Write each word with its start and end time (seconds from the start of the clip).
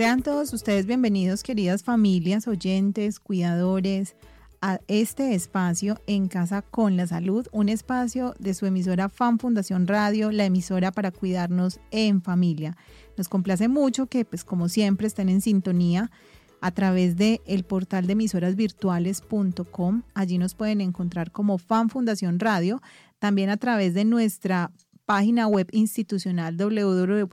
Sean 0.00 0.22
todos 0.22 0.54
ustedes 0.54 0.86
bienvenidos, 0.86 1.42
queridas 1.42 1.82
familias, 1.82 2.48
oyentes, 2.48 3.20
cuidadores, 3.20 4.16
a 4.62 4.80
este 4.88 5.34
espacio 5.34 6.00
en 6.06 6.28
Casa 6.28 6.62
con 6.62 6.96
la 6.96 7.06
Salud, 7.06 7.46
un 7.52 7.68
espacio 7.68 8.34
de 8.38 8.54
su 8.54 8.64
emisora 8.64 9.10
Fan 9.10 9.38
Fundación 9.38 9.86
Radio, 9.86 10.32
la 10.32 10.46
emisora 10.46 10.90
para 10.90 11.10
cuidarnos 11.10 11.80
en 11.90 12.22
familia. 12.22 12.78
Nos 13.18 13.28
complace 13.28 13.68
mucho 13.68 14.06
que, 14.06 14.24
pues 14.24 14.42
como 14.42 14.70
siempre, 14.70 15.06
estén 15.06 15.28
en 15.28 15.42
sintonía 15.42 16.10
a 16.62 16.70
través 16.70 17.18
de 17.18 17.42
el 17.44 17.64
portal 17.64 18.06
de 18.06 18.14
emisorasvirtuales.com. 18.14 20.02
Allí 20.14 20.38
nos 20.38 20.54
pueden 20.54 20.80
encontrar 20.80 21.30
como 21.30 21.58
Fan 21.58 21.90
Fundación 21.90 22.40
Radio, 22.40 22.80
también 23.18 23.50
a 23.50 23.58
través 23.58 23.92
de 23.92 24.06
nuestra 24.06 24.70
página 25.10 25.48
web 25.48 25.66
institucional 25.72 26.56
www.fan.org.co, 26.56 27.32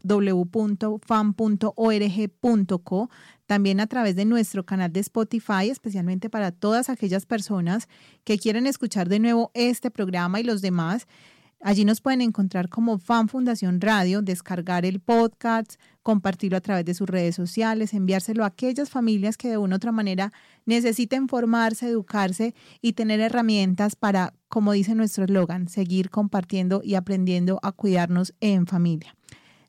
también 3.46 3.80
a 3.80 3.86
través 3.86 4.16
de 4.16 4.26
nuestro 4.26 4.66
canal 4.66 4.92
de 4.92 5.02
Spotify, 5.02 5.70
especialmente 5.70 6.28
para 6.32 6.52
todas 6.52 6.90
aquellas 6.90 7.28
personas 7.28 7.88
que 8.24 8.40
quieren 8.40 8.66
escuchar 8.66 9.10
de 9.10 9.20
nuevo 9.20 9.52
este 9.54 9.92
programa 9.92 10.40
y 10.40 10.44
los 10.44 10.64
demás. 10.64 11.06
Allí 11.60 11.86
nos 11.86 12.02
pueden 12.02 12.22
encontrar 12.22 12.70
como 12.70 13.00
Fan 13.00 13.30
Fundación 13.30 13.82
Radio, 13.82 14.22
descargar 14.22 14.86
el 14.86 15.00
podcast, 15.00 15.76
compartirlo 16.04 16.58
a 16.58 16.62
través 16.62 16.86
de 16.86 16.94
sus 16.94 17.10
redes 17.10 17.36
sociales, 17.36 17.94
enviárselo 17.94 18.44
a 18.44 18.48
aquellas 18.48 18.92
familias 18.92 19.38
que 19.38 19.50
de 19.50 19.58
una 19.58 19.76
u 19.76 19.78
otra 19.78 19.92
manera 19.92 20.32
necesiten 20.66 21.28
formarse, 21.28 21.88
educarse 21.88 22.54
y 22.80 22.94
tener 22.94 23.20
herramientas 23.22 23.96
para, 23.96 24.34
como 24.50 24.72
dice 24.72 24.94
nuestro 24.94 25.24
eslogan, 25.24 25.68
seguir 25.68 26.12
compartiendo 26.12 26.82
y 26.84 26.94
aprendiendo 26.94 27.60
a 27.64 27.72
cuidarnos 27.72 28.36
en 28.40 28.68
familia. 28.68 29.16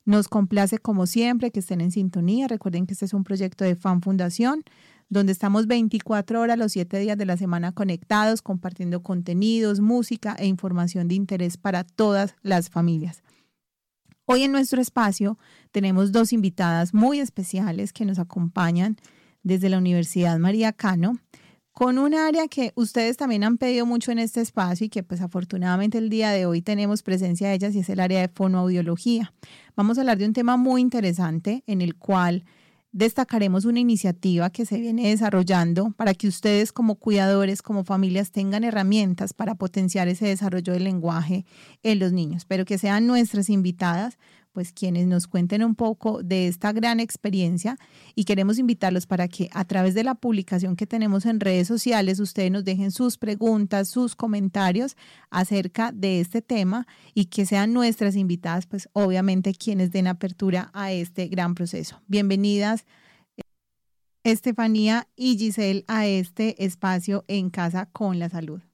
Nos 0.05 0.27
complace 0.27 0.77
como 0.77 1.07
siempre 1.07 1.51
que 1.51 1.59
estén 1.59 1.81
en 1.81 1.91
sintonía. 1.91 2.47
Recuerden 2.47 2.85
que 2.85 2.93
este 2.93 3.05
es 3.05 3.13
un 3.13 3.23
proyecto 3.23 3.63
de 3.63 3.75
Fan 3.75 4.01
Fundación 4.01 4.63
donde 5.09 5.31
estamos 5.31 5.67
24 5.67 6.39
horas 6.39 6.57
los 6.57 6.71
7 6.71 6.99
días 6.99 7.17
de 7.17 7.25
la 7.25 7.35
semana 7.35 7.71
conectados, 7.71 8.41
compartiendo 8.41 9.01
contenidos, 9.01 9.79
música 9.79 10.35
e 10.37 10.45
información 10.45 11.07
de 11.07 11.15
interés 11.15 11.57
para 11.57 11.83
todas 11.83 12.35
las 12.41 12.69
familias. 12.69 13.23
Hoy 14.25 14.43
en 14.43 14.51
nuestro 14.51 14.79
espacio 14.79 15.39
tenemos 15.71 16.11
dos 16.11 16.31
invitadas 16.31 16.93
muy 16.93 17.19
especiales 17.19 17.91
que 17.91 18.05
nos 18.05 18.19
acompañan 18.19 18.97
desde 19.41 19.69
la 19.69 19.79
Universidad 19.79 20.37
María 20.37 20.71
Cano 20.71 21.19
con 21.71 21.97
un 21.97 22.13
área 22.13 22.47
que 22.47 22.73
ustedes 22.75 23.17
también 23.17 23.43
han 23.43 23.57
pedido 23.57 23.85
mucho 23.85 24.11
en 24.11 24.19
este 24.19 24.41
espacio 24.41 24.85
y 24.85 24.89
que 24.89 25.01
pues 25.01 25.21
afortunadamente 25.21 25.97
el 25.97 26.09
día 26.09 26.29
de 26.31 26.45
hoy 26.45 26.61
tenemos 26.61 27.03
presencia 27.03 27.47
de 27.47 27.55
ellas 27.55 27.73
y 27.73 27.79
es 27.79 27.89
el 27.89 28.01
área 28.01 28.19
de 28.19 28.27
fonoaudiología. 28.27 29.33
Vamos 29.75 29.97
a 29.97 30.01
hablar 30.01 30.17
de 30.17 30.25
un 30.25 30.33
tema 30.33 30.57
muy 30.57 30.81
interesante 30.81 31.63
en 31.67 31.81
el 31.81 31.95
cual 31.95 32.43
destacaremos 32.91 33.65
una 33.65 33.79
iniciativa 33.79 34.49
que 34.49 34.65
se 34.65 34.79
viene 34.79 35.09
desarrollando 35.09 35.91
para 35.91 36.13
que 36.13 36.27
ustedes 36.27 36.71
como 36.71 36.95
cuidadores, 36.95 37.61
como 37.61 37.83
familias, 37.83 38.31
tengan 38.31 38.63
herramientas 38.63 39.33
para 39.33 39.55
potenciar 39.55 40.07
ese 40.07 40.27
desarrollo 40.27 40.73
del 40.73 40.85
lenguaje 40.85 41.45
en 41.83 41.99
los 41.99 42.11
niños. 42.11 42.45
Pero 42.45 42.65
que 42.65 42.77
sean 42.77 43.05
nuestras 43.05 43.49
invitadas 43.49 44.17
pues 44.51 44.71
quienes 44.73 45.07
nos 45.07 45.27
cuenten 45.27 45.63
un 45.63 45.75
poco 45.75 46.23
de 46.23 46.47
esta 46.47 46.71
gran 46.71 46.99
experiencia 46.99 47.77
y 48.15 48.25
queremos 48.25 48.57
invitarlos 48.57 49.05
para 49.07 49.27
que 49.27 49.49
a 49.53 49.65
través 49.65 49.93
de 49.93 50.03
la 50.03 50.15
publicación 50.15 50.75
que 50.75 50.87
tenemos 50.87 51.25
en 51.25 51.39
redes 51.39 51.67
sociales 51.67 52.19
ustedes 52.19 52.51
nos 52.51 52.63
dejen 52.63 52.91
sus 52.91 53.17
preguntas, 53.17 53.89
sus 53.89 54.15
comentarios 54.15 54.95
acerca 55.29 55.91
de 55.91 56.19
este 56.19 56.41
tema 56.41 56.87
y 57.13 57.25
que 57.25 57.45
sean 57.45 57.73
nuestras 57.73 58.15
invitadas, 58.15 58.65
pues 58.65 58.89
obviamente 58.93 59.53
quienes 59.53 59.91
den 59.91 60.07
apertura 60.07 60.71
a 60.73 60.91
este 60.91 61.27
gran 61.27 61.55
proceso. 61.55 62.01
Bienvenidas. 62.07 62.85
Estefanía 64.23 65.07
y 65.15 65.37
Giselle 65.37 65.85
a 65.87 66.05
este 66.05 66.63
espacio 66.63 67.23
en 67.27 67.49
Casa 67.49 67.87
con 67.91 68.19
la 68.19 68.29
Salud. 68.29 68.68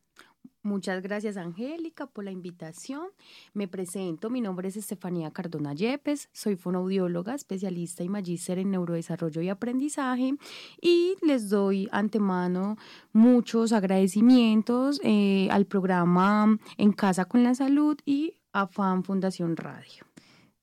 Muchas 0.66 1.04
gracias, 1.04 1.38
Angélica, 1.38 2.08
por 2.08 2.24
la 2.24 2.32
invitación. 2.32 3.10
Me 3.54 3.68
presento, 3.68 4.32
mi 4.32 4.42
nombre 4.42 4.68
es 4.68 4.76
Estefanía 4.76 5.30
Cardona 5.30 5.76
Yepes, 5.76 6.28
soy 6.34 6.56
fonoaudióloga, 6.56 7.36
especialista 7.36 8.04
y 8.04 8.10
magíster 8.10 8.58
en 8.58 8.72
neurodesarrollo 8.72 9.44
y 9.44 9.50
aprendizaje 9.50 10.34
y 10.82 11.18
les 11.22 11.50
doy 11.52 11.88
antemano 11.92 12.78
muchos 13.14 13.74
agradecimientos 13.74 15.00
eh, 15.04 15.50
al 15.52 15.68
programa 15.68 16.58
En 16.78 16.94
Casa 16.94 17.26
con 17.26 17.44
la 17.44 17.54
Salud 17.54 18.00
y 18.04 18.34
a 18.52 18.66
Fundación 18.66 19.58
Radio. 19.58 20.08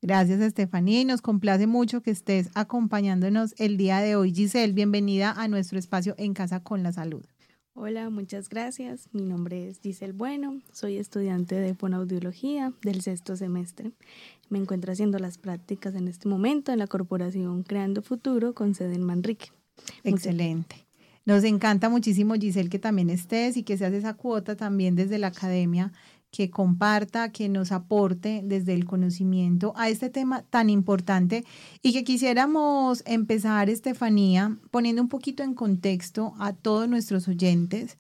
Gracias, 0.01 0.41
Estefanía, 0.41 1.03
y 1.03 1.05
nos 1.05 1.23
complace 1.23 1.69
mucho 1.69 2.03
que 2.03 2.11
estés 2.11 2.51
acompañándonos 2.57 3.55
el 3.57 3.77
día 3.77 4.01
de 4.01 4.17
hoy. 4.17 4.35
Giselle, 4.35 4.73
bienvenida 4.73 5.31
a 5.31 5.47
nuestro 5.47 5.79
espacio 5.79 6.17
En 6.19 6.35
Casa 6.35 6.59
con 6.59 6.83
la 6.83 6.91
Salud. 6.91 7.25
Hola, 7.75 8.11
muchas 8.11 8.51
gracias. 8.51 9.09
Mi 9.13 9.23
nombre 9.23 9.67
es 9.67 9.81
Giselle 9.81 10.13
Bueno, 10.13 10.61
soy 10.73 10.99
estudiante 10.99 11.55
de 11.55 11.75
fonoaudiología 11.75 12.75
del 12.83 13.01
sexto 13.01 13.35
semestre. 13.35 13.93
Me 14.51 14.59
encuentro 14.59 14.93
haciendo 14.93 15.19
las 15.19 15.39
prácticas 15.39 15.95
en 15.95 16.07
este 16.07 16.29
momento 16.29 16.71
en 16.71 16.81
la 16.81 16.87
corporación 16.87 17.63
Creando 17.63 18.03
Futuro 18.03 18.53
con 18.53 18.75
sede 18.75 18.97
en 18.97 19.05
Manrique. 19.05 19.53
Excelente. 20.05 20.87
Nos 21.25 21.45
encanta 21.45 21.89
muchísimo, 21.89 22.35
Giselle, 22.35 22.69
que 22.69 22.79
también 22.79 23.09
estés 23.09 23.57
y 23.57 23.63
que 23.63 23.79
seas 23.79 23.95
esa 23.95 24.15
cuota 24.15 24.55
también 24.55 24.95
desde 24.95 25.19
la 25.19 25.29
academia 25.29 25.93
que 26.33 26.51
comparta, 26.51 27.31
que 27.31 27.49
nos 27.51 27.73
aporte 27.73 28.41
desde 28.43 28.73
el 28.73 28.87
conocimiento 28.87 29.75
a 29.77 29.91
este 29.91 30.09
tema 30.09 30.43
tan 30.43 30.71
importante 30.71 31.45
y 31.83 31.93
que 31.93 32.05
quisiéramos 32.05 33.03
empezar, 33.07 33.69
Estefanía, 33.69 34.57
poniendo 34.71 35.03
un 35.03 35.09
poquito 35.09 35.43
en 35.43 35.55
contexto 35.55 36.33
a 36.39 36.55
todos 36.55 36.89
nuestros 36.89 37.29
oyentes 37.29 37.99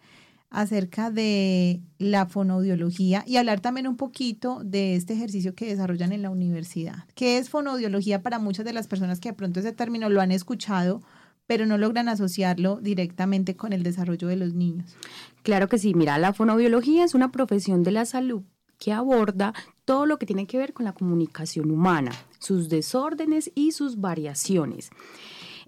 acerca 0.48 1.10
de 1.10 1.82
la 1.98 2.26
fonoaudiología 2.26 3.22
y 3.26 3.37
hablar 3.37 3.60
también 3.60 3.87
un 3.87 3.97
poquito 3.97 4.62
de 4.64 4.97
este 4.97 5.12
ejercicio 5.12 5.54
que 5.54 5.66
desarrollan 5.66 6.12
en 6.12 6.22
la 6.22 6.31
universidad. 6.31 7.04
¿Qué 7.14 7.37
es 7.37 7.50
fonoaudiología 7.50 8.22
para 8.22 8.38
muchas 8.38 8.64
de 8.64 8.72
las 8.72 8.88
personas 8.88 9.20
que 9.20 9.31
de 9.31 9.34
pronto 9.34 9.60
ese 9.60 9.72
término 9.72 10.09
lo 10.09 10.22
han 10.22 10.32
escuchado? 10.32 11.03
Pero 11.47 11.66
no 11.66 11.78
logran 11.78 12.08
asociarlo 12.08 12.80
directamente 12.80 13.56
con 13.56 13.72
el 13.72 13.82
desarrollo 13.82 14.28
de 14.28 14.36
los 14.36 14.54
niños. 14.54 14.97
Claro 15.42 15.69
que 15.69 15.78
sí, 15.78 15.94
mira, 15.94 16.19
la 16.19 16.32
fonoaudiología 16.32 17.04
es 17.04 17.14
una 17.14 17.32
profesión 17.32 17.82
de 17.82 17.92
la 17.92 18.04
salud 18.04 18.42
que 18.78 18.92
aborda 18.92 19.54
todo 19.84 20.06
lo 20.06 20.19
que 20.19 20.26
tiene 20.26 20.47
que 20.47 20.58
ver 20.58 20.72
con 20.72 20.84
la 20.84 20.92
comunicación 20.92 21.70
humana, 21.70 22.12
sus 22.38 22.69
desórdenes 22.69 23.52
y 23.54 23.72
sus 23.72 24.00
variaciones. 24.00 24.91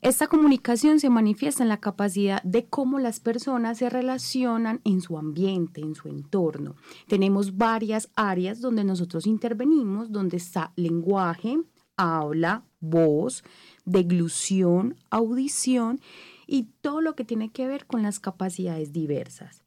Esta 0.05 0.27
comunicación 0.27 1.01
se 1.01 1.09
manifiesta 1.09 1.63
en 1.63 1.71
la 1.71 1.81
capacidad 1.81 2.43
de 2.43 2.67
cómo 2.67 2.99
las 2.99 3.21
personas 3.21 3.79
se 3.79 3.89
relacionan 3.89 4.83
en 4.84 5.01
su 5.01 5.17
ambiente, 5.17 5.81
en 5.81 5.95
su 5.95 6.09
entorno. 6.09 6.77
Tenemos 7.09 7.57
varias 7.57 8.11
áreas 8.15 8.61
donde 8.61 8.84
nosotros 8.84 9.27
intervenimos, 9.27 10.13
donde 10.13 10.37
está 10.37 10.73
lenguaje, 10.77 11.59
habla, 11.97 12.65
voz, 12.81 13.45
deglución, 13.84 14.97
audición 15.11 16.00
y 16.47 16.65
todo 16.81 17.00
lo 17.00 17.15
que 17.15 17.25
tiene 17.25 17.50
que 17.50 17.67
ver 17.67 17.87
con 17.87 18.03
las 18.03 18.21
capacidades 18.21 18.93
diversas. 18.93 19.62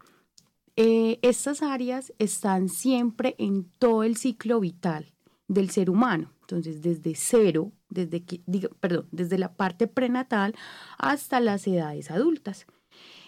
Eh, 0.75 1.17
estas 1.23 1.63
áreas 1.63 2.13
están 2.19 2.69
siempre 2.69 3.35
en 3.39 3.66
todo 3.79 4.03
el 4.03 4.16
ciclo 4.16 4.59
vital 4.59 5.11
del 5.47 5.69
ser 5.69 5.89
humano. 5.89 6.31
Entonces, 6.41 6.81
desde 6.81 7.16
cero, 7.16 7.72
desde 7.89 8.23
que, 8.23 8.41
perdón, 8.79 9.07
desde 9.11 9.38
la 9.38 9.53
parte 9.55 9.88
prenatal 9.88 10.55
hasta 10.97 11.39
las 11.39 11.67
edades 11.67 12.11
adultas. 12.11 12.67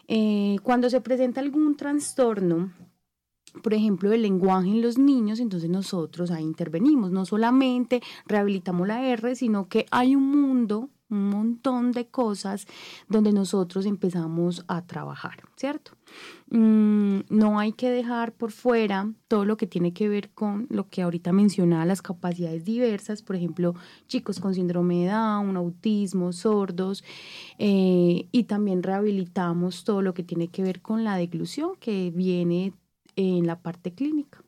Eh, 0.07 0.57
cuando 0.63 0.89
se 0.89 1.01
presenta 1.01 1.41
algún 1.41 1.75
trastorno 1.75 2.71
por 3.61 3.73
ejemplo, 3.73 4.11
el 4.11 4.21
lenguaje 4.21 4.69
en 4.69 4.81
los 4.81 4.97
niños, 4.97 5.39
entonces 5.39 5.69
nosotros 5.69 6.31
ahí 6.31 6.43
intervenimos. 6.43 7.11
No 7.11 7.25
solamente 7.25 8.01
rehabilitamos 8.25 8.87
la 8.87 9.05
R, 9.05 9.35
sino 9.35 9.67
que 9.67 9.85
hay 9.91 10.15
un 10.15 10.29
mundo, 10.29 10.89
un 11.09 11.29
montón 11.29 11.91
de 11.91 12.07
cosas 12.07 12.67
donde 13.07 13.31
nosotros 13.31 13.85
empezamos 13.85 14.63
a 14.67 14.85
trabajar, 14.85 15.41
¿cierto? 15.55 15.93
Mm, 16.51 17.21
no 17.29 17.59
hay 17.59 17.73
que 17.73 17.89
dejar 17.89 18.33
por 18.33 18.51
fuera 18.51 19.11
todo 19.27 19.45
lo 19.45 19.57
que 19.57 19.67
tiene 19.67 19.91
que 19.91 20.07
ver 20.07 20.29
con 20.29 20.67
lo 20.69 20.87
que 20.87 21.01
ahorita 21.01 21.31
mencionaba, 21.31 21.85
las 21.85 22.01
capacidades 22.01 22.63
diversas, 22.63 23.23
por 23.23 23.35
ejemplo, 23.35 23.73
chicos 24.07 24.39
con 24.39 24.53
síndrome 24.53 25.05
de 25.05 25.11
Down, 25.11 25.57
autismo, 25.57 26.31
sordos, 26.31 27.03
eh, 27.57 28.27
y 28.31 28.43
también 28.43 28.83
rehabilitamos 28.83 29.83
todo 29.83 30.01
lo 30.01 30.13
que 30.13 30.23
tiene 30.23 30.49
que 30.49 30.61
ver 30.61 30.81
con 30.81 31.03
la 31.03 31.15
deglución 31.17 31.71
que 31.79 32.11
viene 32.15 32.73
en 33.19 33.47
la 33.47 33.61
parte 33.61 33.93
clínica. 33.93 34.43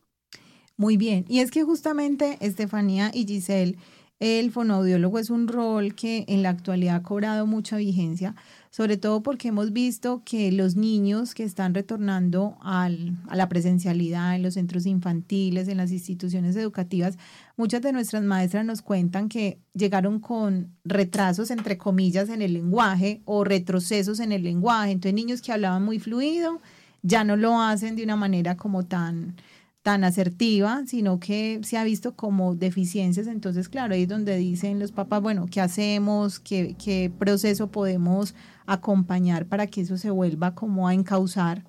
Muy 0.78 0.98
bien, 0.98 1.26
y 1.28 1.40
es 1.40 1.52
que 1.52 1.64
justamente 1.64 2.38
Estefanía 2.40 3.12
y 3.14 3.28
Giselle, 3.28 3.78
el 4.20 4.52
fonoaudiólogo 4.52 5.18
es 5.18 5.32
un 5.32 5.48
rol 5.48 5.96
que 5.96 6.26
en 6.28 6.44
la 6.44 6.50
actualidad 6.50 6.98
ha 6.98 7.04
cobrado 7.04 7.48
mucha 7.48 7.78
vigencia, 7.78 8.36
sobre 8.70 8.98
todo 8.98 9.24
porque 9.24 9.48
hemos 9.48 9.74
visto 9.74 10.22
que 10.24 10.52
los 10.52 10.76
niños 10.76 11.34
que 11.34 11.44
están 11.44 11.74
retornando 11.74 12.58
al, 12.62 13.18
a 13.30 13.36
la 13.36 13.50
presencialidad 13.50 14.36
en 14.36 14.44
los 14.44 14.54
centros 14.54 14.86
infantiles, 14.86 15.68
en 15.68 15.78
las 15.78 15.92
instituciones 15.92 16.56
educativas, 16.56 17.18
muchas 17.58 17.82
de 17.82 17.94
nuestras 17.94 18.24
maestras 18.24 18.64
nos 18.64 18.84
cuentan 18.84 19.28
que 19.28 19.60
llegaron 19.74 20.20
con 20.20 20.76
retrasos, 20.84 21.50
entre 21.50 21.80
comillas, 21.80 22.30
en 22.30 22.44
el 22.44 22.54
lenguaje 22.54 23.24
o 23.26 23.44
retrocesos 23.44 24.20
en 24.20 24.32
el 24.32 24.44
lenguaje. 24.44 24.92
Entonces, 24.92 25.16
niños 25.16 25.42
que 25.42 25.52
hablaban 25.52 25.84
muy 25.84 26.00
fluido 26.00 26.62
ya 27.02 27.24
no 27.24 27.36
lo 27.36 27.62
hacen 27.62 27.96
de 27.96 28.04
una 28.04 28.16
manera 28.16 28.58
como 28.58 28.84
tan 28.84 29.36
tan 29.82 30.04
asertiva, 30.04 30.84
sino 30.86 31.20
que 31.20 31.60
se 31.64 31.78
ha 31.78 31.84
visto 31.84 32.16
como 32.16 32.56
deficiencias. 32.56 33.28
Entonces, 33.28 33.68
claro, 33.68 33.96
ahí 33.96 34.04
es 34.04 34.10
donde 34.10 34.38
dicen 34.38 34.80
los 34.80 34.92
papás, 34.92 35.22
bueno, 35.22 35.48
¿qué 35.50 35.60
hacemos? 35.62 36.40
¿Qué, 36.40 36.76
qué 36.84 37.12
proceso 37.18 37.72
podemos 37.72 38.36
acompañar 38.68 39.48
para 39.48 39.68
que 39.68 39.82
eso 39.82 39.98
se 39.98 40.12
vuelva 40.12 40.54
como 40.54 40.88
a 40.88 40.94
encauzar 40.94 41.66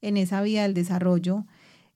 en 0.00 0.16
esa 0.16 0.42
vía 0.42 0.62
del 0.62 0.74
desarrollo? 0.74 1.44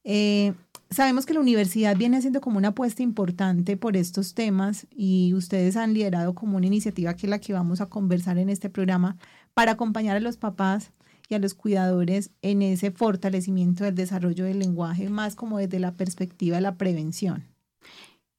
Eh, 0.03 0.55
sabemos 0.91 1.25
que 1.25 1.35
la 1.35 1.41
universidad 1.41 1.97
viene 1.97 2.17
haciendo 2.17 2.41
como 2.41 2.59
una 2.59 2.69
apuesta 2.69 3.03
importante 3.03 3.77
por 3.77 3.97
estos 3.97 4.35
temas 4.35 4.87
y 4.91 5.35
ustedes 5.35 5.77
han 5.77 5.95
liderado 5.95 6.35
como 6.35 6.57
una 6.57 6.67
iniciativa 6.67 7.15
que 7.15 7.27
es 7.27 7.31
la 7.31 7.39
que 7.39 7.53
vamos 7.53 7.81
a 7.81 7.87
conversar 7.87 8.39
en 8.39 8.49
este 8.49 8.71
programa 8.71 9.19
para 9.55 9.73
acompañar 9.73 10.17
a 10.17 10.21
los 10.21 10.37
papás 10.37 10.91
y 11.31 11.35
a 11.35 11.39
los 11.39 11.55
cuidadores 11.55 12.31
en 12.43 12.61
ese 12.61 12.91
fortalecimiento 12.91 13.85
del 13.85 13.95
desarrollo 13.95 14.45
del 14.45 14.59
lenguaje, 14.59 15.09
más 15.09 15.35
como 15.35 15.59
desde 15.59 15.79
la 15.79 15.97
perspectiva 15.97 16.57
de 16.57 16.63
la 16.63 16.77
prevención. 16.77 17.47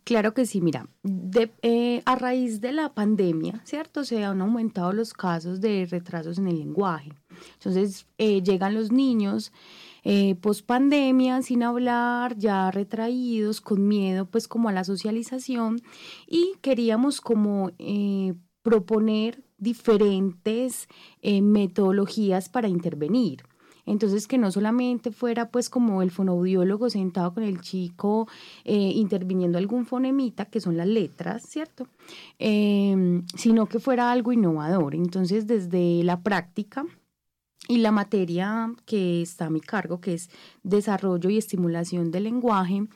Claro 0.04 0.34
que 0.34 0.46
sí, 0.46 0.62
mira, 0.62 0.88
eh, 1.62 2.02
a 2.06 2.16
raíz 2.16 2.60
de 2.60 2.74
la 2.74 2.94
pandemia, 2.94 3.62
¿cierto? 3.66 4.04
Se 4.04 4.24
han 4.24 4.42
aumentado 4.42 4.94
los 4.94 5.14
casos 5.14 5.62
de 5.62 5.88
retrasos 5.90 6.38
en 6.38 6.48
el 6.48 6.58
lenguaje. 6.58 7.14
Entonces, 7.54 8.08
eh, 8.18 8.42
llegan 8.42 8.74
los 8.74 8.92
niños 8.92 9.52
eh, 10.04 10.36
post 10.36 10.66
pandemia 10.66 11.42
sin 11.44 11.62
hablar, 11.62 12.36
ya 12.38 12.72
retraídos, 12.72 13.62
con 13.62 13.88
miedo, 13.88 14.26
pues 14.26 14.48
como 14.48 14.70
a 14.70 14.72
la 14.72 14.84
socialización, 14.84 15.82
y 16.28 16.56
queríamos 16.62 17.22
como 17.22 17.72
eh, 17.78 18.34
proponer 18.64 19.44
diferentes 19.62 20.90
eh, 21.22 21.42
metodologías 21.42 22.50
para 22.50 22.68
intervenir. 22.68 23.44
Entonces, 23.86 24.28
que 24.28 24.38
no 24.38 24.52
solamente 24.52 25.12
fuera 25.12 25.50
pues 25.50 25.70
como 25.70 26.02
el 26.02 26.12
fonoaudiólogo 26.12 26.90
sentado 26.90 27.34
con 27.34 27.44
el 27.44 27.62
chico 27.62 28.28
eh, 28.64 28.92
interviniendo 28.96 29.58
algún 29.58 29.86
fonemita, 29.86 30.46
que 30.46 30.62
son 30.62 30.78
las 30.78 30.88
letras, 30.88 31.44
¿cierto? 31.44 31.88
Em, 32.38 33.26
sino 33.36 33.66
que 33.68 33.80
fuera 33.80 34.12
algo 34.12 34.34
innovador. 34.34 34.96
Entonces, 34.96 35.48
desde 35.48 36.04
la 36.04 36.22
práctica 36.22 36.86
y 37.68 37.78
la 37.78 37.92
materia 37.92 38.74
que 38.86 39.22
está 39.22 39.46
a 39.46 39.50
mi 39.50 39.62
cargo, 39.62 40.02
que 40.02 40.14
es 40.14 40.30
desarrollo 40.64 41.30
y 41.30 41.38
estimulación 41.38 42.12
del 42.12 42.24
lenguaje, 42.24 42.88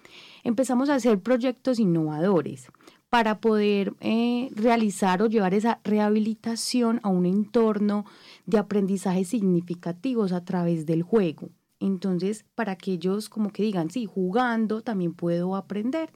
empezamos 0.43 0.89
a 0.89 0.95
hacer 0.95 1.19
proyectos 1.19 1.79
innovadores 1.79 2.67
para 3.09 3.39
poder 3.39 3.93
eh, 4.01 4.49
realizar 4.55 5.21
o 5.21 5.27
llevar 5.27 5.53
esa 5.53 5.79
rehabilitación 5.83 6.99
a 7.03 7.09
un 7.09 7.25
entorno 7.25 8.05
de 8.45 8.57
aprendizaje 8.57 9.23
significativos 9.23 10.31
a 10.31 10.43
través 10.43 10.85
del 10.85 11.03
juego. 11.03 11.49
Entonces, 11.79 12.45
para 12.55 12.77
que 12.77 12.93
ellos 12.93 13.29
como 13.29 13.51
que 13.51 13.61
digan, 13.61 13.89
sí, 13.91 14.05
jugando 14.05 14.81
también 14.81 15.13
puedo 15.13 15.55
aprender. 15.55 16.11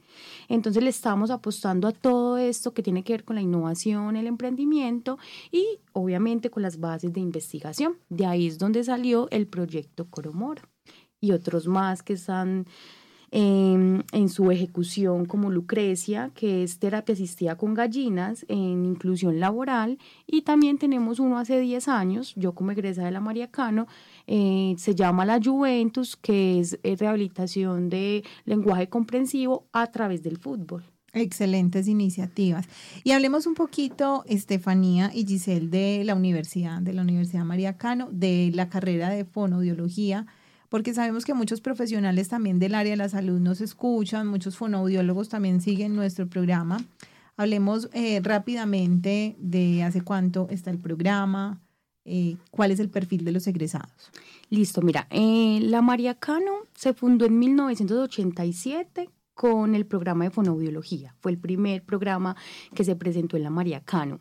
Entonces, 0.48 0.82
le 0.82 0.90
estamos 0.90 1.30
apostando 1.30 1.86
a 1.86 1.92
todo 1.92 2.38
esto 2.38 2.72
que 2.72 2.82
tiene 2.82 3.04
que 3.04 3.12
ver 3.12 3.24
con 3.24 3.36
la 3.36 3.42
innovación, 3.42 4.16
el 4.16 4.26
emprendimiento 4.26 5.18
y 5.52 5.78
obviamente 5.92 6.50
con 6.50 6.62
las 6.62 6.80
bases 6.80 7.12
de 7.12 7.20
investigación. 7.20 7.98
De 8.08 8.26
ahí 8.26 8.46
es 8.46 8.58
donde 8.58 8.82
salió 8.84 9.28
el 9.30 9.46
proyecto 9.46 10.06
Coromora 10.08 10.68
y 11.20 11.32
otros 11.32 11.66
más 11.66 12.02
que 12.02 12.14
están 12.14 12.66
en, 13.32 14.28
su 14.28 14.50
ejecución 14.50 15.26
como 15.26 15.50
Lucrecia, 15.50 16.30
que 16.34 16.62
es 16.62 16.78
terapia 16.78 17.14
asistida 17.14 17.56
con 17.56 17.74
gallinas 17.74 18.44
en 18.48 18.84
inclusión 18.84 19.40
laboral, 19.40 19.98
y 20.26 20.42
también 20.42 20.78
tenemos 20.78 21.18
uno 21.18 21.38
hace 21.38 21.60
10 21.60 21.88
años, 21.88 22.34
yo 22.36 22.54
como 22.54 22.72
egresa 22.72 23.04
de 23.04 23.10
la 23.10 23.20
Mariacano, 23.20 23.86
eh, 24.26 24.74
se 24.78 24.94
llama 24.94 25.24
la 25.24 25.40
Juventus, 25.42 26.16
que 26.16 26.60
es 26.60 26.78
eh, 26.82 26.96
rehabilitación 26.96 27.88
de 27.88 28.24
lenguaje 28.44 28.88
comprensivo 28.88 29.66
a 29.72 29.86
través 29.88 30.22
del 30.22 30.38
fútbol. 30.38 30.84
Excelentes 31.12 31.88
iniciativas. 31.88 32.68
Y 33.02 33.10
hablemos 33.10 33.46
un 33.46 33.54
poquito, 33.54 34.22
Estefanía 34.26 35.10
y 35.12 35.26
Giselle, 35.26 35.68
de 35.68 36.04
la 36.04 36.14
universidad, 36.14 36.80
de 36.80 36.92
la 36.92 37.02
Universidad 37.02 37.44
Mariacano, 37.44 38.08
de 38.12 38.52
la 38.54 38.68
carrera 38.68 39.08
de 39.08 39.24
fonoaudiología 39.24 40.26
porque 40.70 40.94
sabemos 40.94 41.24
que 41.24 41.34
muchos 41.34 41.60
profesionales 41.60 42.28
también 42.28 42.58
del 42.58 42.74
área 42.74 42.92
de 42.92 42.96
la 42.96 43.08
salud 43.08 43.40
nos 43.40 43.60
escuchan, 43.60 44.28
muchos 44.28 44.56
fonoaudiólogos 44.56 45.28
también 45.28 45.60
siguen 45.60 45.96
nuestro 45.96 46.28
programa. 46.28 46.78
Hablemos 47.36 47.90
eh, 47.92 48.20
rápidamente 48.22 49.36
de 49.38 49.82
hace 49.82 50.00
cuánto 50.00 50.46
está 50.48 50.70
el 50.70 50.78
programa, 50.78 51.60
eh, 52.04 52.36
cuál 52.52 52.70
es 52.70 52.78
el 52.78 52.88
perfil 52.88 53.24
de 53.24 53.32
los 53.32 53.46
egresados. 53.48 54.12
Listo, 54.48 54.80
mira, 54.80 55.08
eh, 55.10 55.58
la 55.60 55.82
Mariacano 55.82 56.52
se 56.74 56.94
fundó 56.94 57.26
en 57.26 57.38
1987 57.38 59.10
con 59.34 59.74
el 59.74 59.86
programa 59.86 60.24
de 60.24 60.30
fonoaudiología. 60.30 61.16
Fue 61.18 61.32
el 61.32 61.38
primer 61.38 61.82
programa 61.82 62.36
que 62.74 62.84
se 62.84 62.94
presentó 62.94 63.36
en 63.36 63.42
la 63.42 63.50
Mariacano. 63.50 64.20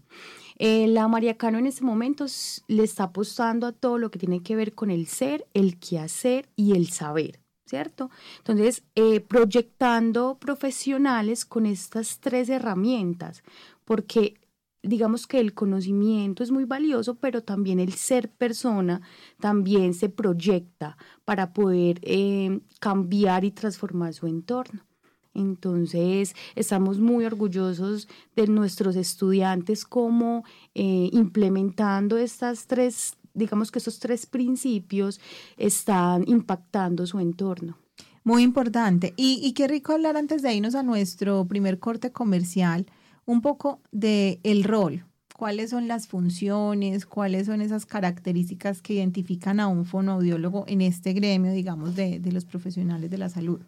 Eh, 0.59 0.87
la 0.87 1.07
María 1.07 1.37
Cano 1.37 1.57
en 1.57 1.67
este 1.67 1.83
momento 1.83 2.25
le 2.67 2.83
está 2.83 3.05
apostando 3.05 3.65
a 3.65 3.71
todo 3.71 3.97
lo 3.97 4.11
que 4.11 4.19
tiene 4.19 4.43
que 4.43 4.57
ver 4.57 4.75
con 4.75 4.91
el 4.91 5.07
ser, 5.07 5.47
el 5.53 5.79
quehacer 5.79 6.49
y 6.55 6.73
el 6.73 6.89
saber. 6.89 7.39
¿Cierto? 7.65 8.09
Entonces, 8.39 8.83
eh, 8.95 9.19
proyectando 9.21 10.39
profesionales 10.39 11.45
con 11.45 11.67
estas 11.67 12.19
tres 12.19 12.49
herramientas, 12.49 13.43
porque 13.85 14.39
digamos 14.81 15.27
que 15.27 15.39
el 15.39 15.53
conocimiento 15.53 16.41
es 16.41 16.49
muy 16.49 16.65
valioso, 16.65 17.15
pero 17.19 17.43
también 17.43 17.79
el 17.79 17.93
ser 17.93 18.31
persona 18.31 19.01
también 19.39 19.93
se 19.93 20.09
proyecta 20.09 20.97
para 21.25 21.53
poder 21.53 21.99
eh, 22.01 22.59
cambiar 22.79 23.45
y 23.45 23.51
transformar 23.51 24.13
su 24.15 24.25
entorno. 24.25 24.88
Entonces, 25.33 26.35
estamos 26.55 26.99
muy 26.99 27.25
orgullosos 27.25 28.07
de 28.35 28.47
nuestros 28.47 28.95
estudiantes 28.95 29.85
como 29.85 30.43
eh, 30.73 31.09
implementando 31.13 32.17
estas 32.17 32.67
tres, 32.67 33.17
digamos 33.33 33.71
que 33.71 33.79
esos 33.79 33.99
tres 33.99 34.25
principios 34.25 35.19
están 35.57 36.23
impactando 36.27 37.05
su 37.05 37.19
entorno. 37.19 37.77
Muy 38.23 38.43
importante. 38.43 39.13
Y, 39.15 39.53
qué 39.53 39.67
rico 39.67 39.93
hablar 39.93 40.17
antes 40.17 40.41
de 40.41 40.53
irnos 40.53 40.75
a 40.75 40.83
nuestro 40.83 41.45
primer 41.45 41.79
corte 41.79 42.11
comercial, 42.11 42.85
un 43.25 43.41
poco 43.41 43.81
de 43.91 44.39
el 44.43 44.63
rol. 44.63 45.05
¿Cuáles 45.35 45.69
son 45.69 45.87
las 45.87 46.07
funciones? 46.07 47.05
¿Cuáles 47.05 47.47
son 47.47 47.61
esas 47.61 47.85
características 47.85 48.81
que 48.81 48.95
identifican 48.95 49.61
a 49.61 49.67
un 49.67 49.85
fonoaudiólogo 49.85 50.65
en 50.67 50.81
este 50.81 51.13
gremio, 51.13 51.53
digamos, 51.53 51.95
de 51.95 52.31
los 52.31 52.45
profesionales 52.45 53.09
de 53.09 53.17
la 53.17 53.29
salud? 53.29 53.61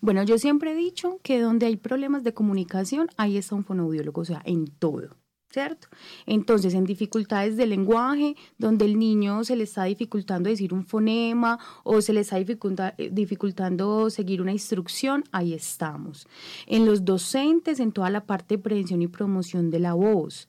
Bueno, 0.00 0.22
yo 0.22 0.38
siempre 0.38 0.72
he 0.72 0.74
dicho 0.74 1.18
que 1.22 1.40
donde 1.40 1.66
hay 1.66 1.76
problemas 1.76 2.22
de 2.22 2.34
comunicación, 2.34 3.08
ahí 3.16 3.36
está 3.36 3.54
un 3.54 3.64
fonoaudiólogo, 3.64 4.20
o 4.20 4.24
sea, 4.24 4.42
en 4.44 4.66
todo. 4.66 5.16
¿Cierto? 5.50 5.88
Entonces, 6.26 6.74
en 6.74 6.84
dificultades 6.84 7.56
de 7.56 7.66
lenguaje, 7.66 8.36
donde 8.58 8.84
el 8.84 8.98
niño 8.98 9.44
se 9.44 9.56
le 9.56 9.64
está 9.64 9.84
dificultando 9.84 10.50
decir 10.50 10.74
un 10.74 10.84
fonema 10.84 11.58
o 11.84 12.02
se 12.02 12.12
le 12.12 12.20
está 12.20 12.38
eh, 12.38 13.08
dificultando 13.10 14.10
seguir 14.10 14.42
una 14.42 14.52
instrucción, 14.52 15.24
ahí 15.32 15.54
estamos. 15.54 16.28
En 16.66 16.84
los 16.84 17.06
docentes, 17.06 17.80
en 17.80 17.92
toda 17.92 18.10
la 18.10 18.26
parte 18.26 18.56
de 18.56 18.62
prevención 18.62 19.00
y 19.00 19.08
promoción 19.08 19.70
de 19.70 19.78
la 19.78 19.94
voz. 19.94 20.48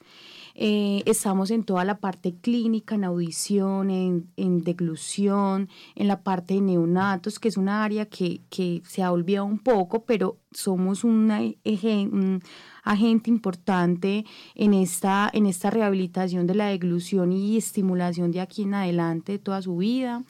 Eh, 0.61 1.03
estamos 1.05 1.51
en 1.51 1.63
toda 1.63 1.85
la 1.85 1.99
parte 1.99 2.35
clínica, 2.35 2.95
en 2.95 3.05
audición, 3.05 3.89
en, 3.89 4.29
en, 4.35 4.61
deglución, 4.61 5.69
en 5.95 6.09
la 6.09 6.21
parte 6.21 6.55
de 6.55 6.59
neonatos, 6.59 7.39
que 7.39 7.47
es 7.47 7.55
una 7.55 7.85
área 7.85 8.07
que, 8.07 8.41
que 8.49 8.81
se 8.85 9.01
ha 9.01 9.13
olvidado 9.13 9.45
un 9.45 9.59
poco, 9.59 10.03
pero 10.03 10.37
somos 10.51 11.05
una, 11.05 11.39
un 11.39 12.41
agente 12.83 13.29
importante 13.29 14.25
en 14.53 14.73
esta, 14.73 15.29
en 15.31 15.45
esta 15.45 15.69
rehabilitación 15.69 16.45
de 16.45 16.55
la 16.55 16.67
deglución 16.67 17.31
y 17.31 17.55
estimulación 17.55 18.31
de 18.31 18.41
aquí 18.41 18.63
en 18.63 18.73
adelante 18.73 19.31
de 19.31 19.39
toda 19.39 19.61
su 19.61 19.77
vida 19.77 20.25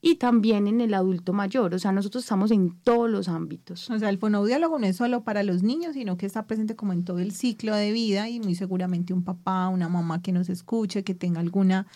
y 0.00 0.16
también 0.16 0.68
en 0.68 0.80
el 0.80 0.94
adulto 0.94 1.32
mayor. 1.32 1.74
O 1.74 1.78
sea, 1.78 1.92
nosotros 1.92 2.24
estamos 2.24 2.50
en 2.50 2.78
todos 2.82 3.10
los 3.10 3.28
ámbitos. 3.28 3.90
O 3.90 3.98
sea, 3.98 4.10
el 4.10 4.18
fonoaudiólogo 4.18 4.78
no 4.78 4.86
es 4.86 4.96
solo 4.96 5.24
para 5.24 5.42
los 5.42 5.62
niños, 5.62 5.94
sino 5.94 6.16
que 6.16 6.26
está 6.26 6.46
presente 6.46 6.76
como 6.76 6.92
en 6.92 7.04
todo 7.04 7.18
el 7.18 7.32
ciclo 7.32 7.74
de 7.74 7.92
vida 7.92 8.28
y 8.28 8.40
muy 8.40 8.54
seguramente 8.54 9.12
un 9.12 9.24
papá, 9.24 9.68
una 9.68 9.88
mamá 9.88 10.22
que 10.22 10.32
nos 10.32 10.48
escuche, 10.48 11.02
que 11.02 11.14
tenga 11.14 11.40
alguna 11.40 11.86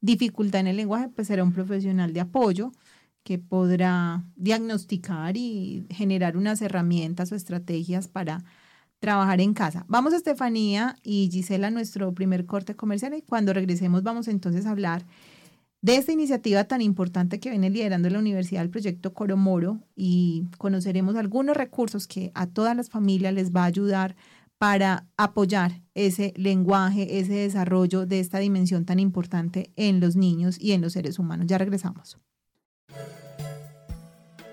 dificultad 0.00 0.60
en 0.60 0.66
el 0.68 0.76
lenguaje, 0.76 1.08
pues 1.08 1.28
será 1.28 1.42
un 1.42 1.52
profesional 1.52 2.12
de 2.12 2.20
apoyo 2.20 2.72
que 3.22 3.38
podrá 3.38 4.24
diagnosticar 4.36 5.36
y 5.36 5.86
generar 5.90 6.36
unas 6.36 6.62
herramientas 6.62 7.32
o 7.32 7.34
estrategias 7.34 8.06
para 8.06 8.44
trabajar 9.00 9.40
en 9.40 9.52
casa. 9.52 9.84
Vamos 9.88 10.12
a 10.12 10.16
Estefanía 10.16 10.96
y 11.02 11.28
Gisela, 11.32 11.70
nuestro 11.70 12.12
primer 12.14 12.46
corte 12.46 12.76
comercial 12.76 13.14
y 13.14 13.22
cuando 13.22 13.52
regresemos 13.52 14.02
vamos 14.02 14.28
entonces 14.28 14.66
a 14.66 14.70
hablar 14.70 15.04
de 15.86 15.94
esta 15.94 16.10
iniciativa 16.10 16.64
tan 16.64 16.82
importante 16.82 17.38
que 17.38 17.48
viene 17.48 17.70
liderando 17.70 18.10
la 18.10 18.18
Universidad 18.18 18.62
del 18.62 18.70
Proyecto 18.70 19.14
Coromoro 19.14 19.78
y 19.94 20.48
conoceremos 20.58 21.14
algunos 21.14 21.56
recursos 21.56 22.08
que 22.08 22.32
a 22.34 22.48
todas 22.48 22.76
las 22.76 22.90
familias 22.90 23.32
les 23.32 23.54
va 23.54 23.62
a 23.62 23.66
ayudar 23.66 24.16
para 24.58 25.06
apoyar 25.16 25.82
ese 25.94 26.34
lenguaje, 26.34 27.20
ese 27.20 27.34
desarrollo 27.34 28.04
de 28.04 28.18
esta 28.18 28.40
dimensión 28.40 28.84
tan 28.84 28.98
importante 28.98 29.70
en 29.76 30.00
los 30.00 30.16
niños 30.16 30.60
y 30.60 30.72
en 30.72 30.80
los 30.80 30.92
seres 30.92 31.20
humanos. 31.20 31.46
Ya 31.46 31.56
regresamos. 31.56 32.18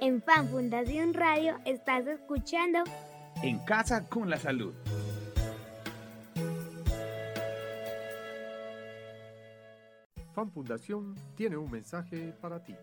En 0.02 0.22
Fan 0.22 0.50
Fundación 0.50 1.16
Radio 1.16 1.58
estás 1.66 2.06
escuchando 2.06 2.84
En 3.42 3.58
Casa 3.58 4.08
con 4.08 4.30
la 4.30 4.38
Salud. 4.38 4.76
Fan 10.34 10.52
Fundación 10.52 11.16
tiene 11.36 11.58
un 11.58 11.70
mensaje 11.70 12.34
para 12.42 12.64
ti. 12.64 12.76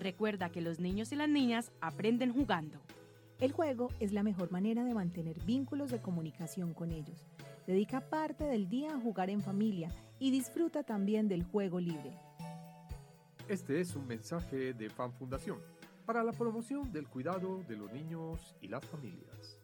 Recuerda 0.00 0.50
que 0.50 0.62
los 0.62 0.80
niños 0.80 1.12
y 1.12 1.16
las 1.16 1.28
niñas 1.28 1.70
aprenden 1.80 2.32
jugando. 2.32 2.80
El 3.40 3.52
juego 3.52 3.88
es 4.00 4.12
la 4.12 4.22
mejor 4.22 4.50
manera 4.50 4.82
de 4.84 4.94
mantener 4.94 5.38
vínculos 5.44 5.90
de 5.90 6.00
comunicación 6.00 6.72
con 6.72 6.90
ellos. 6.90 7.26
Dedica 7.66 8.00
parte 8.00 8.44
del 8.44 8.68
día 8.68 8.94
a 8.94 9.00
jugar 9.00 9.28
en 9.28 9.42
familia 9.42 9.90
y 10.18 10.30
disfruta 10.30 10.82
también 10.82 11.28
del 11.28 11.44
juego 11.44 11.78
libre. 11.78 12.16
Este 13.48 13.80
es 13.80 13.94
un 13.94 14.06
mensaje 14.06 14.72
de 14.72 14.88
Fan 14.88 15.12
Fundación 15.12 15.58
para 16.06 16.24
la 16.24 16.32
promoción 16.32 16.90
del 16.90 17.06
cuidado 17.06 17.62
de 17.68 17.76
los 17.76 17.92
niños 17.92 18.56
y 18.62 18.68
las 18.68 18.84
familias. 18.86 19.60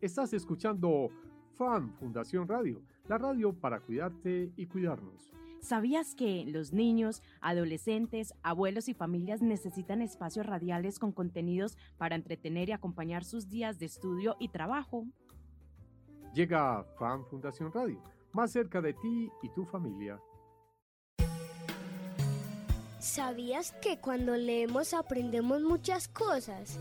Estás 0.00 0.32
escuchando 0.32 1.08
Fan 1.54 1.92
Fundación 1.94 2.48
Radio, 2.48 2.82
la 3.10 3.18
radio 3.18 3.52
para 3.52 3.80
cuidarte 3.80 4.52
y 4.56 4.66
cuidarnos. 4.66 5.32
¿Sabías 5.60 6.14
que 6.14 6.44
los 6.46 6.72
niños, 6.72 7.24
adolescentes, 7.40 8.34
abuelos 8.44 8.88
y 8.88 8.94
familias 8.94 9.42
necesitan 9.42 10.00
espacios 10.00 10.46
radiales 10.46 11.00
con 11.00 11.10
contenidos 11.10 11.76
para 11.98 12.14
entretener 12.14 12.68
y 12.68 12.72
acompañar 12.72 13.24
sus 13.24 13.48
días 13.48 13.80
de 13.80 13.86
estudio 13.86 14.36
y 14.38 14.48
trabajo? 14.48 15.06
Llega 16.34 16.84
Fan 17.00 17.26
Fundación 17.26 17.72
Radio, 17.72 18.00
más 18.32 18.52
cerca 18.52 18.80
de 18.80 18.94
ti 18.94 19.28
y 19.42 19.48
tu 19.48 19.66
familia. 19.66 20.20
¿Sabías 23.00 23.72
que 23.82 23.98
cuando 23.98 24.36
leemos 24.36 24.94
aprendemos 24.94 25.62
muchas 25.62 26.06
cosas? 26.06 26.78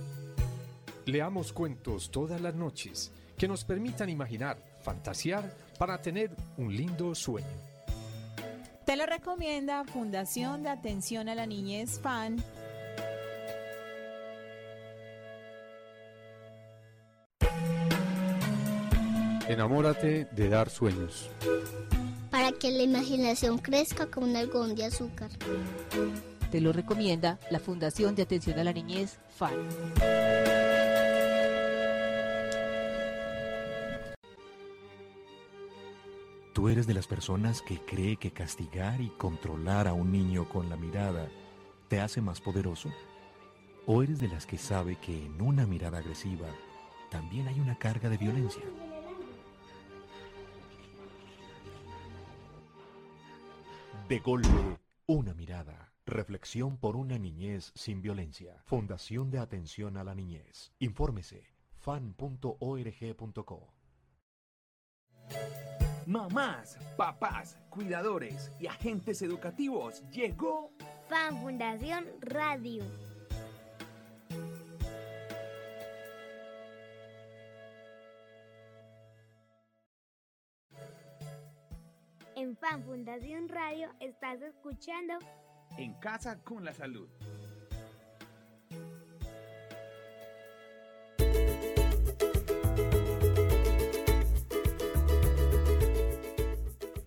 Leamos 1.07 1.51
cuentos 1.51 2.11
todas 2.11 2.39
las 2.39 2.53
noches 2.53 3.11
que 3.35 3.47
nos 3.47 3.63
permitan 3.63 4.09
imaginar, 4.09 4.68
fantasear 4.81 5.53
para 5.77 6.01
tener 6.01 6.31
un 6.57 6.75
lindo 6.75 7.13
sueño. 7.15 7.47
Te 8.85 8.95
lo 8.95 9.05
recomienda 9.05 9.83
Fundación 9.85 10.63
de 10.63 10.69
Atención 10.69 11.29
a 11.29 11.35
la 11.35 11.45
Niñez 11.45 11.99
FAN. 11.99 12.43
Enamórate 19.47 20.25
de 20.31 20.49
dar 20.49 20.69
sueños. 20.69 21.29
Para 22.29 22.51
que 22.51 22.71
la 22.71 22.83
imaginación 22.83 23.57
crezca 23.57 24.05
como 24.07 24.27
un 24.27 24.35
algodón 24.35 24.75
de 24.75 24.85
azúcar. 24.85 25.29
Te 26.51 26.61
lo 26.61 26.71
recomienda 26.71 27.39
la 27.51 27.59
Fundación 27.59 28.15
de 28.15 28.23
Atención 28.23 28.57
a 28.59 28.63
la 28.63 28.73
Niñez 28.73 29.17
FAN. 29.37 29.53
¿Tú 36.69 36.73
eres 36.73 36.85
de 36.85 36.93
las 36.93 37.07
personas 37.07 37.63
que 37.63 37.79
cree 37.79 38.17
que 38.17 38.29
castigar 38.29 39.01
y 39.01 39.09
controlar 39.09 39.87
a 39.87 39.93
un 39.93 40.11
niño 40.11 40.47
con 40.47 40.69
la 40.69 40.77
mirada 40.77 41.27
te 41.87 41.99
hace 41.99 42.21
más 42.21 42.39
poderoso? 42.41 42.91
¿O 43.87 44.03
eres 44.03 44.19
de 44.19 44.27
las 44.27 44.45
que 44.45 44.59
sabe 44.59 44.95
que 44.97 45.25
en 45.25 45.41
una 45.41 45.65
mirada 45.65 45.97
agresiva 45.97 46.47
también 47.09 47.47
hay 47.47 47.59
una 47.59 47.75
carga 47.79 48.07
de 48.07 48.17
violencia? 48.17 48.61
De 54.07 54.19
golpe, 54.19 54.77
una 55.07 55.33
mirada. 55.33 55.91
Reflexión 56.05 56.77
por 56.77 56.97
una 56.97 57.17
niñez 57.17 57.71
sin 57.73 58.03
violencia. 58.03 58.61
Fundación 58.65 59.31
de 59.31 59.39
Atención 59.39 59.97
a 59.97 60.03
la 60.03 60.13
Niñez. 60.13 60.71
Infórmese 60.77 61.47
fan.org.co. 61.79 63.73
Mamás, 66.09 66.75
papás, 66.97 67.55
cuidadores 67.69 68.51
y 68.59 68.65
agentes 68.65 69.21
educativos, 69.21 70.01
llegó 70.09 70.71
Fan 71.07 71.39
Fundación 71.39 72.03
Radio. 72.21 72.83
En 82.35 82.57
Fan 82.57 82.83
Fundación 82.83 83.47
Radio 83.47 83.91
estás 83.99 84.41
escuchando 84.41 85.13
En 85.77 85.93
Casa 85.99 86.43
con 86.43 86.65
la 86.65 86.73
Salud. 86.73 87.07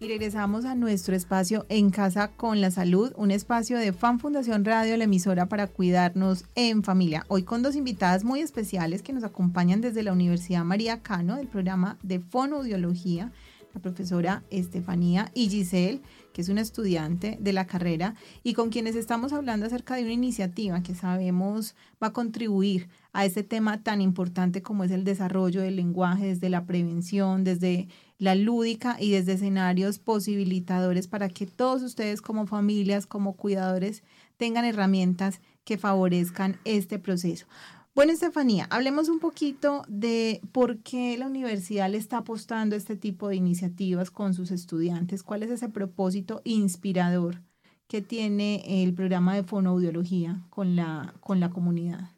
Y 0.03 0.09
regresamos 0.09 0.65
a 0.65 0.75
nuestro 0.75 1.15
espacio 1.15 1.65
En 1.69 1.91
Casa 1.91 2.33
con 2.33 2.61
la 2.61 2.73
Salud, 2.73 3.13
un 3.17 3.31
espacio 3.31 3.79
de 3.79 3.93
Fan 3.93 4.19
Fundación 4.19 4.65
Radio, 4.65 4.97
la 4.97 5.05
emisora 5.05 5.47
para 5.47 5.69
cuidarnos 5.69 6.45
en 6.57 6.83
familia. 6.83 7.25
Hoy 7.29 7.45
con 7.45 7.63
dos 7.63 7.77
invitadas 7.77 8.25
muy 8.25 8.41
especiales 8.41 9.01
que 9.03 9.13
nos 9.13 9.23
acompañan 9.23 9.81
desde 9.81 10.03
la 10.03 10.13
Universidad 10.13 10.65
María 10.65 11.03
Cano 11.03 11.37
del 11.37 11.47
programa 11.47 11.99
de 12.03 12.19
Fonoaudiología, 12.19 13.31
la 13.73 13.81
profesora 13.81 14.43
Estefanía 14.51 15.31
y 15.35 15.49
Giselle, 15.49 16.01
que 16.33 16.43
es 16.43 16.49
una 16.49 16.63
estudiante 16.63 17.39
de 17.41 17.53
la 17.53 17.69
carrera 17.69 18.17
y 18.43 18.55
con 18.55 18.71
quienes 18.71 18.97
estamos 18.97 19.33
hablando 19.33 19.67
acerca 19.67 19.95
de 19.95 20.03
una 20.03 20.15
iniciativa 20.15 20.83
que 20.83 20.97
sabemos 20.97 21.77
va 22.03 22.09
a 22.09 22.13
contribuir 22.13 22.89
a 23.13 23.25
este 23.25 23.45
tema 23.45 23.83
tan 23.83 24.01
importante 24.01 24.63
como 24.63 24.83
es 24.83 24.91
el 24.91 25.05
desarrollo 25.05 25.61
del 25.61 25.77
lenguaje 25.77 26.27
desde 26.27 26.49
la 26.49 26.65
prevención, 26.65 27.45
desde 27.45 27.89
la 28.23 28.37
lúdica 28.37 28.97
y 29.01 29.11
desde 29.11 29.33
escenarios 29.33 29.99
posibilitadores 29.99 31.09
para 31.09 31.29
que 31.29 31.45
todos 31.45 31.83
ustedes 31.83 32.23
como 32.23 32.47
familias, 32.47 33.05
como 33.05 33.35
cuidadores, 33.35 34.05
tengan 34.37 34.65
herramientas 34.65 35.41
que 35.65 35.77
favorezcan 35.77 36.57
este 36.65 37.01
proceso. 37.01 37.47
Bueno, 37.97 38.13
Estefanía, 38.13 38.69
hablemos 38.71 39.09
un 39.09 39.19
poquito 39.19 39.83
de 39.89 40.41
por 40.53 40.79
qué 40.85 41.19
la 41.19 41.27
universidad 41.27 41.91
le 41.91 41.99
está 41.99 42.19
apostando 42.19 42.77
este 42.77 42.95
tipo 42.97 43.27
de 43.27 43.35
iniciativas 43.35 44.13
con 44.13 44.35
sus 44.35 44.53
estudiantes. 44.53 45.25
¿Cuál 45.25 45.43
es 45.43 45.51
ese 45.51 45.69
propósito 45.69 46.43
inspirador 46.45 47.43
que 47.89 48.03
tiene 48.03 48.85
el 48.85 48.95
programa 48.95 49.35
de 49.35 49.43
fonoaudiología 49.43 50.47
con 50.49 50.77
la, 50.77 51.13
con 51.19 51.41
la 51.41 51.51
comunidad? 51.51 52.13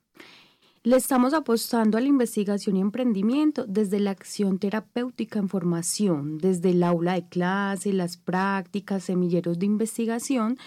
Le 0.87 0.97
estamos 0.97 1.33
apostando 1.33 1.97
a 1.97 2.01
la 2.03 2.09
investigación 2.09 2.77
y 2.77 2.83
emprendimiento 2.83 3.65
desde 3.67 4.01
la 4.01 4.11
acción 4.11 4.59
terapéutica 4.59 5.39
en 5.39 5.49
formación, 5.49 6.37
desde 6.37 6.73
el 6.73 6.83
aula 6.83 7.15
de 7.15 7.27
clase, 7.27 7.91
las 7.95 8.19
prácticas, 8.19 9.05
semilleros 9.05 9.59
de 9.59 9.65
investigación, 9.65 10.59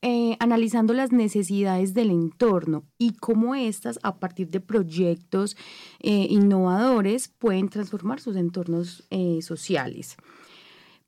eh, 0.00 0.36
analizando 0.38 0.94
las 0.94 1.10
necesidades 1.10 1.92
del 1.92 2.10
entorno 2.10 2.84
y 2.98 3.14
cómo 3.14 3.56
éstas, 3.56 3.98
a 4.04 4.20
partir 4.20 4.48
de 4.50 4.60
proyectos 4.60 5.56
eh, 5.98 6.28
innovadores, 6.30 7.26
pueden 7.26 7.68
transformar 7.68 8.20
sus 8.20 8.36
entornos 8.36 9.08
eh, 9.10 9.42
sociales 9.42 10.16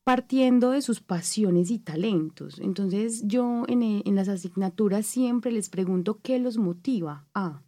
partiendo 0.02 0.71
de 0.71 0.83
sus 0.83 1.00
pasiones 1.00 1.71
y 1.71 1.78
talentos. 1.78 2.59
Entonces 2.59 3.23
yo 3.26 3.62
en, 3.69 3.83
en, 3.83 4.14
las 4.16 4.28
asignaturas 4.28 5.07
siempre 5.07 5.52
les 5.52 5.69
pregunto 5.69 6.19
qué 6.21 6.40
los 6.40 6.57
motiva 6.57 7.26
a, 7.33 7.62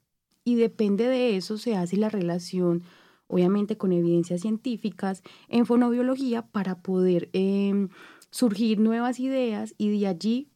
y 0.45 0.57
depende 0.57 1.07
de 1.09 1.37
eso 1.37 1.59
se 1.59 1.77
hace 1.77 1.97
la 1.97 2.09
relación, 2.09 2.83
obviamente 3.27 3.77
con 3.77 3.93
evidencias 3.93 4.41
científicas, 4.41 5.23
en 5.49 5.67
fonobiología 5.67 6.43
para 6.43 6.81
poder 6.81 7.29
eh, 7.33 7.89
surgir 8.31 8.81
nuevas 8.81 9.21
ideas 9.21 9.75
y 9.79 9.99
de 9.99 10.07
allí 10.07 10.49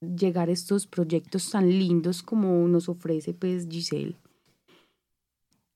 llegar 0.00 0.48
a 0.48 0.52
estos 0.52 0.86
proyectos 0.86 1.50
tan 1.50 1.68
lindos 1.68 2.22
como 2.22 2.66
nos 2.68 2.88
ofrece 2.88 3.34
pues 3.34 3.68
Giselle. 3.68 4.16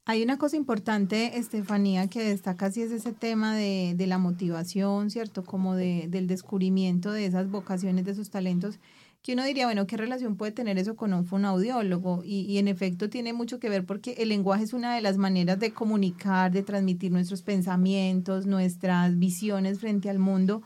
Hay 0.06 0.22
una 0.22 0.36
cosa 0.36 0.58
importante, 0.58 1.38
Estefanía, 1.38 2.08
que 2.08 2.22
destaca 2.22 2.70
si 2.70 2.82
es 2.82 2.90
ese 2.90 3.12
tema 3.12 3.56
de, 3.56 3.94
de 3.96 4.06
la 4.06 4.18
motivación, 4.18 5.08
¿cierto? 5.10 5.44
Como 5.44 5.74
de, 5.76 6.08
del 6.10 6.26
descubrimiento 6.26 7.10
de 7.10 7.24
esas 7.24 7.50
vocaciones, 7.50 8.04
de 8.04 8.10
esos 8.10 8.28
talentos, 8.28 8.78
que 9.24 9.32
uno 9.32 9.44
diría, 9.44 9.64
bueno, 9.64 9.86
¿qué 9.86 9.96
relación 9.96 10.36
puede 10.36 10.52
tener 10.52 10.76
eso 10.76 10.96
con 10.96 11.14
un 11.14 11.24
fonoaudiólogo? 11.24 12.22
Y, 12.26 12.42
y 12.42 12.58
en 12.58 12.68
efecto 12.68 13.08
tiene 13.08 13.32
mucho 13.32 13.58
que 13.58 13.70
ver 13.70 13.86
porque 13.86 14.12
el 14.18 14.28
lenguaje 14.28 14.64
es 14.64 14.74
una 14.74 14.94
de 14.94 15.00
las 15.00 15.16
maneras 15.16 15.58
de 15.58 15.72
comunicar, 15.72 16.52
de 16.52 16.62
transmitir 16.62 17.10
nuestros 17.10 17.40
pensamientos, 17.40 18.44
nuestras 18.44 19.18
visiones 19.18 19.80
frente 19.80 20.10
al 20.10 20.18
mundo. 20.18 20.62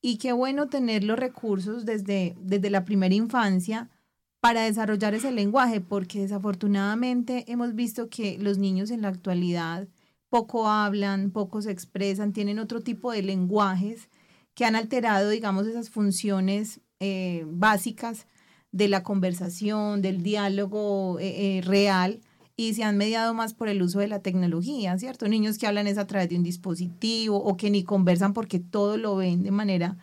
Y 0.00 0.18
qué 0.18 0.32
bueno 0.32 0.68
tener 0.68 1.02
los 1.02 1.18
recursos 1.18 1.84
desde, 1.86 2.36
desde 2.40 2.70
la 2.70 2.84
primera 2.84 3.16
infancia 3.16 3.90
para 4.38 4.62
desarrollar 4.62 5.14
ese 5.14 5.32
lenguaje, 5.32 5.80
porque 5.80 6.20
desafortunadamente 6.20 7.50
hemos 7.50 7.74
visto 7.74 8.08
que 8.08 8.38
los 8.38 8.58
niños 8.58 8.92
en 8.92 9.02
la 9.02 9.08
actualidad 9.08 9.88
poco 10.28 10.68
hablan, 10.68 11.32
poco 11.32 11.62
se 11.62 11.72
expresan, 11.72 12.32
tienen 12.32 12.60
otro 12.60 12.80
tipo 12.80 13.10
de 13.10 13.22
lenguajes 13.22 14.08
que 14.54 14.64
han 14.64 14.76
alterado, 14.76 15.30
digamos, 15.30 15.66
esas 15.66 15.90
funciones 15.90 16.80
eh, 17.00 17.44
básicas 17.46 18.26
de 18.72 18.88
la 18.88 19.02
conversación, 19.02 20.02
del 20.02 20.22
diálogo 20.22 21.18
eh, 21.20 21.58
eh, 21.58 21.60
real 21.62 22.20
y 22.56 22.74
se 22.74 22.84
han 22.84 22.96
mediado 22.96 23.34
más 23.34 23.54
por 23.54 23.68
el 23.68 23.82
uso 23.82 24.00
de 24.00 24.08
la 24.08 24.20
tecnología, 24.20 24.98
¿cierto? 24.98 25.28
Niños 25.28 25.58
que 25.58 25.66
hablan 25.66 25.86
es 25.86 25.96
a 25.96 26.06
través 26.06 26.28
de 26.28 26.36
un 26.36 26.42
dispositivo 26.42 27.36
o 27.36 27.56
que 27.56 27.70
ni 27.70 27.84
conversan 27.84 28.32
porque 28.32 28.58
todo 28.58 28.96
lo 28.96 29.16
ven 29.16 29.42
de 29.42 29.52
manera 29.52 29.96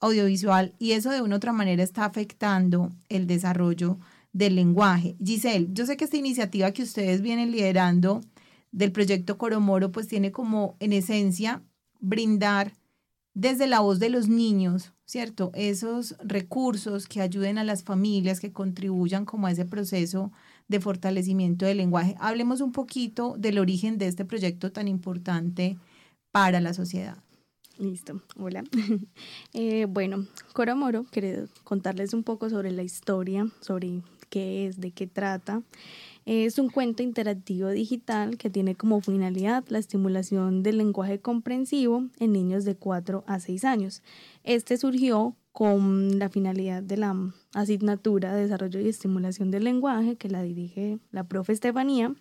audiovisual 0.00 0.74
y 0.78 0.92
eso 0.92 1.10
de 1.10 1.22
una 1.22 1.36
u 1.36 1.38
otra 1.38 1.52
manera 1.52 1.82
está 1.82 2.04
afectando 2.04 2.92
el 3.08 3.26
desarrollo 3.26 3.98
del 4.32 4.54
lenguaje. 4.56 5.16
Giselle, 5.24 5.68
yo 5.72 5.86
sé 5.86 5.96
que 5.96 6.04
esta 6.04 6.16
iniciativa 6.16 6.72
que 6.72 6.82
ustedes 6.82 7.22
vienen 7.22 7.52
liderando 7.52 8.20
del 8.70 8.92
proyecto 8.92 9.38
Coromoro 9.38 9.90
pues 9.92 10.06
tiene 10.06 10.30
como 10.30 10.76
en 10.80 10.92
esencia 10.92 11.62
brindar 12.00 12.74
desde 13.34 13.66
la 13.66 13.80
voz 13.80 13.98
de 13.98 14.08
los 14.08 14.28
niños, 14.28 14.92
¿cierto? 15.04 15.50
Esos 15.54 16.16
recursos 16.20 17.06
que 17.06 17.20
ayuden 17.20 17.58
a 17.58 17.64
las 17.64 17.82
familias, 17.82 18.40
que 18.40 18.52
contribuyan 18.52 19.24
como 19.24 19.48
a 19.48 19.50
ese 19.50 19.64
proceso 19.64 20.32
de 20.68 20.80
fortalecimiento 20.80 21.66
del 21.66 21.78
lenguaje. 21.78 22.14
Hablemos 22.20 22.60
un 22.60 22.72
poquito 22.72 23.34
del 23.36 23.58
origen 23.58 23.98
de 23.98 24.06
este 24.06 24.24
proyecto 24.24 24.72
tan 24.72 24.88
importante 24.88 25.76
para 26.30 26.60
la 26.60 26.72
sociedad. 26.74 27.18
Listo, 27.78 28.22
hola. 28.36 28.62
eh, 29.52 29.86
bueno, 29.86 30.26
Coromoro, 30.52 31.04
quiero 31.10 31.48
contarles 31.64 32.14
un 32.14 32.22
poco 32.22 32.48
sobre 32.48 32.70
la 32.70 32.84
historia, 32.84 33.48
sobre 33.60 34.02
qué 34.30 34.68
es, 34.68 34.80
de 34.80 34.92
qué 34.92 35.08
trata. 35.08 35.62
Es 36.26 36.58
un 36.58 36.70
cuento 36.70 37.02
interactivo 37.02 37.68
digital 37.68 38.38
que 38.38 38.48
tiene 38.48 38.74
como 38.76 39.02
finalidad 39.02 39.62
la 39.68 39.78
estimulación 39.78 40.62
del 40.62 40.78
lenguaje 40.78 41.20
comprensivo 41.20 42.06
en 42.18 42.32
niños 42.32 42.64
de 42.64 42.76
4 42.76 43.24
a 43.26 43.40
6 43.40 43.64
años. 43.66 44.02
Este 44.42 44.78
surgió 44.78 45.36
con 45.52 46.18
la 46.18 46.30
finalidad 46.30 46.82
de 46.82 46.96
la 46.96 47.14
asignatura 47.52 48.34
de 48.34 48.42
desarrollo 48.42 48.80
y 48.80 48.88
estimulación 48.88 49.50
del 49.50 49.64
lenguaje 49.64 50.16
que 50.16 50.30
la 50.30 50.42
dirige 50.42 50.98
la 51.10 51.24
profe 51.24 51.52
Estefanía, 51.52 52.14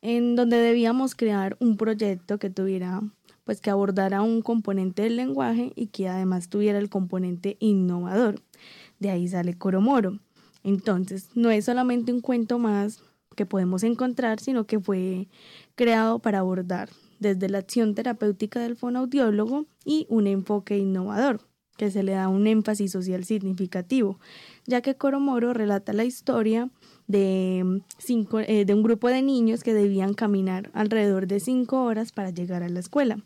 en 0.00 0.36
donde 0.36 0.58
debíamos 0.58 1.16
crear 1.16 1.56
un 1.58 1.76
proyecto 1.76 2.38
que 2.38 2.50
tuviera 2.50 3.02
pues 3.42 3.60
que 3.60 3.70
abordara 3.70 4.22
un 4.22 4.42
componente 4.42 5.02
del 5.02 5.16
lenguaje 5.16 5.72
y 5.74 5.86
que 5.86 6.08
además 6.08 6.50
tuviera 6.50 6.78
el 6.78 6.88
componente 6.88 7.56
innovador. 7.58 8.42
De 9.00 9.10
ahí 9.10 9.26
sale 9.26 9.54
Coromoro. 9.54 10.20
Entonces, 10.64 11.30
no 11.34 11.50
es 11.50 11.64
solamente 11.64 12.12
un 12.12 12.20
cuento 12.20 12.58
más 12.58 13.02
que 13.38 13.46
podemos 13.46 13.84
encontrar, 13.84 14.40
sino 14.40 14.66
que 14.66 14.80
fue 14.80 15.28
creado 15.76 16.18
para 16.18 16.40
abordar 16.40 16.90
desde 17.20 17.48
la 17.48 17.58
acción 17.58 17.94
terapéutica 17.94 18.58
del 18.58 18.74
fonoaudiólogo 18.74 19.66
y 19.84 20.06
un 20.10 20.26
enfoque 20.26 20.76
innovador, 20.76 21.40
que 21.76 21.92
se 21.92 22.02
le 22.02 22.12
da 22.12 22.26
un 22.26 22.48
énfasis 22.48 22.90
social 22.90 23.24
significativo, 23.24 24.18
ya 24.66 24.80
que 24.80 24.96
Coromoro 24.96 25.54
relata 25.54 25.92
la 25.92 26.04
historia 26.04 26.68
de, 27.06 27.80
cinco, 27.98 28.40
eh, 28.40 28.64
de 28.64 28.74
un 28.74 28.82
grupo 28.82 29.06
de 29.06 29.22
niños 29.22 29.62
que 29.62 29.72
debían 29.72 30.14
caminar 30.14 30.70
alrededor 30.74 31.28
de 31.28 31.38
cinco 31.38 31.84
horas 31.84 32.10
para 32.10 32.30
llegar 32.30 32.64
a 32.64 32.68
la 32.68 32.80
escuela. 32.80 33.18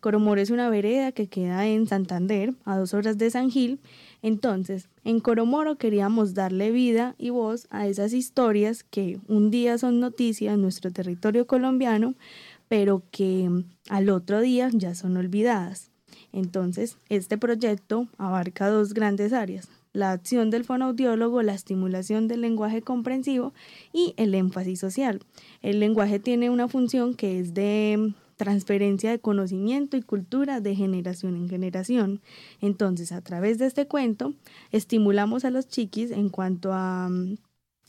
Coromoro 0.00 0.40
es 0.40 0.50
una 0.50 0.68
vereda 0.68 1.12
que 1.12 1.28
queda 1.28 1.64
en 1.68 1.86
Santander, 1.86 2.54
a 2.64 2.76
dos 2.76 2.92
horas 2.92 3.18
de 3.18 3.30
San 3.30 3.52
Gil, 3.52 3.78
entonces, 4.22 4.88
en 5.04 5.20
Coromoro 5.20 5.76
queríamos 5.76 6.34
darle 6.34 6.70
vida 6.70 7.14
y 7.18 7.30
voz 7.30 7.66
a 7.70 7.86
esas 7.86 8.12
historias 8.12 8.84
que 8.84 9.18
un 9.28 9.50
día 9.50 9.78
son 9.78 10.00
noticia 10.00 10.52
en 10.52 10.62
nuestro 10.62 10.90
territorio 10.90 11.46
colombiano, 11.46 12.14
pero 12.68 13.02
que 13.10 13.48
al 13.88 14.10
otro 14.10 14.40
día 14.40 14.70
ya 14.72 14.94
son 14.94 15.16
olvidadas. 15.16 15.90
Entonces, 16.32 16.98
este 17.08 17.38
proyecto 17.38 18.08
abarca 18.18 18.68
dos 18.68 18.94
grandes 18.94 19.32
áreas, 19.32 19.68
la 19.92 20.12
acción 20.12 20.50
del 20.50 20.64
fonoaudiólogo, 20.64 21.42
la 21.42 21.54
estimulación 21.54 22.28
del 22.28 22.42
lenguaje 22.42 22.82
comprensivo 22.82 23.52
y 23.92 24.14
el 24.16 24.34
énfasis 24.34 24.78
social. 24.78 25.20
El 25.62 25.80
lenguaje 25.80 26.20
tiene 26.20 26.50
una 26.50 26.68
función 26.68 27.14
que 27.14 27.40
es 27.40 27.54
de 27.54 28.12
transferencia 28.40 29.10
de 29.10 29.18
conocimiento 29.18 29.98
y 29.98 30.02
cultura 30.02 30.62
de 30.62 30.74
generación 30.74 31.36
en 31.36 31.50
generación. 31.50 32.22
Entonces, 32.62 33.12
a 33.12 33.20
través 33.20 33.58
de 33.58 33.66
este 33.66 33.86
cuento, 33.86 34.32
estimulamos 34.72 35.44
a 35.44 35.50
los 35.50 35.68
chiquis 35.68 36.10
en 36.10 36.30
cuanto 36.30 36.72
a 36.72 37.10
mm, 37.10 37.36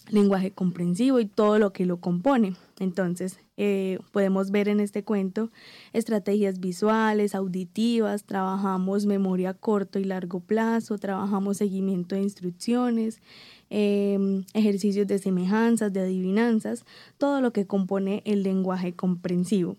lenguaje 0.10 0.52
comprensivo 0.52 1.22
y 1.22 1.26
todo 1.26 1.58
lo 1.58 1.72
que 1.72 1.86
lo 1.86 2.02
compone. 2.02 2.58
Entonces, 2.80 3.40
eh, 3.56 4.00
podemos 4.12 4.52
ver 4.52 4.68
en 4.68 4.82
este 4.82 5.06
cuento 5.06 5.52
estrategias 5.94 6.60
visuales, 6.60 7.34
auditivas, 7.34 8.26
trabajamos 8.26 9.06
memoria 9.06 9.54
corto 9.54 10.00
y 10.00 10.04
largo 10.04 10.42
plazo, 10.42 10.98
trabajamos 10.98 11.60
seguimiento 11.60 12.16
de 12.16 12.24
instrucciones, 12.24 13.22
em, 13.70 14.44
ejercicios 14.54 15.08
de 15.08 15.18
semejanzas, 15.18 15.94
de 15.94 16.02
adivinanzas, 16.02 16.84
todo 17.18 17.40
lo 17.40 17.54
que 17.54 17.66
compone 17.66 18.22
el 18.26 18.44
lenguaje 18.44 18.92
comprensivo. 18.92 19.78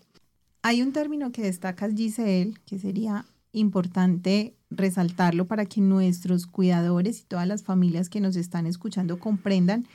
Hay 0.65 0.81
un 0.81 0.93
término 0.93 1.33
que 1.33 1.41
destacas, 1.41 1.93
Giselle, 1.93 2.53
que 2.65 2.79
sería 2.79 3.25
importante 3.51 4.55
resaltarlo 4.69 5.45
para 5.45 5.65
que 5.65 5.81
nuestros 5.81 6.47
cuidadores 6.47 7.19
y 7.19 7.25
todas 7.25 7.45
las 7.45 7.63
familias 7.63 8.07
que 8.09 8.21
nos 8.21 8.37
están 8.37 8.65
escuchando 8.65 9.19
comprendan, 9.19 9.85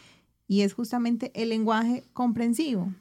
y 0.46 0.60
es 0.60 0.74
justamente 0.74 1.32
el 1.34 1.48
lenguaje 1.48 2.04
comprensivo. 2.12 2.92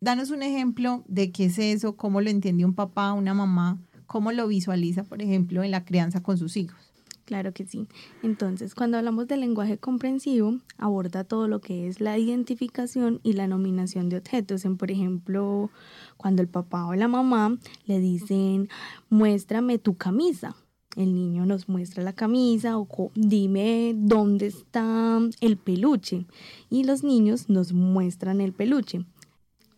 Danos 0.00 0.28
un 0.28 0.42
ejemplo 0.42 1.02
de 1.08 1.32
qué 1.32 1.46
es 1.46 1.58
eso, 1.58 1.96
cómo 1.96 2.20
lo 2.20 2.28
entiende 2.28 2.66
un 2.66 2.74
papá, 2.74 3.14
una 3.14 3.32
mamá, 3.32 3.78
cómo 4.06 4.30
lo 4.30 4.46
visualiza, 4.46 5.04
por 5.04 5.22
ejemplo, 5.22 5.64
en 5.64 5.70
la 5.70 5.86
crianza 5.86 6.22
con 6.22 6.36
sus 6.36 6.58
hijos. 6.58 6.93
Claro 7.24 7.52
que 7.52 7.64
sí. 7.64 7.88
Entonces, 8.22 8.74
cuando 8.74 8.98
hablamos 8.98 9.26
del 9.26 9.40
lenguaje 9.40 9.78
comprensivo, 9.78 10.58
aborda 10.76 11.24
todo 11.24 11.48
lo 11.48 11.60
que 11.60 11.88
es 11.88 12.00
la 12.00 12.18
identificación 12.18 13.20
y 13.22 13.32
la 13.32 13.46
nominación 13.46 14.10
de 14.10 14.18
objetos. 14.18 14.66
En, 14.66 14.76
por 14.76 14.90
ejemplo, 14.90 15.70
cuando 16.18 16.42
el 16.42 16.48
papá 16.48 16.86
o 16.86 16.94
la 16.94 17.08
mamá 17.08 17.56
le 17.86 17.98
dicen, 17.98 18.68
muéstrame 19.08 19.78
tu 19.78 19.96
camisa. 19.96 20.54
El 20.96 21.14
niño 21.14 21.46
nos 21.46 21.68
muestra 21.68 22.04
la 22.04 22.12
camisa 22.12 22.78
o 22.78 23.10
dime 23.14 23.94
dónde 23.96 24.46
está 24.46 25.18
el 25.40 25.56
peluche. 25.56 26.26
Y 26.68 26.84
los 26.84 27.02
niños 27.02 27.48
nos 27.48 27.72
muestran 27.72 28.42
el 28.42 28.52
peluche. 28.52 29.04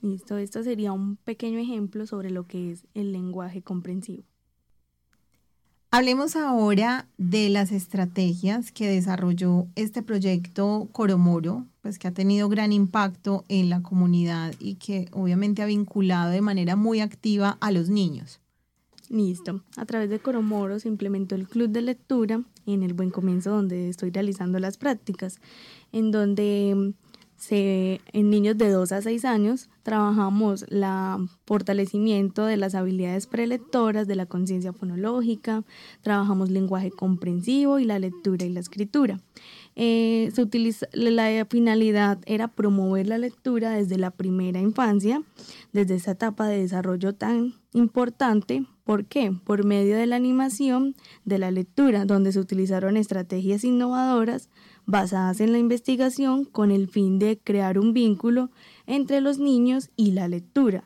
Listo, 0.03 0.37
esto 0.37 0.63
sería 0.63 0.93
un 0.93 1.17
pequeño 1.17 1.59
ejemplo 1.59 2.07
sobre 2.07 2.31
lo 2.31 2.47
que 2.47 2.73
es 2.73 2.87
el 2.95 3.13
lenguaje 3.13 3.63
comprensivo. 3.63 4.25
Hablemos 5.97 6.37
ahora 6.37 7.09
de 7.17 7.49
las 7.49 7.73
estrategias 7.73 8.71
que 8.71 8.87
desarrolló 8.87 9.67
este 9.77 10.03
proyecto 10.03 10.91
Coromoro, 10.93 11.65
pues 11.81 11.99
que 11.99 12.07
ha 12.07 12.13
tenido 12.13 12.51
gran 12.51 12.71
impacto 12.71 13.47
en 13.49 13.71
la 13.71 13.81
comunidad 13.81 14.53
y 14.61 14.75
que 14.75 15.09
obviamente 15.13 15.63
ha 15.63 15.65
vinculado 15.65 16.33
de 16.33 16.43
manera 16.43 16.77
muy 16.77 17.01
activa 17.01 17.57
a 17.63 17.73
los 17.73 17.89
niños. 17.89 18.43
Listo. 19.09 19.63
A 19.79 19.87
través 19.87 20.11
de 20.11 20.19
Coromoro 20.19 20.79
se 20.81 20.89
implementó 20.89 21.35
el 21.35 21.49
club 21.49 21.71
de 21.71 21.81
lectura 21.81 22.43
en 22.67 22.83
el 22.83 22.93
buen 22.93 23.09
comienzo 23.09 23.53
donde 23.53 23.89
estoy 23.89 24.11
realizando 24.11 24.59
las 24.59 24.77
prácticas, 24.77 25.41
en 25.93 26.11
donde 26.11 26.93
en 27.51 28.31
niños 28.31 28.59
de 28.59 28.71
2 28.71 28.93
a 28.93 29.03
6 29.03 29.25
años 29.25 29.69
trabajamos 29.83 30.65
el 30.69 30.85
fortalecimiento 31.45 32.45
de 32.45 32.57
las 32.57 32.75
habilidades 32.75 33.27
prelectoras, 33.27 34.09
de 34.09 34.17
la 34.17 34.27
conciencia 34.27 34.73
fonológica, 34.73 35.63
trabajamos 36.03 36.51
lenguaje 36.51 36.91
comprensivo 36.91 37.79
y 37.79 37.85
la 37.85 37.99
lectura 37.99 38.45
y 38.45 38.51
la 38.51 38.61
escritura. 38.61 39.21
Eh, 39.77 40.31
se 40.35 40.43
utiliza, 40.43 40.87
la 40.93 41.47
finalidad 41.49 42.19
era 42.25 42.49
promover 42.49 43.07
la 43.07 43.19
lectura 43.19 43.71
desde 43.73 43.99
la 43.99 44.11
primera 44.11 44.59
infancia, 44.59 45.23
desde 45.73 45.97
esa 45.97 46.13
etapa 46.13 46.49
de 46.49 46.63
desarrollo 46.63 47.15
tan 47.15 47.55
importante. 47.75 48.65
¿Por 48.85 49.05
qué? 49.05 49.33
Por 49.45 49.65
medio 49.65 49.97
de 49.97 50.07
la 50.07 50.17
animación 50.17 50.97
de 51.25 51.39
la 51.39 51.51
lectura, 51.51 52.07
donde 52.07 52.33
se 52.33 52.41
utilizaron 52.41 52.97
estrategias 52.97 53.65
innovadoras 53.65 54.49
basadas 54.87 55.41
en 55.41 55.53
la 55.53 55.59
investigación 55.59 56.45
con 56.45 56.71
el 56.71 56.89
fin 56.89 57.19
de 57.19 57.39
crear 57.39 57.79
un 57.79 57.93
vínculo 57.93 58.51
entre 58.87 59.21
los 59.21 59.39
niños 59.39 59.91
y 59.97 60.13
la 60.13 60.29
lectura. 60.29 60.85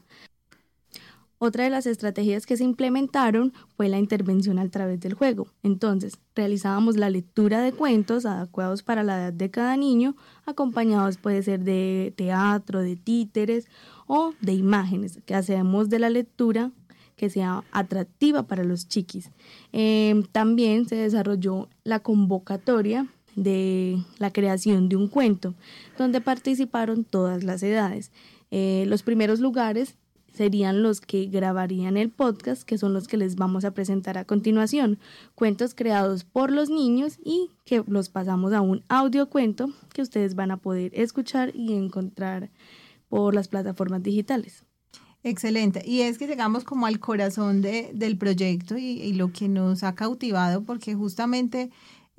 Otra 1.43 1.65
de 1.65 1.71
las 1.71 1.87
estrategias 1.87 2.45
que 2.45 2.59
se 2.59 2.65
implementaron 2.65 3.55
fue 3.75 3.89
la 3.89 3.99
intervención 3.99 4.59
a 4.59 4.69
través 4.69 5.01
del 5.01 5.15
juego. 5.15 5.47
Entonces, 5.63 6.19
realizábamos 6.35 6.99
la 6.99 7.09
lectura 7.09 7.63
de 7.63 7.73
cuentos 7.73 8.27
adecuados 8.27 8.83
para 8.83 9.03
la 9.03 9.17
edad 9.17 9.33
de 9.33 9.51
cada 9.51 9.75
niño, 9.79 10.17
acompañados 10.45 11.17
puede 11.17 11.43
ser 11.43 11.61
de 11.61 12.13
teatro, 12.15 12.81
de 12.81 12.97
títeres 12.97 13.69
o 14.07 14.35
de 14.43 14.53
imágenes, 14.53 15.19
que 15.25 15.35
hacemos 15.35 15.89
de 15.89 15.99
la 15.99 16.11
lectura 16.11 16.73
que 17.17 17.31
sea 17.31 17.65
atractiva 17.73 18.43
para 18.43 18.63
los 18.63 18.89
chiquis. 18.89 19.31
Em, 19.73 20.23
también 20.25 20.87
se 20.89 20.97
desarrolló 20.97 21.71
la 21.85 22.01
convocatoria 22.01 23.07
de 23.37 23.99
la 24.19 24.33
creación 24.33 24.89
de 24.89 24.97
un 24.97 25.09
cuento, 25.09 25.55
donde 25.99 26.21
participaron 26.21 27.05
todas 27.05 27.45
las 27.45 27.63
edades. 27.63 28.11
Eh, 28.51 28.85
los 28.87 29.03
primeros 29.03 29.41
lugares 29.41 29.97
serían 30.33 30.83
los 30.83 31.01
que 31.01 31.27
grabarían 31.27 31.97
el 31.97 32.11
podcast, 32.11 32.63
que 32.63 32.79
son 32.79 32.93
los 32.93 33.09
que 33.09 33.17
les 33.17 33.37
vamos 33.37 33.65
a 33.65 33.73
presentar 33.73 34.19
a 34.19 34.25
continuación. 34.25 34.99
Cuentos 35.35 35.75
creados 35.75 36.25
por 36.25 36.51
los 36.51 36.71
niños 36.71 37.19
y 37.25 37.51
que 37.65 37.83
los 37.87 38.09
pasamos 38.09 38.53
a 38.53 38.61
un 38.61 38.83
audio 38.89 39.29
cuento 39.29 39.71
que 39.93 40.03
ustedes 40.03 40.35
van 40.35 40.51
a 40.51 40.57
poder 40.57 40.93
escuchar 40.95 41.55
y 41.55 41.75
encontrar 41.75 42.51
por 43.09 43.35
las 43.35 43.49
plataformas 43.49 44.03
digitales. 44.03 44.65
Excelente. 45.23 45.83
Y 45.85 46.01
es 46.01 46.17
que 46.17 46.27
llegamos 46.27 46.65
como 46.65 46.87
al 46.87 46.99
corazón 46.99 47.61
de, 47.61 47.91
del 47.93 48.17
proyecto 48.17 48.79
y, 48.79 49.03
y 49.03 49.13
lo 49.13 49.33
que 49.33 49.49
nos 49.49 49.83
ha 49.83 49.95
cautivado, 49.95 50.63
porque 50.63 50.95
justamente 50.95 51.71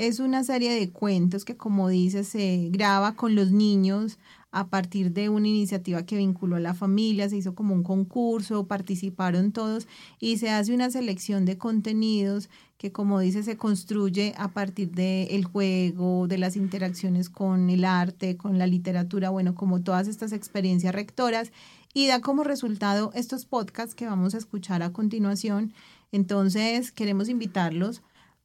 es 0.02 0.20
una 0.20 0.44
serie 0.44 0.74
de 0.74 0.90
cuentos 0.90 1.46
que, 1.46 1.58
como 1.58 1.88
dice, 1.88 2.24
se 2.24 2.70
graba 2.72 3.14
con 3.14 3.36
los 3.36 3.52
niños 3.52 4.18
a 4.50 4.68
partir 4.68 5.12
de 5.12 5.30
una 5.30 5.48
iniciativa 5.48 6.08
que 6.08 6.18
vinculó 6.18 6.56
a 6.56 6.60
la 6.60 6.74
familia, 6.74 7.30
se 7.30 7.38
hizo 7.38 7.54
como 7.54 7.76
un 7.76 7.84
concurso, 7.84 8.66
participaron 8.66 9.52
todos 9.52 9.88
y 10.20 10.40
se 10.40 10.50
hace 10.50 10.74
una 10.74 10.90
selección 10.90 11.46
de 11.46 11.60
contenidos 11.60 12.50
que 12.80 12.92
como 12.92 13.20
dice 13.20 13.44
se 13.44 13.58
construye 13.58 14.34
a 14.38 14.48
partir 14.48 14.90
del 14.90 15.46
juego, 15.46 16.28
de 16.28 16.40
las 16.40 16.56
interacciones 16.56 17.30
con 17.30 17.70
el 17.70 17.86
arte, 17.86 18.38
con 18.38 18.58
la 18.58 18.66
literatura, 18.66 19.30
bueno, 19.30 19.54
como 19.54 19.84
todas 19.84 20.08
estas 20.08 20.32
experiencias 20.32 20.96
rectoras 20.96 21.52
y 21.94 22.08
da 22.08 22.22
como 22.22 22.44
resultado 22.44 23.12
estos 23.14 23.46
podcasts 23.46 23.94
que 23.94 24.08
vamos 24.08 24.34
a 24.34 24.40
escuchar 24.40 24.82
a 24.82 24.92
continuación. 24.94 25.74
Entonces 26.12 26.92
queremos 26.92 27.30
invitarlos 27.30 28.02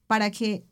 para 0.07 0.31
que 0.31 0.67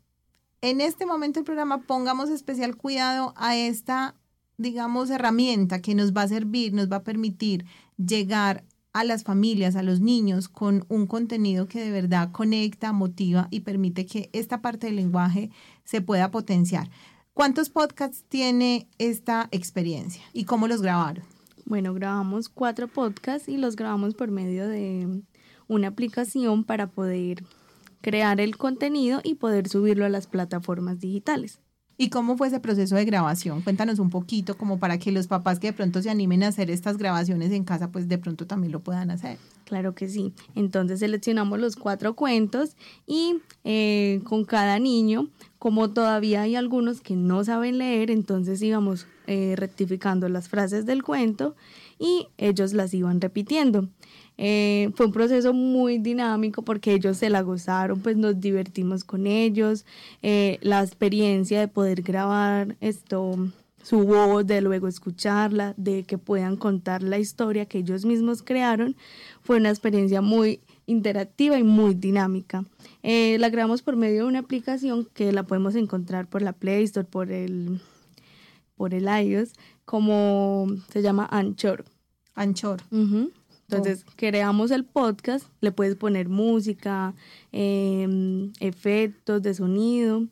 en 0.69 0.81
este 0.81 1.05
momento 1.05 1.39
del 1.39 1.45
programa 1.45 1.83
pongamos 1.83 2.29
especial 2.29 2.75
cuidado 2.75 3.33
a 3.37 3.55
esta 3.55 4.15
digamos, 4.57 5.09
herramienta 5.09 5.81
que 5.81 5.95
nos 5.95 6.13
va 6.13 6.23
a 6.23 6.27
servir, 6.27 6.73
nos 6.73 6.91
va 6.91 6.97
a 6.97 7.03
permitir 7.03 7.65
llegar 7.97 8.63
a 8.93 9.03
las 9.03 9.23
familias, 9.23 9.75
a 9.75 9.83
los 9.83 9.99
niños, 9.99 10.47
con 10.47 10.85
un 10.87 11.05
contenido 11.05 11.67
que 11.67 11.81
de 11.81 11.91
verdad 11.91 12.31
conecta, 12.31 12.93
motiva 12.93 13.47
y 13.51 13.61
permite 13.61 14.05
que 14.05 14.29
esta 14.31 14.61
parte 14.61 14.87
del 14.87 14.95
lenguaje 14.95 15.51
se 15.83 16.01
pueda 16.01 16.31
potenciar. 16.31 16.89
¿Cuántos 17.33 17.69
podcasts 17.69 18.23
tiene 18.29 18.87
esta 18.97 19.49
experiencia 19.51 20.23
y 20.31 20.45
cómo 20.45 20.69
los 20.69 20.81
grabaron? 20.81 21.25
Bueno, 21.65 21.93
grabamos 21.93 22.47
cuatro 22.47 22.87
podcasts 22.87 23.49
y 23.49 23.57
los 23.57 23.75
grabamos 23.75 24.13
por 24.13 24.31
medio 24.31 24.69
de 24.69 25.21
una 25.67 25.89
aplicación 25.89 26.63
para 26.63 26.87
poder 26.87 27.43
crear 28.01 28.39
el 28.41 28.57
contenido 28.57 29.21
y 29.23 29.35
poder 29.35 29.67
subirlo 29.67 30.05
a 30.05 30.09
las 30.09 30.27
plataformas 30.27 30.99
digitales. 30.99 31.59
¿Y 31.97 32.09
cómo 32.09 32.35
fue 32.35 32.47
ese 32.47 32.59
proceso 32.59 32.95
de 32.95 33.05
grabación? 33.05 33.61
Cuéntanos 33.61 33.99
un 33.99 34.09
poquito, 34.09 34.57
como 34.57 34.79
para 34.79 34.99
que 34.99 35.13
los 35.13 35.27
papás 35.27 35.59
que 35.59 35.67
de 35.67 35.73
pronto 35.73 36.01
se 36.01 36.09
animen 36.09 36.43
a 36.43 36.49
hacer 36.49 36.69
estas 36.69 36.97
grabaciones 36.97 37.53
en 37.53 37.63
casa, 37.63 37.89
pues 37.89 38.09
de 38.09 38.17
pronto 38.17 38.45
también 38.45 38.73
lo 38.73 38.81
puedan 38.81 39.11
hacer. 39.11 39.37
Claro 39.63 39.95
que 39.95 40.09
sí. 40.09 40.33
Entonces 40.55 40.99
seleccionamos 40.99 41.57
los 41.57 41.77
cuatro 41.77 42.13
cuentos 42.13 42.75
y 43.07 43.37
eh, 43.63 44.19
con 44.25 44.43
cada 44.43 44.77
niño, 44.77 45.29
como 45.57 45.91
todavía 45.91 46.41
hay 46.41 46.57
algunos 46.57 46.99
que 46.99 47.15
no 47.15 47.45
saben 47.45 47.77
leer, 47.77 48.11
entonces 48.11 48.61
íbamos 48.61 49.07
eh, 49.27 49.55
rectificando 49.55 50.27
las 50.27 50.49
frases 50.49 50.85
del 50.85 51.01
cuento 51.01 51.55
y 51.97 52.27
ellos 52.37 52.73
las 52.73 52.93
iban 52.93 53.21
repitiendo. 53.21 53.87
Eh, 54.37 54.91
fue 54.95 55.05
un 55.05 55.11
proceso 55.13 55.53
muy 55.53 55.97
dinámico 55.97 56.61
porque 56.61 56.93
ellos 56.93 57.17
se 57.17 57.29
la 57.29 57.41
gozaron, 57.41 58.01
pues 58.01 58.17
nos 58.17 58.39
divertimos 58.39 59.03
con 59.03 59.27
ellos, 59.27 59.85
eh, 60.21 60.57
la 60.61 60.81
experiencia 60.81 61.59
de 61.59 61.67
poder 61.67 62.01
grabar 62.01 62.75
esto, 62.81 63.37
su 63.81 64.03
voz, 64.03 64.45
de 64.45 64.61
luego 64.61 64.87
escucharla, 64.87 65.73
de 65.77 66.03
que 66.03 66.17
puedan 66.17 66.57
contar 66.57 67.01
la 67.03 67.19
historia 67.19 67.65
que 67.65 67.77
ellos 67.79 68.03
mismos 68.03 68.41
crearon, 68.41 68.95
fue 69.41 69.57
una 69.57 69.69
experiencia 69.69 70.21
muy 70.21 70.59
interactiva 70.85 71.57
y 71.57 71.63
muy 71.63 71.93
dinámica. 71.93 72.65
Eh, 73.03 73.37
la 73.39 73.49
grabamos 73.49 73.81
por 73.81 73.95
medio 73.95 74.23
de 74.23 74.27
una 74.27 74.39
aplicación 74.39 75.07
que 75.13 75.31
la 75.31 75.43
podemos 75.43 75.75
encontrar 75.75 76.27
por 76.27 76.41
la 76.41 76.53
Play 76.53 76.83
Store, 76.83 77.07
por 77.07 77.31
el, 77.31 77.79
por 78.75 78.93
el 78.93 79.05
iOS, 79.05 79.53
como 79.85 80.67
se 80.91 81.01
llama 81.01 81.27
Anchor. 81.31 81.85
Anchor. 82.33 82.81
Entonces, 83.69 84.05
creamos 84.15 84.71
el 84.71 84.85
podcast, 84.85 85.47
le 85.61 85.71
puedes 85.71 85.95
poner 85.95 86.29
música, 86.29 87.15
em, 87.51 88.51
efectos 88.59 89.41
de 89.41 89.53
sonido. 89.53 90.27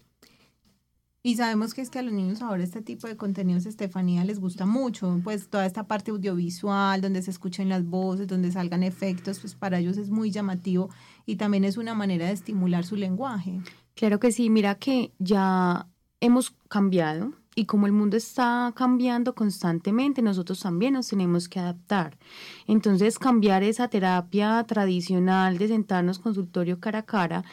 Y 1.25 1.37
sabemos 1.37 1.73
que 1.73 1.81
es 1.81 1.89
que 1.89 1.99
a 1.99 2.01
los 2.01 2.13
niños 2.13 2.41
ahora 2.41 2.63
este 2.63 2.81
tipo 2.81 3.07
de 3.07 3.15
contenidos, 3.15 3.65
Estefanía, 3.65 4.25
les 4.25 4.39
gusta 4.39 4.65
mucho, 4.65 5.21
pues 5.23 5.47
toda 5.47 5.65
esta 5.65 5.87
parte 5.87 6.11
audiovisual, 6.11 6.99
donde 6.99 7.21
se 7.21 7.31
escuchen 7.31 7.69
las 7.69 7.85
voces, 7.85 8.27
donde 8.27 8.51
salgan 8.51 8.83
efectos, 8.83 9.39
pues 9.39 9.55
para 9.55 9.79
ellos 9.79 9.97
es 9.97 10.09
muy 10.09 10.31
llamativo 10.31 10.89
y 11.25 11.37
también 11.37 11.63
es 11.63 11.77
una 11.77 11.93
manera 11.93 12.27
de 12.27 12.33
estimular 12.33 12.83
su 12.83 12.97
lenguaje. 12.97 13.61
Claro 13.95 14.19
que 14.19 14.33
sí, 14.33 14.49
mira 14.49 14.75
que 14.75 15.13
ya 15.17 15.87
hemos 16.19 16.51
cambiado 16.67 17.31
y 17.55 17.65
como 17.65 17.85
el 17.85 17.91
mundo 17.91 18.17
está 18.17 18.73
cambiando 18.75 19.35
constantemente, 19.35 20.21
nosotros 20.21 20.59
también 20.59 20.93
nos 20.93 21.07
tenemos 21.07 21.47
que 21.47 21.59
adaptar. 21.59 22.17
Entonces, 22.67 23.19
cambiar 23.19 23.63
esa 23.63 23.87
terapia 23.87 24.63
tradicional 24.63 25.57
de 25.57 25.67
sentarnos 25.67 26.19
consultorio 26.19 26.79
cara 26.79 26.99
a 26.99 27.05
cara, 27.05 27.43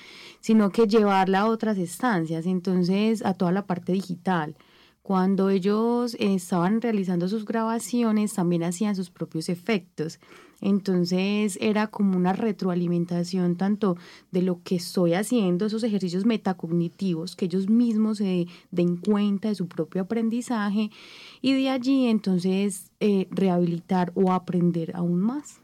sino 0.40 0.70
que 0.70 0.86
llevarla 0.86 1.40
a 1.40 1.46
otras 1.46 1.78
estancias, 1.78 2.46
entonces 2.46 3.24
a 3.24 3.34
toda 3.34 3.52
la 3.52 3.66
parte 3.66 3.92
digital. 3.92 4.56
Cuando 5.10 5.50
ellos 5.50 6.16
estaban 6.20 6.80
realizando 6.80 7.26
sus 7.26 7.44
grabaciones, 7.44 8.32
también 8.32 8.62
hacían 8.62 8.94
sus 8.94 9.10
propios 9.10 9.48
efectos. 9.48 10.20
Entonces 10.60 11.58
era 11.60 11.88
como 11.88 12.16
una 12.16 12.32
retroalimentación 12.32 13.56
tanto 13.56 13.96
de 14.30 14.42
lo 14.42 14.62
que 14.62 14.76
estoy 14.76 15.14
haciendo, 15.14 15.66
esos 15.66 15.82
ejercicios 15.82 16.26
metacognitivos, 16.26 17.34
que 17.34 17.46
ellos 17.46 17.68
mismos 17.68 18.18
se 18.18 18.46
den 18.70 18.98
cuenta 18.98 19.48
de 19.48 19.56
su 19.56 19.66
propio 19.66 20.02
aprendizaje 20.02 20.92
y 21.42 21.54
de 21.54 21.70
allí 21.70 22.06
entonces 22.06 22.92
eh, 23.00 23.26
rehabilitar 23.32 24.12
o 24.14 24.30
aprender 24.30 24.92
aún 24.94 25.18
más. 25.18 25.60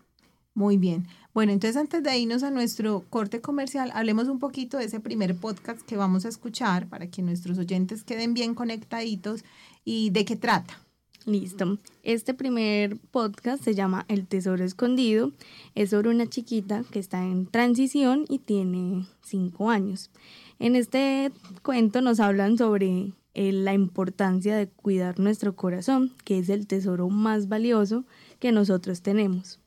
Muy 0.55 0.77
bien. 0.77 1.07
Bueno, 1.37 1.53
entonces 1.53 1.77
antes 1.77 2.03
de 2.03 2.17
irnos 2.17 2.43
a 2.45 2.51
nuestro 2.51 3.05
corte 3.11 3.43
comercial, 3.43 3.91
hablemos 3.93 4.27
un 4.29 4.39
poquito 4.39 4.79
de 4.79 4.87
ese 4.87 5.01
primer 5.01 5.37
podcast 5.37 5.83
que 5.83 5.99
vamos 5.99 6.25
a 6.25 6.31
escuchar 6.31 6.89
para 6.89 7.11
que 7.11 7.21
nuestros 7.21 7.59
oyentes 7.59 8.05
queden 8.05 8.33
bien 8.33 8.55
conectaditos 8.55 9.45
y 9.85 10.09
de 10.09 10.25
qué 10.25 10.37
trata. 10.37 10.81
Listo. 11.27 11.77
Este 12.03 12.33
primer 12.33 12.97
podcast 13.11 13.63
se 13.63 13.75
llama 13.75 14.07
El 14.09 14.27
Tesoro 14.27 14.65
Escondido. 14.65 15.33
Es 15.75 15.91
sobre 15.91 16.09
una 16.09 16.27
chiquita 16.27 16.85
que 16.91 17.01
está 17.01 17.23
en 17.23 17.45
transición 17.45 18.25
y 18.31 18.39
tiene 18.39 19.07
cinco 19.21 19.69
años. 19.69 20.11
En 20.59 20.75
este 20.75 21.33
cuento 21.63 22.01
nos 22.01 22.19
hablan 22.19 22.57
sobre 22.57 23.13
eh, 23.35 23.53
la 23.53 23.75
importancia 23.75 24.57
de 24.57 24.69
cuidar 24.69 25.21
nuestro 25.21 25.55
corazón, 25.55 26.15
que 26.25 26.39
es 26.39 26.49
el 26.49 26.67
tesoro 26.67 27.11
más 27.11 27.47
valioso 27.47 28.07
que 28.39 28.53
nosotros 28.53 29.03
tenemos. 29.03 29.61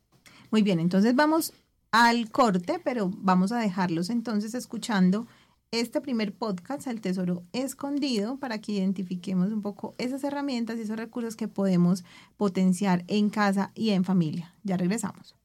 Muy 0.52 0.62
bien, 0.62 0.80
entonces 0.80 1.16
vamos 1.16 1.54
al 1.92 2.30
corte, 2.32 2.80
pero 2.84 3.12
vamos 3.18 3.52
a 3.52 3.60
dejarlos 3.60 4.10
entonces 4.10 4.54
escuchando 4.54 5.28
este 5.72 6.02
primer 6.02 6.34
podcast, 6.34 6.88
El 6.88 7.00
Tesoro 7.00 7.44
Escondido, 7.54 8.38
para 8.40 8.60
que 8.60 8.72
identifiquemos 8.72 9.52
un 9.52 9.62
poco 9.62 9.94
esas 10.00 10.24
herramientas 10.24 10.78
y 10.78 10.82
esos 10.82 10.98
recursos 10.98 11.36
que 11.36 11.48
podemos 11.48 12.04
potenciar 12.38 13.04
en 13.08 13.30
casa 13.30 13.72
y 13.76 13.92
en 13.92 14.04
familia. 14.04 14.56
Ya 14.64 14.78
regresamos. 14.78 15.36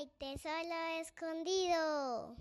El 0.00 0.08
Tesoro 0.18 1.00
Escondido 1.00 2.36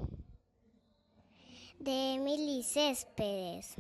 de 1.80 2.14
Emily 2.14 2.64
Céspedes. 2.64 3.76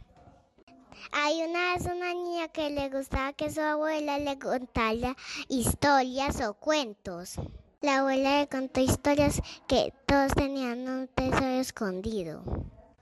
Hay 1.12 1.44
una 1.44 1.74
vez 1.74 1.86
una 1.86 2.14
niña 2.14 2.48
que 2.50 2.70
le 2.70 2.90
gustaba 2.90 3.34
que 3.34 3.52
su 3.52 3.62
abuela 3.62 4.20
le 4.20 4.38
contara 4.40 5.16
historias 5.48 6.42
o 6.42 6.54
cuentos. 6.54 7.36
La 7.82 8.00
abuela 8.00 8.40
le 8.40 8.48
contó 8.48 8.80
historias 8.80 9.42
que 9.68 9.94
todos 10.06 10.34
tenían 10.34 10.88
un 10.88 11.08
tesoro 11.08 11.60
escondido 11.60 12.44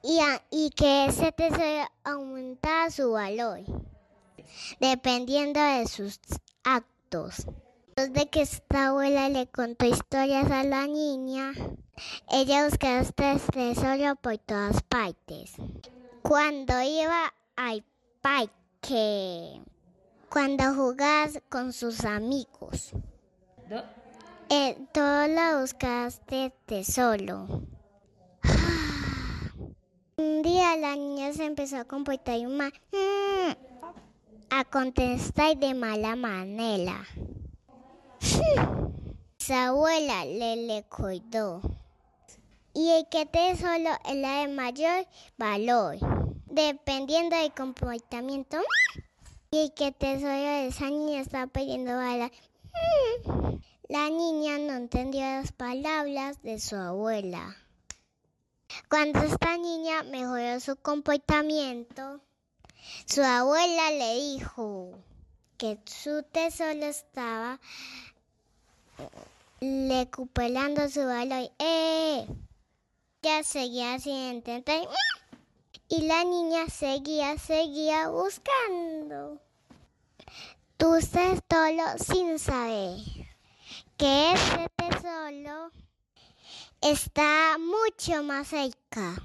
y, 0.01 0.19
y 0.51 0.69
que 0.71 1.05
ese 1.05 1.31
tesoro 1.31 1.88
aumentaba 2.03 2.89
su 2.89 3.12
valor 3.12 3.59
dependiendo 4.79 5.59
de 5.59 5.88
sus 5.88 6.19
actos. 6.63 7.45
de 7.95 8.29
que 8.29 8.43
esta 8.43 8.88
abuela 8.88 9.27
le 9.27 9.47
contó 9.47 9.85
historias 9.85 10.49
a 10.49 10.63
la 10.63 10.88
niña, 10.88 11.51
ella 12.31 12.65
buscaba 12.65 13.01
este 13.01 13.38
tesoro 13.51 14.15
por 14.15 14.38
todas 14.38 14.81
partes. 14.83 15.51
Cuando 16.21 16.81
iba 16.81 17.33
al 17.57 17.83
parque, 18.21 19.62
cuando 20.29 20.73
jugabas 20.73 21.41
con 21.49 21.73
sus 21.73 22.05
amigos, 22.05 22.91
eh, 24.49 24.77
todo 24.91 25.27
lo 25.27 25.62
buscaste 25.62 26.53
tesoro. 26.65 27.63
Un 30.17 30.41
día 30.41 30.75
la 30.77 30.95
niña 30.95 31.34
se 31.34 31.45
empezó 31.45 31.77
a 31.77 31.86
comportar 31.86 32.41
mal, 32.47 32.73
mm, 32.91 33.51
a 34.49 34.65
contestar 34.65 35.58
de 35.58 35.73
mala 35.73 36.15
manera. 36.15 37.05
Su 39.38 39.53
abuela 39.53 40.25
le, 40.25 40.55
le 40.67 40.84
cuidó. 40.84 41.62
Y 42.73 42.89
el 42.91 43.08
que 43.10 43.25
te 43.25 43.55
solo 43.55 43.89
es 44.05 44.15
la 44.15 44.41
de 44.41 44.47
mayor 44.47 45.08
valor, 45.38 45.97
dependiendo 46.49 47.35
del 47.35 47.53
comportamiento. 47.53 48.57
Y 49.51 49.71
que 49.71 49.91
te 49.91 50.19
solo 50.19 50.31
de 50.31 50.67
esa 50.67 50.89
niña 50.89 51.21
está 51.21 51.47
pidiendo 51.47 51.95
bala. 51.95 52.31
La 53.88 54.09
niña 54.09 54.59
no 54.59 54.73
entendió 54.73 55.21
las 55.21 55.51
palabras 55.51 56.41
de 56.43 56.59
su 56.59 56.75
abuela. 56.75 57.57
Cuando 58.88 59.23
esta 59.23 59.57
niña 59.57 60.03
mejoró 60.03 60.59
su 60.59 60.75
comportamiento, 60.75 62.21
su 63.07 63.23
abuela 63.23 63.89
le 63.91 64.15
dijo 64.15 64.99
que 65.57 65.79
su 65.85 66.21
tesoro 66.21 66.85
estaba 66.85 67.59
recuperando 69.59 70.88
su 70.89 71.01
valor. 71.01 71.51
¡Eh! 71.57 72.27
Ya 73.21 73.43
seguía 73.43 73.99
sin 73.99 74.15
entender. 74.15 74.88
Y 75.91 76.02
la 76.02 76.23
niña 76.23 76.69
seguía, 76.69 77.36
seguía 77.39 78.10
buscando. 78.10 79.41
Tu 80.78 80.99
tesoro 80.99 81.97
sin 81.97 82.38
saber 82.38 82.99
que 83.97 84.34
ese 84.34 84.69
tesoro 84.75 85.71
está 86.80 87.58
mucho 87.58 88.21
más 88.21 88.49
cerca 88.49 89.15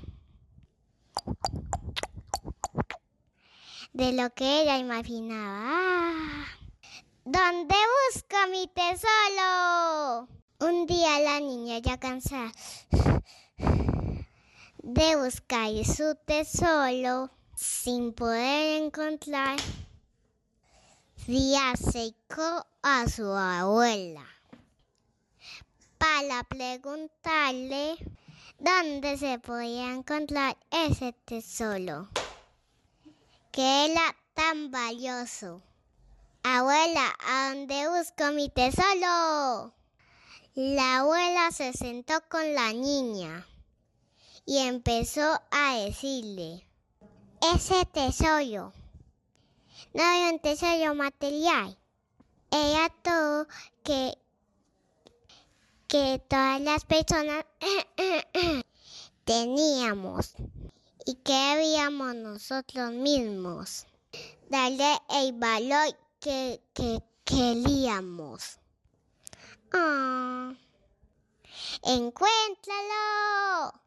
de 3.92 4.12
lo 4.12 4.30
que 4.30 4.62
ella 4.62 4.78
imaginaba. 4.78 6.46
¿Dónde 7.26 7.74
busco 8.14 8.36
mi 8.50 8.68
tesoro? 8.68 10.28
Un 10.60 10.86
día 10.86 11.20
la 11.20 11.40
niña 11.40 11.78
ya 11.80 12.00
cansada 12.00 12.50
de 14.84 15.16
buscar 15.16 15.70
su 15.86 16.14
tesoro 16.26 17.30
sin 17.56 18.12
poder 18.12 18.82
encontrar, 18.82 19.58
se 21.16 21.56
acercó 21.56 22.66
a 22.82 23.08
su 23.08 23.24
abuela 23.32 24.26
para 25.96 26.44
preguntarle 26.44 27.96
dónde 28.58 29.16
se 29.16 29.38
podía 29.38 29.90
encontrar 29.94 30.58
ese 30.70 31.14
tesoro 31.24 32.10
que 33.52 33.86
era 33.86 34.14
tan 34.34 34.70
valioso. 34.70 35.62
Abuela, 36.42 37.16
¿a 37.26 37.48
dónde 37.54 37.88
busco 37.88 38.32
mi 38.32 38.50
tesoro? 38.50 39.72
La 40.54 40.98
abuela 40.98 41.50
se 41.52 41.72
sentó 41.72 42.20
con 42.28 42.52
la 42.52 42.74
niña 42.74 43.46
y 44.46 44.58
empezó 44.58 45.40
a 45.50 45.76
decirle, 45.78 46.66
ese 47.54 47.84
tesoro 47.86 48.72
no 49.92 50.02
hay 50.02 50.32
un 50.32 50.40
tesoro 50.40 50.94
material, 50.94 51.76
era 52.50 52.88
todo 53.02 53.46
que 53.82 54.16
que 55.94 56.20
todas 56.28 56.60
las 56.60 56.84
personas 56.84 57.44
teníamos 59.24 60.34
y 61.06 61.14
que 61.16 61.32
habíamos 61.32 62.16
nosotros 62.16 62.92
mismos. 62.92 63.86
Darle 64.48 64.98
el 65.10 65.32
valor 65.34 65.96
que, 66.20 66.60
que 66.72 67.00
queríamos. 67.24 68.58
Oh. 69.72 70.52
¡Encuéntralo! 71.82 73.83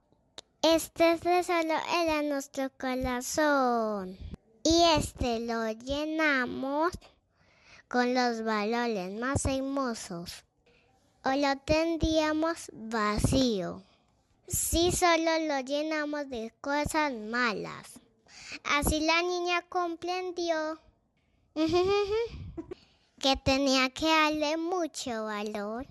Este 0.75 1.17
tesoro 1.17 1.77
era 2.03 2.21
nuestro 2.23 2.69
corazón. 2.77 4.17
Y 4.65 4.83
este 4.97 5.39
lo 5.39 5.71
llenamos 5.71 6.91
con 7.87 8.13
los 8.13 8.43
valores 8.43 9.17
más 9.17 9.45
hermosos 9.45 10.43
o 11.23 11.31
lo 11.31 11.57
tendríamos 11.59 12.69
vacío 12.73 13.81
si 14.49 14.91
solo 14.91 15.39
lo 15.47 15.61
llenamos 15.61 16.29
de 16.29 16.53
cosas 16.59 17.13
malas. 17.13 18.01
Así 18.65 18.99
la 18.99 19.21
niña 19.21 19.61
comprendió 19.69 20.81
que 23.19 23.37
tenía 23.37 23.89
que 23.91 24.07
darle 24.07 24.57
mucho 24.57 25.23
valor 25.23 25.87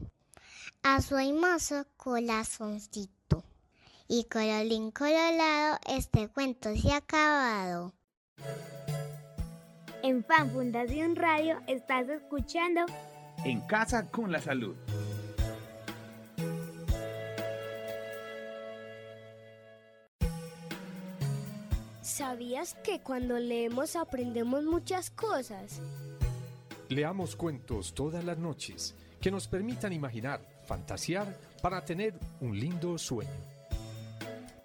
a 0.82 1.00
su 1.00 1.16
hermoso 1.16 1.86
corazoncito. 1.96 3.15
Y 4.08 4.24
colorín 4.24 4.92
colorado, 4.92 5.78
este 5.88 6.28
cuento 6.28 6.74
se 6.76 6.92
ha 6.92 6.98
acabado. 6.98 7.92
En 10.02 10.22
Fan 10.24 10.50
Fundación 10.52 11.16
Radio 11.16 11.60
estás 11.66 12.08
escuchando 12.08 12.82
En 13.44 13.60
Casa 13.62 14.08
con 14.08 14.30
la 14.30 14.40
Salud. 14.40 14.76
¿Sabías 22.00 22.74
que 22.84 23.00
cuando 23.00 23.38
leemos 23.38 23.96
aprendemos 23.96 24.62
muchas 24.64 25.10
cosas? 25.10 25.80
Leamos 26.88 27.34
cuentos 27.34 27.92
todas 27.92 28.24
las 28.24 28.38
noches 28.38 28.94
que 29.20 29.32
nos 29.32 29.48
permitan 29.48 29.92
imaginar, 29.92 30.40
fantasear 30.64 31.26
para 31.60 31.84
tener 31.84 32.14
un 32.40 32.58
lindo 32.58 32.96
sueño. 32.96 33.55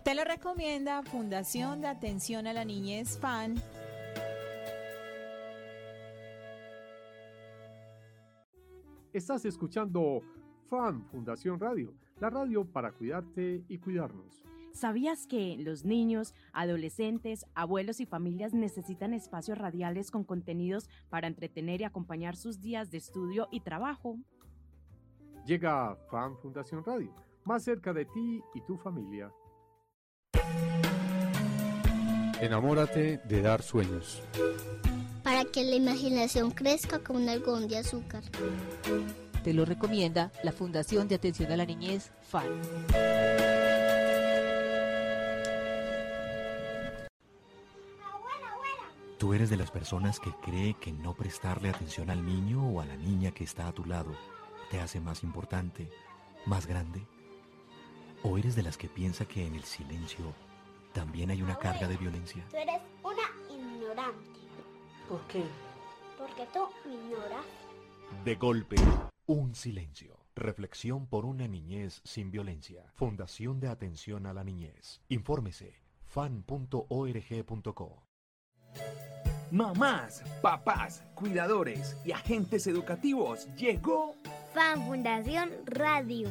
Te 0.03 0.15
lo 0.15 0.23
recomienda 0.23 1.03
Fundación 1.03 1.81
de 1.81 1.87
Atención 1.87 2.47
a 2.47 2.53
la 2.53 2.65
Niñez 2.65 3.19
FAN. 3.19 3.61
Estás 9.13 9.45
escuchando 9.45 10.21
FAN 10.67 11.05
Fundación 11.05 11.59
Radio, 11.59 11.93
la 12.19 12.31
radio 12.31 12.65
para 12.65 12.91
cuidarte 12.93 13.63
y 13.67 13.77
cuidarnos. 13.77 14.43
¿Sabías 14.73 15.27
que 15.27 15.57
los 15.59 15.85
niños, 15.85 16.33
adolescentes, 16.51 17.45
abuelos 17.53 17.99
y 17.99 18.07
familias 18.07 18.55
necesitan 18.55 19.13
espacios 19.13 19.59
radiales 19.59 20.09
con 20.09 20.23
contenidos 20.23 20.89
para 21.09 21.27
entretener 21.27 21.81
y 21.81 21.83
acompañar 21.83 22.35
sus 22.35 22.59
días 22.59 22.89
de 22.89 22.97
estudio 22.97 23.49
y 23.51 23.59
trabajo? 23.59 24.17
Llega 25.45 25.95
Fan 26.09 26.37
Fundación 26.39 26.83
Radio, 26.83 27.13
más 27.43 27.63
cerca 27.63 27.93
de 27.93 28.05
ti 28.05 28.41
y 28.55 28.61
tu 28.61 28.77
familia. 28.77 29.31
Enamórate 32.41 33.19
de 33.23 33.41
dar 33.43 33.61
sueños. 33.61 34.19
Para 35.21 35.45
que 35.45 35.63
la 35.63 35.75
imaginación 35.75 36.49
crezca 36.49 36.97
como 36.97 37.19
un 37.19 37.29
algodón 37.29 37.67
de 37.67 37.77
azúcar. 37.77 38.23
Te 39.43 39.53
lo 39.53 39.63
recomienda 39.63 40.31
la 40.43 40.51
Fundación 40.51 41.07
de 41.07 41.13
Atención 41.13 41.51
a 41.51 41.57
la 41.57 41.65
Niñez, 41.65 42.11
FAN. 42.27 42.47
¿Tú 49.19 49.35
eres 49.35 49.51
de 49.51 49.57
las 49.57 49.69
personas 49.69 50.19
que 50.19 50.31
cree 50.41 50.73
que 50.73 50.91
no 50.91 51.13
prestarle 51.13 51.69
atención 51.69 52.09
al 52.09 52.25
niño 52.25 52.67
o 52.67 52.81
a 52.81 52.87
la 52.87 52.95
niña 52.95 53.29
que 53.29 53.43
está 53.43 53.67
a 53.67 53.71
tu 53.71 53.85
lado 53.85 54.15
te 54.71 54.79
hace 54.79 54.99
más 54.99 55.21
importante, 55.21 55.91
más 56.47 56.65
grande? 56.65 57.05
¿O 58.23 58.39
eres 58.39 58.55
de 58.55 58.63
las 58.63 58.77
que 58.77 58.89
piensa 58.89 59.25
que 59.25 59.45
en 59.45 59.53
el 59.53 59.63
silencio 59.63 60.33
también 60.93 61.31
hay 61.31 61.41
una 61.41 61.57
carga 61.57 61.87
de 61.87 61.97
violencia? 61.97 62.45
Tú 62.49 62.57
eres 62.57 62.81
una 63.03 63.23
ignorante. 63.49 64.39
¿Por 65.07 65.21
qué? 65.27 65.43
Porque 66.17 66.47
tú 66.53 66.59
me 66.85 66.93
ignoras. 66.93 67.45
De 68.23 68.35
golpe, 68.35 68.75
un 69.25 69.55
silencio. 69.55 70.17
Reflexión 70.35 71.07
por 71.07 71.25
una 71.25 71.47
niñez 71.47 72.01
sin 72.03 72.31
violencia. 72.31 72.85
Fundación 72.93 73.59
de 73.59 73.67
Atención 73.67 74.25
a 74.25 74.33
la 74.33 74.43
Niñez. 74.43 75.01
Infórmese 75.09 75.81
fan.org.co. 76.05 78.03
Mamás, 79.51 80.23
papás, 80.41 81.03
cuidadores 81.13 81.97
y 82.05 82.13
agentes 82.13 82.67
educativos, 82.67 83.53
llegó 83.55 84.15
Fan 84.53 84.85
Fundación 84.85 85.51
Radio. 85.65 86.29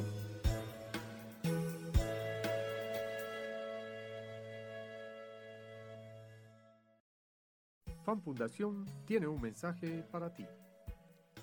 Fan 8.11 8.23
Fundación 8.23 8.87
tiene 9.05 9.29
un 9.29 9.41
mensaje 9.41 10.03
para 10.11 10.35
ti. 10.35 10.45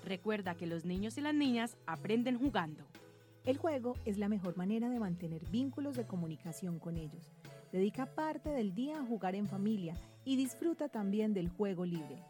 Recuerda 0.04 0.54
que 0.54 0.66
los 0.66 0.84
niños 0.84 1.16
y 1.16 1.22
las 1.22 1.34
niñas 1.34 1.78
aprenden 1.86 2.38
jugando. 2.38 2.84
El 3.46 3.56
juego 3.56 3.94
es 4.04 4.18
la 4.18 4.28
mejor 4.28 4.54
manera 4.58 4.90
de 4.90 5.00
mantener 5.00 5.48
vínculos 5.48 5.96
de 5.96 6.06
comunicación 6.06 6.78
con 6.78 6.98
ellos. 6.98 7.32
Dedica 7.72 8.04
parte 8.04 8.50
del 8.50 8.74
día 8.74 9.00
a 9.00 9.06
jugar 9.06 9.34
en 9.34 9.48
familia 9.48 9.94
y 10.26 10.36
disfruta 10.36 10.90
también 10.90 11.32
del 11.32 11.48
juego 11.48 11.86
libre. 11.86 12.22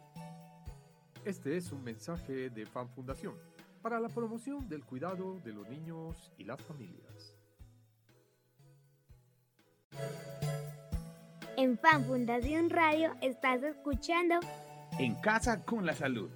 Este 1.25 1.57
es 1.57 1.73
un 1.73 1.83
mensaje 1.83 2.49
de 2.49 2.65
Fan 2.65 2.87
Fundación 2.87 3.35
para 3.81 3.99
la 3.99 4.07
promoción 4.07 4.69
del 4.69 4.85
cuidado 4.85 5.41
de 5.43 5.51
los 5.51 5.67
niños 5.67 6.31
y 6.37 6.45
las 6.45 6.61
familias. 6.61 7.38
En 11.61 11.77
Fan 11.77 12.05
Fundación 12.05 12.69
Radio 12.69 13.13
estás 13.19 13.61
escuchando 13.63 14.35
En 14.97 15.13
casa 15.15 15.61
con 15.65 15.85
la 15.85 15.93
salud. 15.93 16.29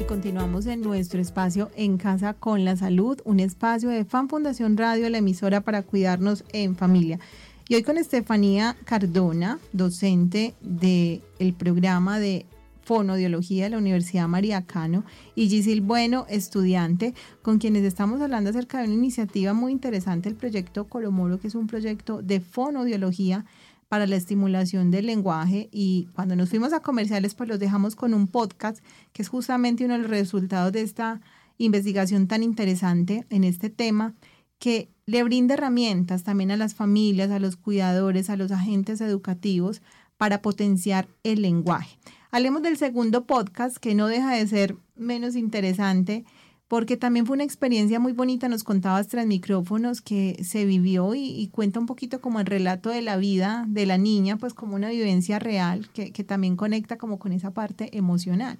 Y 0.00 0.04
continuamos 0.04 0.64
en 0.64 0.80
nuestro 0.80 1.20
espacio 1.20 1.70
En 1.76 1.98
Casa 1.98 2.32
con 2.32 2.64
la 2.64 2.76
Salud, 2.76 3.20
un 3.26 3.40
espacio 3.40 3.90
de 3.90 4.06
Fan 4.06 4.30
Fundación 4.30 4.78
Radio, 4.78 5.10
la 5.10 5.18
emisora 5.18 5.60
para 5.60 5.82
cuidarnos 5.82 6.44
en 6.54 6.76
familia. 6.76 7.20
Y 7.68 7.74
hoy 7.74 7.82
con 7.82 7.98
Estefanía 7.98 8.74
Cardona, 8.86 9.58
docente 9.74 10.54
del 10.62 11.52
programa 11.58 12.18
de 12.18 12.46
Fonodiología 12.84 13.64
de 13.64 13.70
la 13.70 13.78
Universidad 13.78 14.28
María 14.28 14.66
Cano, 14.66 15.04
y 15.34 15.48
Gisil 15.48 15.80
Bueno, 15.80 16.26
estudiante, 16.28 17.14
con 17.42 17.58
quienes 17.58 17.84
estamos 17.84 18.20
hablando 18.20 18.50
acerca 18.50 18.78
de 18.78 18.84
una 18.84 18.94
iniciativa 18.94 19.52
muy 19.54 19.72
interesante, 19.72 20.28
el 20.28 20.36
proyecto 20.36 20.86
Colomoro, 20.86 21.38
que 21.38 21.48
es 21.48 21.54
un 21.54 21.66
proyecto 21.66 22.22
de 22.22 22.40
fonodiología 22.40 23.44
para 23.88 24.06
la 24.06 24.16
estimulación 24.16 24.90
del 24.90 25.06
lenguaje 25.06 25.68
y 25.70 26.08
cuando 26.14 26.34
nos 26.36 26.50
fuimos 26.50 26.72
a 26.72 26.80
comerciales 26.80 27.34
pues 27.34 27.48
los 27.48 27.58
dejamos 27.58 27.94
con 27.94 28.12
un 28.12 28.26
podcast 28.26 28.82
que 29.12 29.22
es 29.22 29.28
justamente 29.28 29.84
uno 29.84 29.94
de 29.94 30.00
los 30.00 30.10
resultados 30.10 30.72
de 30.72 30.80
esta 30.80 31.20
investigación 31.58 32.26
tan 32.26 32.42
interesante 32.42 33.24
en 33.30 33.44
este 33.44 33.70
tema 33.70 34.14
que 34.58 34.88
le 35.06 35.22
brinda 35.22 35.54
herramientas 35.54 36.24
también 36.24 36.50
a 36.50 36.56
las 36.56 36.74
familias, 36.74 37.30
a 37.30 37.38
los 37.38 37.56
cuidadores, 37.56 38.30
a 38.30 38.36
los 38.36 38.50
agentes 38.50 39.00
educativos 39.00 39.82
para 40.16 40.42
potenciar 40.42 41.06
el 41.22 41.42
lenguaje. 41.42 41.98
Hablemos 42.34 42.62
del 42.62 42.76
segundo 42.76 43.26
podcast 43.26 43.76
que 43.76 43.94
no 43.94 44.08
deja 44.08 44.34
de 44.34 44.44
ser 44.48 44.76
menos 44.96 45.36
interesante 45.36 46.24
porque 46.66 46.96
también 46.96 47.26
fue 47.26 47.34
una 47.34 47.44
experiencia 47.44 48.00
muy 48.00 48.12
bonita, 48.12 48.48
nos 48.48 48.64
contabas 48.64 49.06
tras 49.06 49.24
micrófonos 49.24 50.00
que 50.00 50.42
se 50.42 50.64
vivió 50.64 51.14
y, 51.14 51.28
y, 51.28 51.46
cuenta 51.50 51.78
un 51.78 51.86
poquito 51.86 52.20
como 52.20 52.40
el 52.40 52.46
relato 52.46 52.90
de 52.90 53.02
la 53.02 53.18
vida 53.18 53.64
de 53.68 53.86
la 53.86 53.98
niña, 53.98 54.36
pues 54.36 54.52
como 54.52 54.74
una 54.74 54.90
vivencia 54.90 55.38
real 55.38 55.88
que, 55.92 56.10
que 56.10 56.24
también 56.24 56.56
conecta 56.56 56.98
como 56.98 57.20
con 57.20 57.30
esa 57.30 57.52
parte 57.52 57.96
emocional. 57.96 58.58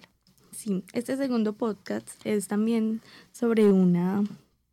Sí, 0.53 0.85
este 0.93 1.17
segundo 1.17 1.55
podcast 1.55 2.09
es 2.23 2.47
también 2.47 3.01
sobre 3.33 3.73
una 3.73 4.23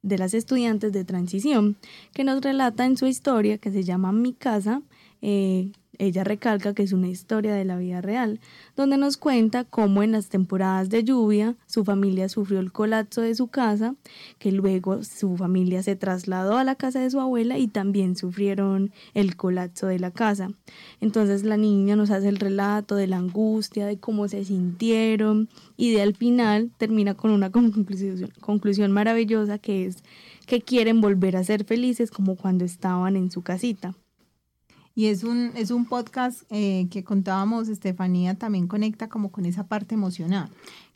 de 0.04 0.20
las 0.20 0.36
estudiantes 0.36 0.92
de 0.92 1.06
transición 1.06 1.76
que 2.14 2.24
nos 2.24 2.40
relata 2.44 2.86
en 2.86 2.98
su 2.98 3.08
historia 3.08 3.58
que 3.58 3.72
se 3.72 3.82
llama 3.82 4.12
Mi 4.12 4.34
casa, 4.34 4.84
eh, 5.24 5.72
ella 6.02 6.24
recalca 6.24 6.74
que 6.74 6.82
es 6.82 6.94
una 6.94 7.10
historia 7.10 7.54
de 7.54 7.64
la 7.64 7.78
vida 7.78 8.02
real, 8.02 8.40
donde 8.76 8.98
nos 8.98 9.18
cuenta 9.18 9.66
cómo 9.66 10.02
en 10.02 10.14
las 10.14 10.30
temporadas 10.30 10.90
de 10.90 11.04
lluvia 11.04 11.56
su 11.68 11.86
familia 11.86 12.28
sufrió 12.28 12.60
el 12.60 12.72
colapso 12.72 13.22
de 13.22 13.36
su 13.36 13.50
casa, 13.50 13.94
que 14.40 14.52
luego 14.52 15.04
su 15.04 15.38
familia 15.38 15.84
se 15.84 15.96
trasladó 15.96 16.58
a 16.58 16.64
la 16.64 16.74
casa 16.74 17.00
de 17.00 17.12
su 17.12 17.20
abuela 17.20 17.60
y 17.60 17.68
también 17.68 18.16
sufrieron 18.16 18.92
el 19.14 19.36
colapso 19.36 19.86
de 19.86 20.00
la 20.00 20.10
casa. 20.10 20.50
Entonces 21.02 21.44
la 21.44 21.58
niña 21.58 21.96
nos 21.96 22.10
hace 22.10 22.30
el 22.30 22.38
relato 22.38 22.96
de 22.96 23.06
la 23.06 23.18
angustia, 23.18 23.86
de 23.86 24.00
cómo 24.00 24.28
se 24.28 24.44
sintieron 24.44 25.50
y 25.78 25.94
de 25.94 26.02
al 26.02 26.16
final 26.16 26.72
termina 26.80 27.14
con 27.14 27.30
una 27.30 27.52
conclusión, 27.52 28.32
conclusión 28.40 28.92
maravillosa 28.92 29.60
que 29.60 29.86
es 29.86 30.04
que 30.48 30.62
quieren 30.62 31.00
volver 31.00 31.38
a 31.38 31.44
ser 31.44 31.64
felices 31.64 32.10
como 32.10 32.36
cuando 32.36 32.66
estaban 32.66 33.16
en 33.16 33.30
su 33.30 33.44
casita. 33.44 33.94
Y 34.94 35.06
es 35.06 35.24
un, 35.24 35.52
es 35.56 35.72
un 35.72 35.86
podcast 35.86 36.44
eh, 36.50 36.88
que 36.92 37.04
contábamos, 37.04 37.70
Estefanía, 37.70 38.36
también 38.36 38.68
conecta 38.68 39.08
como 39.08 39.32
con 39.32 39.46
esa 39.46 39.68
parte 39.68 39.96
emocional. 39.96 40.50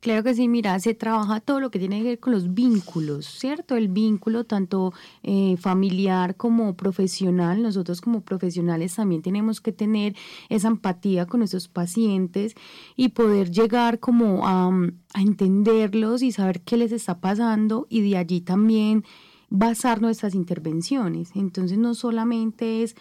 Claro 0.05 0.21
que 0.23 0.35
sí, 0.35 0.47
mira, 0.47 0.79
se 0.79 0.93
trabaja 0.93 1.39
todo 1.39 1.59
lo 1.59 1.71
que 1.71 1.79
tiene 1.79 1.97
que 1.99 2.09
ver 2.09 2.19
con 2.19 2.33
los 2.33 2.53
vínculos, 2.53 3.25
¿cierto? 3.25 3.75
El 3.75 3.87
vínculo 3.87 4.43
tanto 4.43 4.93
eh, 5.23 5.55
familiar 5.57 6.35
como 6.35 6.75
profesional. 6.75 7.63
Nosotros 7.63 8.01
como 8.01 8.21
profesionales 8.21 8.93
también 8.93 9.23
tenemos 9.23 9.61
que 9.61 9.71
tener 9.71 10.15
esa 10.49 10.67
empatía 10.67 11.25
con 11.25 11.39
nuestros 11.39 11.67
pacientes 11.69 12.53
y 12.95 13.09
poder 13.09 13.49
llegar 13.49 13.99
como 13.99 14.45
a, 14.47 14.67
a 14.67 15.21
entenderlos 15.21 16.21
y 16.21 16.31
saber 16.31 16.61
qué 16.61 16.77
les 16.77 16.91
está 16.91 17.19
pasando 17.19 17.87
y 17.89 18.07
de 18.07 18.17
allí 18.17 18.41
también 18.41 19.03
basar 19.49 20.01
nuestras 20.01 20.35
intervenciones. 20.35 21.31
Entonces 21.35 21.77
no 21.77 21.93
solamente 21.93 22.83
es 22.83 22.95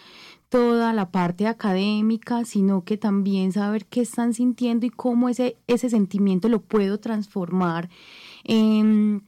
toda 0.55 0.93
la 0.93 1.11
parte 1.11 1.49
académica, 1.49 2.45
sino 2.45 2.85
que 2.85 2.97
también 2.97 3.51
saber 3.51 3.87
qué 3.87 4.03
están 4.03 4.35
sintiendo 4.35 4.87
y 4.87 4.90
cómo 4.90 5.29
ese, 5.29 5.57
ese 5.67 5.90
sentimiento 5.90 6.49
lo 6.49 6.62
puedo 6.62 7.01
transformar 7.01 7.90
en, 8.45 9.27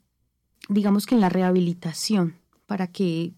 digamos 0.69 1.05
que 1.05 1.17
en 1.17 1.21
la 1.21 1.29
rehabilitación, 1.29 2.37
para 2.67 2.87
que 2.87 3.33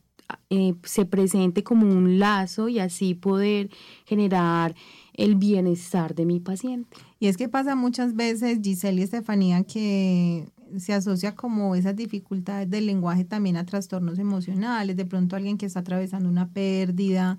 eh, 0.50 0.74
se 0.84 1.06
presente 1.06 1.64
como 1.64 1.86
un 1.86 2.18
lazo 2.18 2.68
y 2.68 2.78
así 2.78 3.14
poder 3.14 3.70
generar 4.04 4.74
el 5.14 5.36
bienestar 5.36 6.14
de 6.14 6.26
mi 6.26 6.40
paciente. 6.40 6.94
Y 7.18 7.28
es 7.28 7.38
que 7.38 7.48
pasa 7.48 7.74
muchas 7.74 8.14
veces, 8.14 8.58
Giselle 8.62 9.00
y 9.00 9.04
Estefanía, 9.04 9.64
que 9.64 10.46
se 10.76 10.92
asocia 10.92 11.34
como 11.34 11.74
esas 11.74 11.96
dificultades 11.96 12.68
del 12.68 12.84
lenguaje 12.84 13.24
también 13.24 13.56
a 13.56 13.64
trastornos 13.64 14.18
emocionales, 14.18 14.94
de 14.94 15.06
pronto 15.06 15.36
alguien 15.36 15.56
que 15.56 15.64
está 15.64 15.80
atravesando 15.80 16.28
una 16.28 16.50
pérdida, 16.50 17.38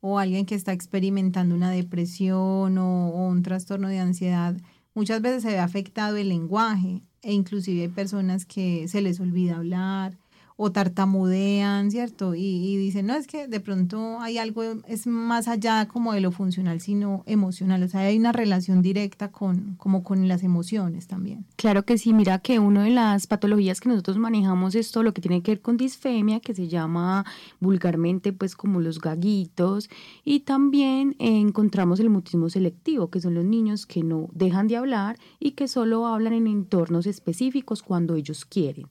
o 0.00 0.18
alguien 0.18 0.46
que 0.46 0.54
está 0.54 0.72
experimentando 0.72 1.54
una 1.54 1.70
depresión 1.70 2.78
o, 2.78 3.08
un 3.08 3.42
trastorno 3.42 3.88
de 3.88 3.98
ansiedad, 3.98 4.56
muchas 4.94 5.20
veces 5.22 5.42
se 5.42 5.50
ve 5.50 5.58
afectado 5.58 6.16
el 6.16 6.28
lenguaje 6.28 7.02
e 7.22 7.32
inclusive 7.32 7.82
hay 7.82 7.88
personas 7.88 8.46
que 8.46 8.86
se 8.88 9.00
les 9.00 9.20
olvida 9.20 9.56
hablar 9.56 10.18
o 10.60 10.72
tartamudean, 10.72 11.92
¿cierto? 11.92 12.34
Y, 12.34 12.76
dicen, 12.76 13.06
no, 13.06 13.14
es 13.14 13.28
que 13.28 13.46
de 13.46 13.60
pronto 13.60 14.18
hay 14.20 14.38
algo, 14.38 14.64
es 14.88 15.06
más 15.06 15.46
allá 15.46 15.86
como 15.86 16.12
de 16.12 16.20
lo 16.20 16.32
funcional, 16.32 16.80
sino 16.80 17.22
emocional, 17.26 17.84
o 17.84 17.88
sea, 17.88 18.00
hay 18.00 18.18
una 18.18 18.32
relación 18.32 18.82
directa 18.82 19.30
con, 19.30 19.76
como 19.76 20.02
con 20.02 20.26
las 20.26 20.42
emociones 20.42 21.06
también. 21.06 21.46
Claro 21.54 21.84
que 21.84 21.96
sí, 21.96 22.12
mira 22.12 22.40
que 22.40 22.58
una 22.58 22.82
de 22.82 22.90
las 22.90 23.28
patologías 23.28 23.80
que 23.80 23.88
nosotros 23.88 24.18
manejamos 24.18 24.74
es 24.74 24.90
todo 24.90 25.04
lo 25.04 25.14
que 25.14 25.20
tiene 25.20 25.42
que 25.42 25.52
ver 25.52 25.60
con 25.60 25.76
disfemia, 25.76 26.40
que 26.40 26.56
se 26.56 26.66
llama 26.66 27.24
vulgarmente 27.60 28.32
pues 28.32 28.56
como 28.56 28.80
los 28.80 29.00
gaguitos, 29.00 29.88
y 30.24 30.40
también 30.40 31.14
encontramos 31.20 32.00
el 32.00 32.10
mutismo 32.10 32.50
selectivo, 32.50 33.10
que 33.10 33.20
son 33.20 33.34
los 33.34 33.44
niños 33.44 33.86
que 33.86 34.02
no 34.02 34.28
dejan 34.32 34.66
de 34.66 34.76
hablar 34.76 35.20
y 35.38 35.52
que 35.52 35.68
solo 35.68 36.08
hablan 36.08 36.32
en 36.32 36.48
entornos 36.48 37.06
específicos 37.06 37.84
cuando 37.84 38.16
ellos 38.16 38.44
quieren. 38.44 38.88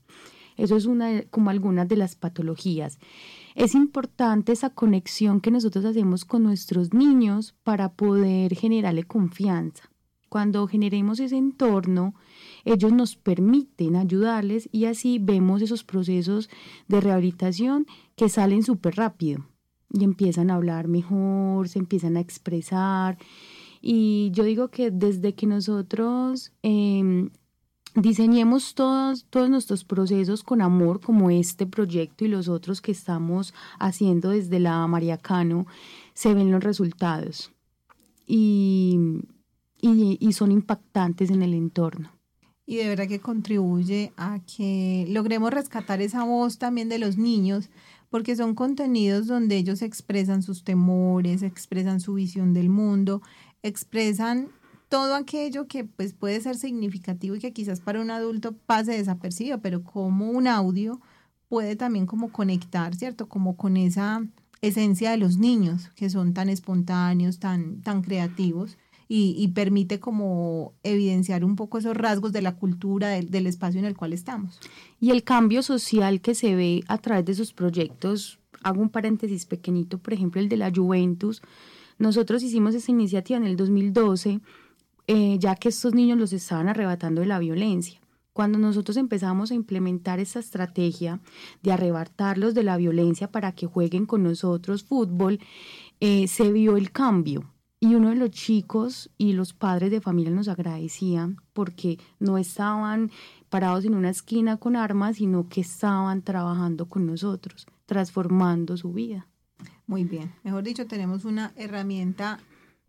Eso 0.57 0.75
es 0.75 0.85
una, 0.85 1.21
como 1.29 1.49
algunas 1.49 1.87
de 1.87 1.95
las 1.95 2.15
patologías. 2.15 2.99
Es 3.55 3.75
importante 3.75 4.51
esa 4.51 4.71
conexión 4.71 5.39
que 5.39 5.51
nosotros 5.51 5.85
hacemos 5.85 6.25
con 6.25 6.43
nuestros 6.43 6.93
niños 6.93 7.55
para 7.63 7.93
poder 7.93 8.55
generarle 8.55 9.03
confianza. 9.03 9.89
Cuando 10.29 10.67
generemos 10.67 11.19
ese 11.19 11.37
entorno, 11.37 12.13
ellos 12.65 12.91
nos 12.91 13.15
permiten 13.15 13.95
ayudarles 13.95 14.67
y 14.71 14.85
así 14.85 15.19
vemos 15.19 15.61
esos 15.61 15.83
procesos 15.83 16.49
de 16.87 16.99
rehabilitación 16.99 17.85
que 18.15 18.27
salen 18.27 18.63
súper 18.63 18.95
rápido 18.95 19.47
y 19.89 20.03
empiezan 20.03 20.51
a 20.51 20.55
hablar 20.55 20.89
mejor, 20.89 21.69
se 21.69 21.79
empiezan 21.79 22.17
a 22.17 22.19
expresar. 22.19 23.17
Y 23.81 24.31
yo 24.33 24.43
digo 24.43 24.67
que 24.67 24.91
desde 24.91 25.33
que 25.33 25.47
nosotros 25.47 26.51
eh, 26.61 27.29
diseñemos 27.95 28.75
todos, 28.75 29.25
todos 29.29 29.49
nuestros 29.49 29.83
procesos 29.83 30.43
con 30.43 30.61
amor, 30.61 30.99
como 31.01 31.29
este 31.31 31.65
proyecto 31.65 32.25
y 32.25 32.27
los 32.27 32.47
otros 32.47 32.81
que 32.81 32.91
estamos 32.91 33.53
haciendo 33.79 34.29
desde 34.29 34.59
la 34.59 34.85
Mariacano, 34.87 35.65
se 36.13 36.33
ven 36.33 36.51
los 36.51 36.63
resultados 36.63 37.51
y, 38.25 38.99
y, 39.81 40.17
y 40.19 40.33
son 40.33 40.51
impactantes 40.51 41.29
en 41.31 41.41
el 41.41 41.53
entorno. 41.53 42.11
y 42.65 42.75
de 42.77 42.87
verdad 42.89 43.07
que 43.07 43.19
contribuye 43.21 44.11
a 44.17 44.39
que 44.39 45.05
logremos 45.09 45.51
rescatar 45.51 46.01
esa 46.01 46.23
voz 46.25 46.57
también 46.57 46.89
de 46.89 46.99
los 46.99 47.17
niños, 47.17 47.69
porque 48.09 48.35
son 48.35 48.55
contenidos 48.55 49.27
donde 49.27 49.55
ellos 49.57 49.81
expresan 49.81 50.43
sus 50.43 50.63
temores, 50.63 51.43
expresan 51.43 51.99
su 52.01 52.15
visión 52.15 52.53
del 52.53 52.69
mundo, 52.69 53.21
expresan 53.63 54.49
todo 54.89 55.15
aquello 55.15 55.67
que 55.67 55.83
pues 55.83 56.13
puede 56.13 56.39
ser 56.41 56.55
significativo 56.55 57.35
y 57.35 57.39
que 57.39 57.53
quizás 57.53 57.81
para 57.81 58.01
un 58.01 58.11
adulto 58.11 58.53
pase 58.53 58.93
desapercibido, 58.93 59.59
pero 59.59 59.83
como 59.83 60.29
un 60.31 60.47
audio 60.47 61.01
puede 61.49 61.75
también 61.75 62.05
como 62.05 62.31
conectar, 62.31 62.95
¿cierto? 62.95 63.27
Como 63.27 63.57
con 63.57 63.77
esa 63.77 64.25
esencia 64.61 65.11
de 65.11 65.17
los 65.17 65.37
niños, 65.37 65.89
que 65.95 66.09
son 66.09 66.33
tan 66.33 66.49
espontáneos, 66.49 67.39
tan, 67.39 67.81
tan 67.81 68.01
creativos 68.01 68.77
y, 69.09 69.47
permite 69.49 69.99
como 69.99 70.73
evidenciar 70.83 71.45
un 71.45 71.55
poco 71.55 71.77
esos 71.77 71.95
rasgos 71.95 72.33
de 72.33 72.41
la 72.41 72.55
cultura, 72.57 73.09
del, 73.09 73.47
espacio 73.47 73.79
en 73.79 73.85
el 73.85 73.95
cual 73.95 74.11
estamos. 74.11 74.59
Y 74.99 75.11
el 75.11 75.23
cambio 75.23 75.63
social 75.63 76.19
que 76.19 76.35
se 76.35 76.55
ve 76.55 76.83
a 76.87 76.97
través 76.97 77.25
de 77.25 77.33
sus 77.33 77.53
proyectos, 77.53 78.39
hago 78.63 78.81
un 78.81 78.89
paréntesis 78.89 79.45
pequeñito, 79.45 79.97
por 79.97 80.13
ejemplo, 80.13 80.41
el 80.41 80.49
de 80.49 80.57
la 80.57 80.73
Juventus. 80.75 81.41
Nosotros 81.97 82.43
hicimos 82.43 82.75
esa 82.75 82.91
iniciativa 82.91 83.37
en 83.37 83.45
el 83.45 83.55
2012, 83.55 84.41
eh, 85.07 85.37
ya 85.39 85.55
que 85.55 85.69
estos 85.69 85.93
niños 85.93 86.17
los 86.17 86.33
estaban 86.33 86.69
arrebatando 86.69 87.21
de 87.21 87.27
la 87.27 87.39
violencia. 87.39 87.99
Cuando 88.33 88.59
nosotros 88.59 88.97
empezamos 88.97 89.49
a 89.49 89.55
implementar 89.55 90.19
esa 90.19 90.39
estrategia 90.39 91.19
de 91.63 91.71
arrebatarlos 91.71 92.53
de 92.53 92.63
la 92.63 92.77
violencia 92.77 93.31
para 93.31 93.51
que 93.53 93.65
jueguen 93.65 94.05
con 94.05 94.21
nosotros 94.21 94.83
fútbol, 94.83 95.39
eh, 95.99 96.27
se 96.27 96.51
vio 96.51 96.77
el 96.77 96.91
cambio 96.91 97.51
y 97.79 97.95
uno 97.95 98.09
de 98.09 98.15
los 98.15 98.31
chicos 98.31 99.09
y 99.17 99.33
los 99.33 99.53
padres 99.53 99.91
de 99.91 100.01
familia 100.01 100.31
nos 100.31 100.47
agradecían 100.47 101.37
porque 101.53 101.99
no 102.19 102.37
estaban 102.37 103.11
parados 103.49 103.85
en 103.85 103.95
una 103.95 104.09
esquina 104.09 104.57
con 104.57 104.75
armas, 104.75 105.17
sino 105.17 105.47
que 105.47 105.61
estaban 105.61 106.21
trabajando 106.21 106.87
con 106.87 107.05
nosotros, 107.05 107.65
transformando 107.85 108.77
su 108.77 108.93
vida. 108.93 109.27
Muy 109.85 110.03
bien, 110.03 110.33
mejor 110.43 110.63
dicho, 110.63 110.85
tenemos 110.85 111.23
una 111.23 111.53
herramienta 111.55 112.39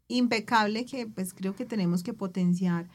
impecable 0.08 0.84
que 0.84 1.06
pues 1.06 1.34
creo 1.34 1.54
que 1.54 1.64
tenemos 1.64 2.02
que 2.02 2.14
potenciar 2.14 2.88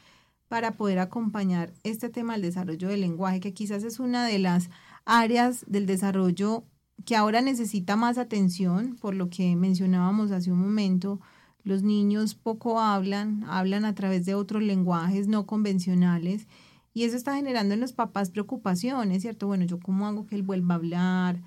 para 0.48 0.78
poder 0.78 1.00
acompañar 1.00 1.74
este 1.84 2.10
tema 2.10 2.34
del 2.34 2.44
desarrollo 2.44 2.90
del 2.90 3.02
lenguaje, 3.02 3.40
que 3.40 3.54
quizás 3.54 3.84
es 3.84 4.00
una 4.00 4.26
de 4.28 4.40
las 4.40 4.70
áreas 5.06 5.66
del 5.68 5.86
desarrollo 5.86 6.64
que 7.06 7.16
ahora 7.16 7.42
necesita 7.42 7.96
más 7.96 8.18
atención, 8.18 8.96
por 9.02 9.16
lo 9.16 9.30
que 9.30 9.56
mencionábamos 9.56 10.32
hace 10.32 10.52
un 10.52 10.60
momento, 10.60 11.20
los 11.64 11.82
niños 11.82 12.36
poco 12.36 12.80
hablan, 12.80 13.44
hablan 13.46 13.86
a 13.86 13.96
través 13.96 14.26
de 14.26 14.36
otros 14.36 14.62
lenguajes 14.62 15.28
no 15.28 15.46
convencionales 15.46 16.48
y 16.94 17.04
eso 17.06 17.18
está 17.18 17.36
generando 17.36 17.74
en 17.74 17.80
los 17.80 17.94
papás 17.94 18.30
preocupaciones, 18.30 19.24
¿cierto? 19.24 19.48
Bueno, 19.48 19.66
yo 19.66 19.80
cómo 19.80 20.06
hago 20.06 20.28
que 20.28 20.36
él 20.36 20.44
vuelva 20.44 20.76
a 20.76 20.78
hablar, 20.78 21.42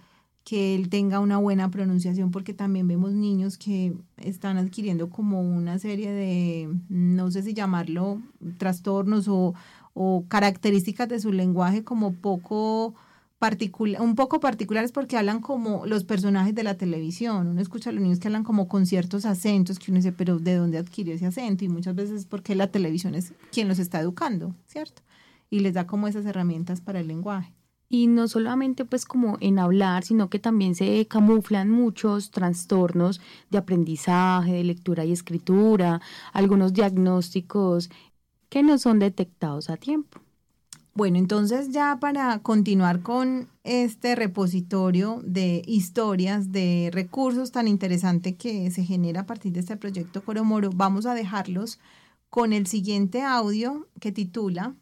que 0.47 0.77
él 0.77 0.89
tenga 0.91 1.19
una 1.19 1.39
buena 1.39 1.73
pronunciación, 1.73 2.31
porque 2.31 2.55
también 2.55 2.87
vemos 2.87 3.13
niños 3.13 3.59
que 3.59 3.97
están 4.17 4.59
adquiriendo 4.59 5.11
como 5.11 5.41
una 5.41 5.81
serie 5.81 6.13
de, 6.13 6.73
no 6.89 7.33
sé 7.33 7.43
si 7.43 7.53
llamarlo, 7.53 8.23
trastornos 8.57 9.27
o, 9.27 9.55
o 9.93 10.25
características 10.29 11.09
de 11.09 11.19
su 11.19 11.33
lenguaje 11.33 11.83
como 11.83 12.13
poco 12.13 12.95
un 13.99 14.15
poco 14.15 14.39
particulares 14.39 14.93
porque 14.93 15.17
hablan 15.17 15.41
como 15.41 15.85
los 15.85 16.05
personajes 16.05 16.55
de 16.55 16.63
la 16.63 16.77
televisión. 16.77 17.49
Uno 17.49 17.61
escucha 17.61 17.91
a 17.91 17.93
los 17.93 18.03
niños 18.03 18.21
que 18.21 18.29
hablan 18.29 18.45
como 18.45 18.69
con 18.69 18.87
ciertos 18.87 19.27
acentos 19.27 19.81
que 19.81 19.91
uno 19.91 19.99
dice, 19.99 20.13
pero 20.13 20.39
¿de 20.39 20.55
dónde 20.55 20.79
adquirió 20.79 21.13
ese 21.13 21.27
acento? 21.27 21.65
Y 21.65 21.69
muchas 21.69 21.97
veces 21.97 22.21
es 22.21 22.27
porque 22.27 22.55
la 22.55 22.71
televisión 22.71 23.17
es 23.17 23.35
quien 23.51 23.67
los 23.67 23.81
está 23.81 24.01
educando, 24.01 24.55
¿cierto? 24.67 25.03
Y 25.51 25.59
les 25.59 25.75
da 25.75 25.89
como 25.89 26.07
esas 26.07 26.25
herramientas 26.25 26.81
para 26.81 27.01
el 27.01 27.09
lenguaje. 27.09 27.56
Y 27.89 28.09
no 28.09 28.27
solamente 28.27 28.85
pues 28.85 29.05
como 29.05 29.39
en 29.41 29.59
hablar, 29.59 30.05
sino 30.05 30.29
que 30.29 30.39
también 30.39 30.75
se 30.75 31.07
camuflan 31.07 31.71
muchos 31.71 32.31
trastornos 32.31 33.21
de 33.51 33.59
aprendizaje, 33.59 34.53
de 34.53 34.65
lectura 34.65 35.05
y 35.05 35.13
escritura, 35.13 36.01
algunos 36.33 36.73
diagnósticos 36.73 37.91
que 38.49 38.63
no 38.63 38.79
son 38.79 38.99
detectados 38.99 39.71
a 39.71 39.77
tiempo. 39.77 40.21
Bueno, 40.97 41.19
entonces 41.19 41.73
ya 41.73 41.99
para 42.01 42.39
continuar 42.39 43.03
con 43.03 43.51
este 43.65 44.15
repositorio 44.15 45.21
de 45.25 45.63
historias, 45.67 46.53
de 46.53 46.89
recursos 46.91 47.53
tan 47.53 47.69
interesante 47.69 48.37
que 48.37 48.71
se 48.71 48.83
genera 48.83 49.21
a 49.21 49.27
partir 49.27 49.53
de 49.53 49.61
este 49.61 49.77
proyecto 49.77 50.25
Coromoro, 50.25 50.71
vamos 50.75 51.05
a 51.05 51.13
dejarlos 51.13 51.79
con 52.31 52.55
el 52.55 52.67
siguiente 52.67 53.21
audio 53.23 53.87
que 54.01 54.11
titula 54.11 54.75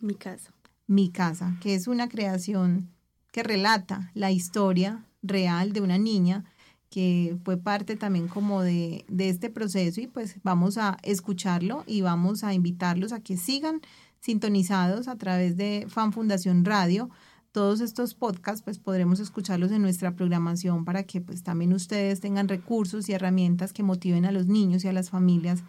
Mi 0.00 0.14
casa. 0.14 0.52
Mi 0.90 1.08
casa, 1.08 1.56
que 1.60 1.76
es 1.76 1.86
una 1.86 2.08
creación 2.08 2.90
que 3.30 3.44
relata 3.44 4.10
la 4.12 4.32
historia 4.32 5.04
real 5.22 5.72
de 5.72 5.82
una 5.82 5.98
niña 5.98 6.44
que 6.88 7.38
fue 7.44 7.58
parte 7.58 7.94
también 7.94 8.26
como 8.26 8.62
de, 8.62 9.04
este 9.16 9.50
proceso 9.50 10.00
y 10.00 10.08
pues 10.08 10.40
vamos 10.42 10.78
a 10.78 10.98
escucharlo 11.04 11.84
y 11.86 12.00
vamos 12.00 12.42
a 12.42 12.54
invitarlos 12.54 13.12
a 13.12 13.20
que 13.20 13.36
sigan 13.36 13.82
sintonizados 14.18 15.06
a 15.06 15.14
través 15.14 15.56
de 15.56 15.86
Fan 15.88 16.12
Fundación 16.12 16.64
Radio. 16.64 17.08
Todos 17.52 17.80
estos 17.80 18.14
podcasts 18.14 18.62
pues 18.62 18.80
podremos 18.80 19.20
escucharlos 19.20 19.70
en 19.70 19.82
nuestra 19.82 20.16
programación 20.16 20.84
para 20.84 21.04
que 21.04 21.20
pues 21.20 21.44
también 21.44 21.72
ustedes 21.72 22.18
tengan 22.18 22.48
recursos 22.48 23.08
y 23.08 23.12
herramientas 23.12 23.72
que 23.72 23.84
motiven 23.84 24.24
a 24.24 24.32
los 24.32 24.48
niños 24.48 24.84
y 24.84 24.88
a 24.88 24.92
las 24.92 25.10
familias 25.10 25.62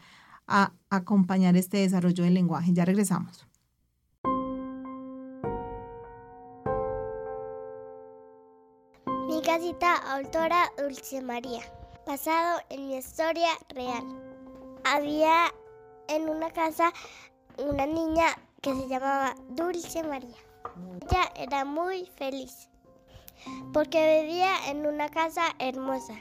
a 0.47 0.73
acompañar 0.89 1.55
este 1.57 1.77
desarrollo 1.77 2.23
del 2.23 2.33
lenguaje. 2.33 2.73
Ya 2.73 2.85
regresamos. 2.85 3.50
Mi 9.41 9.47
casita, 9.47 9.95
autora 10.13 10.71
Dulce 10.77 11.19
María, 11.19 11.63
basado 12.05 12.61
en 12.69 12.89
mi 12.89 12.97
historia 12.97 13.49
real. 13.69 14.03
Había 14.83 15.51
en 16.09 16.29
una 16.29 16.51
casa 16.51 16.93
una 17.57 17.87
niña 17.87 18.37
que 18.61 18.75
se 18.75 18.87
llamaba 18.87 19.33
Dulce 19.49 20.03
María. 20.03 20.37
Ella 21.01 21.31
era 21.35 21.65
muy 21.65 22.05
feliz 22.17 22.69
porque 23.73 24.21
vivía 24.21 24.69
en 24.69 24.85
una 24.85 25.09
casa 25.09 25.45
hermosa. 25.57 26.13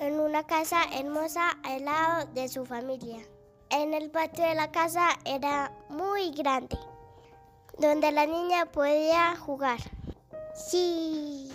En 0.00 0.20
una 0.20 0.46
casa 0.46 0.82
hermosa 0.92 1.52
al 1.64 1.86
lado 1.86 2.26
de 2.34 2.46
su 2.46 2.66
familia. 2.66 3.24
En 3.70 3.94
el 3.94 4.10
patio 4.10 4.44
de 4.44 4.54
la 4.54 4.70
casa 4.70 5.18
era 5.24 5.72
muy 5.88 6.30
grande, 6.32 6.76
donde 7.78 8.12
la 8.12 8.26
niña 8.26 8.66
podía 8.66 9.34
jugar. 9.36 9.78
Sí, 10.58 11.50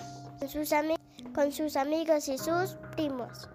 con 1.36 1.51
sus, 1.51 1.76
amigos 1.76 2.28
y 2.30 2.38
sus 2.38 2.76
primos 2.95 3.49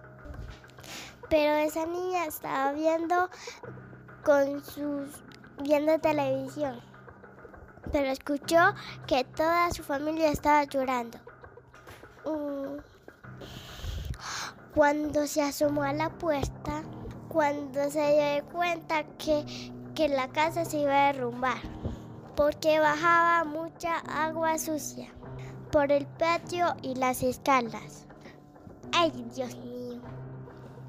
pero 1.28 1.56
esa 1.56 1.86
niña 1.86 2.26
estaba 2.26 2.72
viendo 2.72 3.28
con 4.24 4.64
sus 4.64 5.22
viendo 5.62 5.98
televisión. 5.98 6.80
Pero 7.92 8.06
escuchó 8.08 8.58
que 9.06 9.24
toda 9.24 9.70
su 9.72 9.82
familia 9.82 10.30
estaba 10.30 10.64
llorando. 10.64 11.18
Mm. 12.24 12.78
Cuando 14.74 15.26
se 15.26 15.42
asomó 15.42 15.82
a 15.82 15.92
la 15.92 16.10
puerta, 16.10 16.82
cuando 17.28 17.90
se 17.90 18.40
dio 18.40 18.48
cuenta 18.50 19.04
que, 19.18 19.72
que 19.94 20.08
la 20.08 20.28
casa 20.28 20.64
se 20.64 20.78
iba 20.78 21.08
a 21.08 21.12
derrumbar, 21.12 21.58
porque 22.36 22.78
bajaba 22.78 23.44
mucha 23.44 23.98
agua 23.98 24.58
sucia 24.58 25.12
por 25.70 25.92
el 25.92 26.06
patio 26.06 26.74
y 26.82 26.94
las 26.94 27.22
escalas. 27.22 28.06
Ay, 28.92 29.12
Dios 29.34 29.56
mío. 29.56 30.00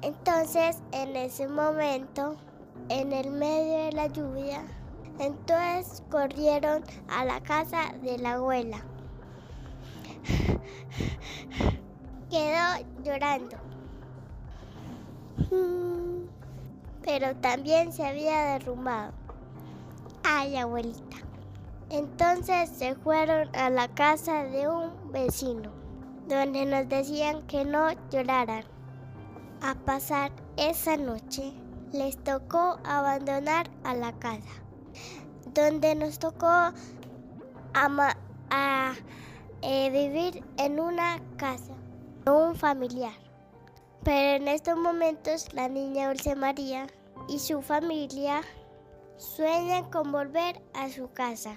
Entonces, 0.02 0.82
en 0.92 1.14
ese 1.16 1.46
momento, 1.46 2.36
en 2.88 3.12
el 3.12 3.30
medio 3.30 3.84
de 3.84 3.92
la 3.92 4.06
lluvia, 4.06 4.64
entonces 5.18 6.02
corrieron 6.10 6.82
a 7.08 7.24
la 7.24 7.40
casa 7.40 7.92
de 8.02 8.16
la 8.18 8.34
abuela. 8.34 8.82
Quedó 12.30 12.86
llorando. 13.04 13.56
Pero 17.02 17.36
también 17.36 17.92
se 17.92 18.06
había 18.06 18.52
derrumbado. 18.52 19.12
Ay, 20.22 20.56
abuelita. 20.56 21.16
Entonces 21.90 22.70
se 22.70 22.94
fueron 22.94 23.54
a 23.56 23.68
la 23.68 23.88
casa 23.88 24.44
de 24.44 24.68
un 24.68 25.10
vecino, 25.10 25.72
donde 26.28 26.64
nos 26.64 26.88
decían 26.88 27.44
que 27.48 27.64
no 27.64 27.88
lloraran 28.10 28.62
a 29.60 29.74
pasar 29.74 30.30
esa 30.56 30.96
noche, 30.96 31.52
les 31.92 32.16
tocó 32.22 32.78
abandonar 32.84 33.68
a 33.82 33.94
la 33.94 34.12
casa, 34.20 34.48
donde 35.52 35.96
nos 35.96 36.20
tocó 36.20 36.46
a, 36.46 36.72
eh, 39.62 39.90
vivir 39.90 40.44
en 40.58 40.78
una 40.78 41.20
casa, 41.38 41.74
un 42.24 42.54
familiar. 42.54 43.18
Pero 44.04 44.36
en 44.36 44.46
estos 44.46 44.78
momentos 44.78 45.52
la 45.54 45.68
niña 45.68 46.06
Dulce 46.06 46.36
María 46.36 46.86
y 47.28 47.40
su 47.40 47.60
familia 47.62 48.42
sueñan 49.16 49.90
con 49.90 50.12
volver 50.12 50.62
a 50.72 50.88
su 50.88 51.10
casa. 51.10 51.56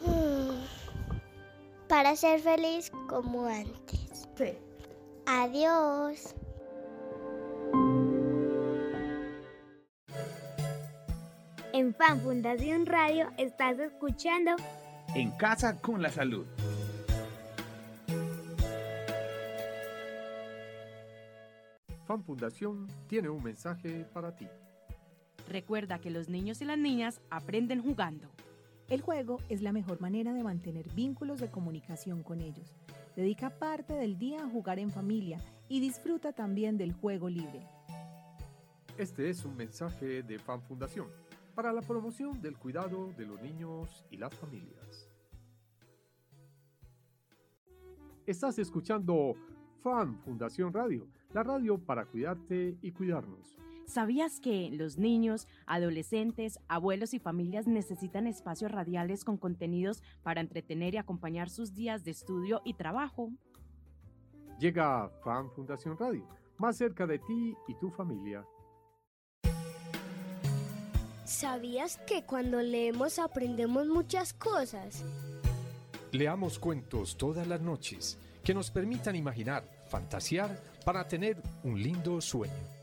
Para 1.88 2.16
ser 2.16 2.40
feliz 2.40 2.90
como 3.08 3.46
antes. 3.46 4.28
Adiós. 5.26 6.34
En 11.72 11.94
Fan 11.94 12.20
Fundación 12.20 12.86
Radio 12.86 13.30
estás 13.36 13.78
escuchando 13.78 14.56
En 15.14 15.30
casa 15.32 15.80
con 15.80 16.00
la 16.02 16.10
salud. 16.10 16.46
Fan 22.06 22.24
Fundación 22.24 22.86
tiene 23.06 23.28
un 23.28 23.42
mensaje 23.42 24.06
para 24.14 24.34
ti. 24.34 24.48
Recuerda 25.48 25.98
que 25.98 26.10
los 26.10 26.28
niños 26.28 26.62
y 26.62 26.64
las 26.64 26.78
niñas 26.78 27.20
aprenden 27.30 27.82
jugando. 27.82 28.28
El 28.88 29.02
juego 29.02 29.38
es 29.50 29.60
la 29.60 29.70
mejor 29.70 30.00
manera 30.00 30.32
de 30.32 30.42
mantener 30.42 30.88
vínculos 30.94 31.40
de 31.40 31.50
comunicación 31.50 32.22
con 32.22 32.40
ellos. 32.40 32.74
Dedica 33.14 33.50
parte 33.50 33.92
del 33.92 34.18
día 34.18 34.42
a 34.42 34.48
jugar 34.48 34.78
en 34.78 34.90
familia 34.90 35.38
y 35.68 35.80
disfruta 35.80 36.32
también 36.32 36.78
del 36.78 36.94
juego 36.94 37.28
libre. 37.28 37.68
Este 38.96 39.28
es 39.28 39.44
un 39.44 39.56
mensaje 39.56 40.22
de 40.22 40.38
Fan 40.38 40.62
Fundación 40.62 41.08
para 41.54 41.70
la 41.70 41.82
promoción 41.82 42.40
del 42.40 42.56
cuidado 42.56 43.12
de 43.12 43.26
los 43.26 43.42
niños 43.42 44.06
y 44.10 44.16
las 44.16 44.34
familias. 44.34 45.10
Estás 48.24 48.58
escuchando 48.58 49.34
Fan 49.82 50.18
Fundación 50.20 50.72
Radio, 50.72 51.06
la 51.34 51.42
radio 51.42 51.76
para 51.76 52.06
cuidarte 52.06 52.78
y 52.80 52.90
cuidarnos. 52.92 53.58
¿Sabías 53.88 54.38
que 54.38 54.68
los 54.70 54.98
niños, 54.98 55.48
adolescentes, 55.64 56.60
abuelos 56.68 57.14
y 57.14 57.18
familias 57.18 57.66
necesitan 57.66 58.26
espacios 58.26 58.70
radiales 58.70 59.24
con 59.24 59.38
contenidos 59.38 60.02
para 60.22 60.42
entretener 60.42 60.92
y 60.92 60.98
acompañar 60.98 61.48
sus 61.48 61.72
días 61.72 62.04
de 62.04 62.10
estudio 62.10 62.60
y 62.66 62.74
trabajo? 62.74 63.30
Llega 64.60 65.08
Fan 65.24 65.50
Fundación 65.52 65.96
Radio, 65.96 66.28
más 66.58 66.76
cerca 66.76 67.06
de 67.06 67.18
ti 67.18 67.54
y 67.66 67.74
tu 67.76 67.90
familia. 67.90 68.44
¿Sabías 71.24 71.96
que 72.06 72.24
cuando 72.24 72.60
leemos 72.60 73.18
aprendemos 73.18 73.86
muchas 73.86 74.34
cosas? 74.34 75.02
Leamos 76.12 76.58
cuentos 76.58 77.16
todas 77.16 77.46
las 77.46 77.62
noches 77.62 78.18
que 78.44 78.52
nos 78.52 78.70
permitan 78.70 79.16
imaginar, 79.16 79.64
fantasear 79.88 80.62
para 80.84 81.08
tener 81.08 81.42
un 81.64 81.82
lindo 81.82 82.20
sueño. 82.20 82.77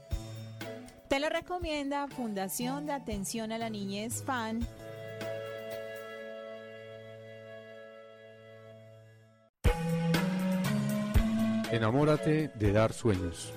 Te 1.07 1.19
lo 1.19 1.29
recomienda 1.29 2.07
Fundación 2.07 2.87
de 2.87 2.93
Atención 2.93 3.51
a 3.51 3.59
la 3.59 3.69
Niñez 3.69 4.23
FAN. 4.23 4.67
Enamórate 11.71 12.49
de 12.55 12.71
dar 12.71 12.91
sueños. 12.91 13.53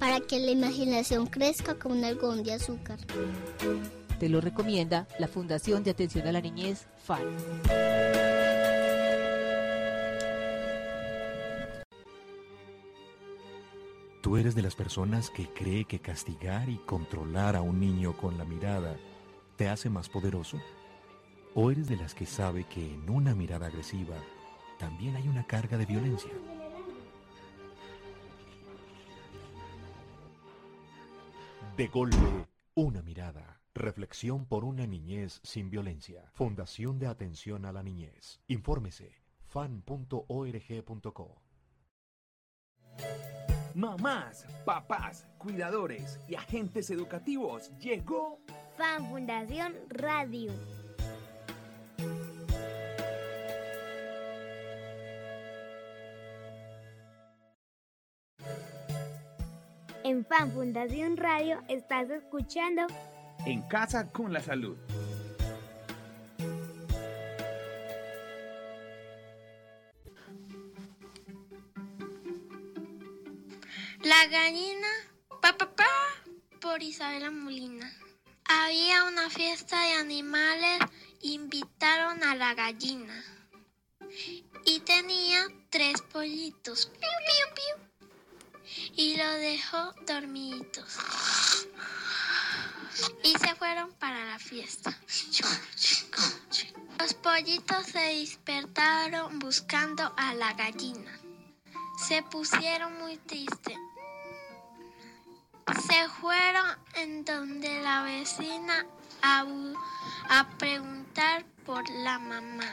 Para 0.00 0.20
que 0.20 0.40
la 0.40 0.50
imaginación 0.50 1.26
crezca 1.26 1.76
como 1.76 1.94
un 1.94 2.04
algodón 2.04 2.42
de 2.42 2.54
azúcar. 2.54 2.98
Te 4.18 4.28
lo 4.28 4.40
recomienda 4.40 5.06
la 5.18 5.28
Fundación 5.28 5.84
de 5.84 5.92
Atención 5.92 6.26
a 6.26 6.32
la 6.32 6.40
Niñez 6.40 6.86
FAN. 7.04 7.22
¿Tú 14.30 14.36
eres 14.36 14.54
de 14.54 14.62
las 14.62 14.76
personas 14.76 15.28
que 15.28 15.48
cree 15.48 15.86
que 15.86 15.98
castigar 15.98 16.68
y 16.68 16.76
controlar 16.86 17.56
a 17.56 17.62
un 17.62 17.80
niño 17.80 18.16
con 18.16 18.38
la 18.38 18.44
mirada 18.44 18.96
te 19.56 19.68
hace 19.68 19.90
más 19.90 20.08
poderoso? 20.08 20.56
¿O 21.52 21.72
eres 21.72 21.88
de 21.88 21.96
las 21.96 22.14
que 22.14 22.26
sabe 22.26 22.62
que 22.62 22.94
en 22.94 23.10
una 23.10 23.34
mirada 23.34 23.66
agresiva 23.66 24.14
también 24.78 25.16
hay 25.16 25.26
una 25.26 25.44
carga 25.48 25.76
de 25.76 25.84
violencia? 25.84 26.30
De 31.76 31.88
golpe, 31.88 32.46
una 32.74 33.02
mirada. 33.02 33.60
Reflexión 33.74 34.46
por 34.46 34.64
una 34.64 34.86
niñez 34.86 35.40
sin 35.42 35.70
violencia. 35.70 36.30
Fundación 36.34 37.00
de 37.00 37.08
Atención 37.08 37.64
a 37.64 37.72
la 37.72 37.82
Niñez. 37.82 38.38
Infórmese 38.46 39.10
fan.org.co. 39.48 40.22
Mamás, 43.74 44.46
papás, 44.64 45.26
cuidadores 45.38 46.18
y 46.28 46.34
agentes 46.34 46.90
educativos, 46.90 47.70
llegó 47.78 48.40
Fan 48.76 49.08
Fundación 49.08 49.74
Radio. 49.88 50.52
En 60.02 60.24
Fan 60.24 60.50
Fundación 60.50 61.16
Radio 61.16 61.60
estás 61.68 62.10
escuchando 62.10 62.82
En 63.46 63.62
casa 63.62 64.10
con 64.10 64.32
la 64.32 64.40
salud. 64.40 64.76
La 74.20 74.26
gallina, 74.26 74.88
pa, 75.40 75.56
pa, 75.56 75.66
pa, 75.74 75.92
por 76.60 76.82
Isabela 76.82 77.30
Molina. 77.30 77.90
Había 78.44 79.04
una 79.04 79.30
fiesta 79.30 79.80
de 79.80 79.94
animales, 79.94 80.78
invitaron 81.22 82.22
a 82.22 82.34
la 82.34 82.52
gallina. 82.52 83.24
Y 84.66 84.80
tenía 84.80 85.46
tres 85.70 86.02
pollitos. 86.02 86.90
Piu, 87.00 87.16
piu, 87.28 87.46
piu. 87.56 88.92
Y 88.94 89.16
lo 89.16 89.30
dejó 89.36 89.94
dormiditos. 90.06 90.98
Y 93.24 93.38
se 93.38 93.54
fueron 93.54 93.90
para 93.94 94.26
la 94.26 94.38
fiesta. 94.38 95.00
Los 96.98 97.14
pollitos 97.14 97.86
se 97.86 98.00
despertaron 98.00 99.38
buscando 99.38 100.12
a 100.18 100.34
la 100.34 100.52
gallina. 100.52 101.18
Se 102.06 102.22
pusieron 102.24 102.98
muy 102.98 103.16
tristes. 103.16 103.78
Se 105.74 106.08
fueron 106.20 106.78
en 106.94 107.24
donde 107.24 107.80
la 107.82 108.02
vecina 108.02 108.84
a, 109.22 109.44
a 110.28 110.48
preguntar 110.58 111.44
por 111.64 111.88
la 111.90 112.18
mamá. 112.18 112.64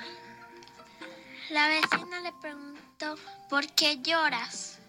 La 1.50 1.68
vecina 1.68 2.22
le 2.22 2.34
preguntó, 2.42 3.16
¿por 3.50 3.68
qué 3.74 4.00
lloras? 4.02 4.80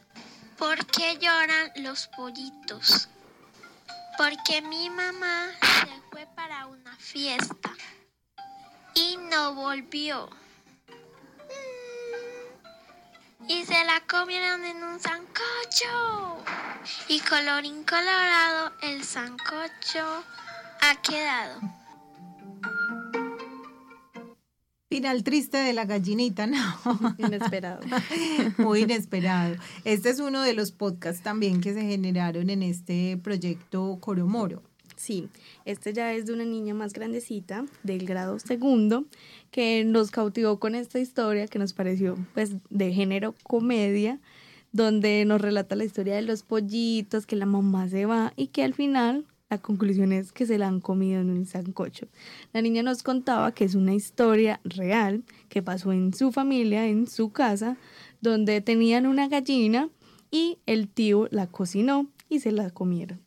¿Por 0.56 0.86
qué 0.86 1.18
lloran 1.18 1.70
los 1.76 2.08
pollitos? 2.08 3.08
Porque 4.16 4.62
mi 4.62 4.90
mamá 4.90 5.50
se 5.60 6.00
fue 6.10 6.26
para 6.34 6.66
una 6.66 6.96
fiesta 6.96 7.70
y 8.94 9.16
no 9.30 9.54
volvió. 9.54 10.28
Y 13.46 13.64
se 13.64 13.84
la 13.84 14.02
comieron 14.10 14.64
en 14.64 14.82
un 14.82 14.98
sancocho. 14.98 16.42
Y 17.08 17.20
colorín 17.20 17.84
colorado, 17.84 18.72
el 18.82 19.04
sancocho 19.04 20.24
ha 20.80 20.96
quedado. 21.02 21.60
Final 24.90 25.22
triste 25.22 25.58
de 25.58 25.72
la 25.74 25.84
gallinita, 25.84 26.46
¿no? 26.46 26.56
Inesperado. 27.18 27.80
Muy 28.58 28.80
inesperado. 28.80 29.56
Este 29.84 30.10
es 30.10 30.18
uno 30.18 30.40
de 30.40 30.54
los 30.54 30.72
podcasts 30.72 31.22
también 31.22 31.60
que 31.60 31.74
se 31.74 31.82
generaron 31.82 32.48
en 32.50 32.62
este 32.62 33.18
proyecto 33.22 33.98
Coromoro. 34.00 34.62
Sí, 34.98 35.28
este 35.64 35.92
ya 35.92 36.12
es 36.12 36.26
de 36.26 36.32
una 36.32 36.44
niña 36.44 36.74
más 36.74 36.92
grandecita, 36.92 37.64
del 37.84 38.04
grado 38.04 38.40
segundo, 38.40 39.04
que 39.52 39.84
nos 39.84 40.10
cautivó 40.10 40.58
con 40.58 40.74
esta 40.74 40.98
historia 40.98 41.46
que 41.46 41.60
nos 41.60 41.72
pareció 41.72 42.18
pues 42.34 42.56
de 42.68 42.92
género 42.92 43.32
comedia, 43.44 44.18
donde 44.72 45.24
nos 45.24 45.40
relata 45.40 45.76
la 45.76 45.84
historia 45.84 46.16
de 46.16 46.22
los 46.22 46.42
pollitos, 46.42 47.26
que 47.26 47.36
la 47.36 47.46
mamá 47.46 47.88
se 47.88 48.06
va 48.06 48.32
y 48.34 48.48
que 48.48 48.64
al 48.64 48.74
final 48.74 49.24
la 49.48 49.58
conclusión 49.58 50.12
es 50.12 50.32
que 50.32 50.46
se 50.46 50.58
la 50.58 50.66
han 50.66 50.80
comido 50.80 51.20
en 51.20 51.30
un 51.30 51.46
sancocho. 51.46 52.08
La 52.52 52.60
niña 52.60 52.82
nos 52.82 53.04
contaba 53.04 53.52
que 53.52 53.64
es 53.64 53.76
una 53.76 53.94
historia 53.94 54.60
real 54.64 55.22
que 55.48 55.62
pasó 55.62 55.92
en 55.92 56.12
su 56.12 56.32
familia, 56.32 56.88
en 56.88 57.06
su 57.06 57.30
casa, 57.30 57.76
donde 58.20 58.60
tenían 58.62 59.06
una 59.06 59.28
gallina 59.28 59.90
y 60.32 60.58
el 60.66 60.88
tío 60.88 61.28
la 61.30 61.46
cocinó 61.46 62.10
y 62.28 62.40
se 62.40 62.50
la 62.50 62.70
comieron. 62.70 63.20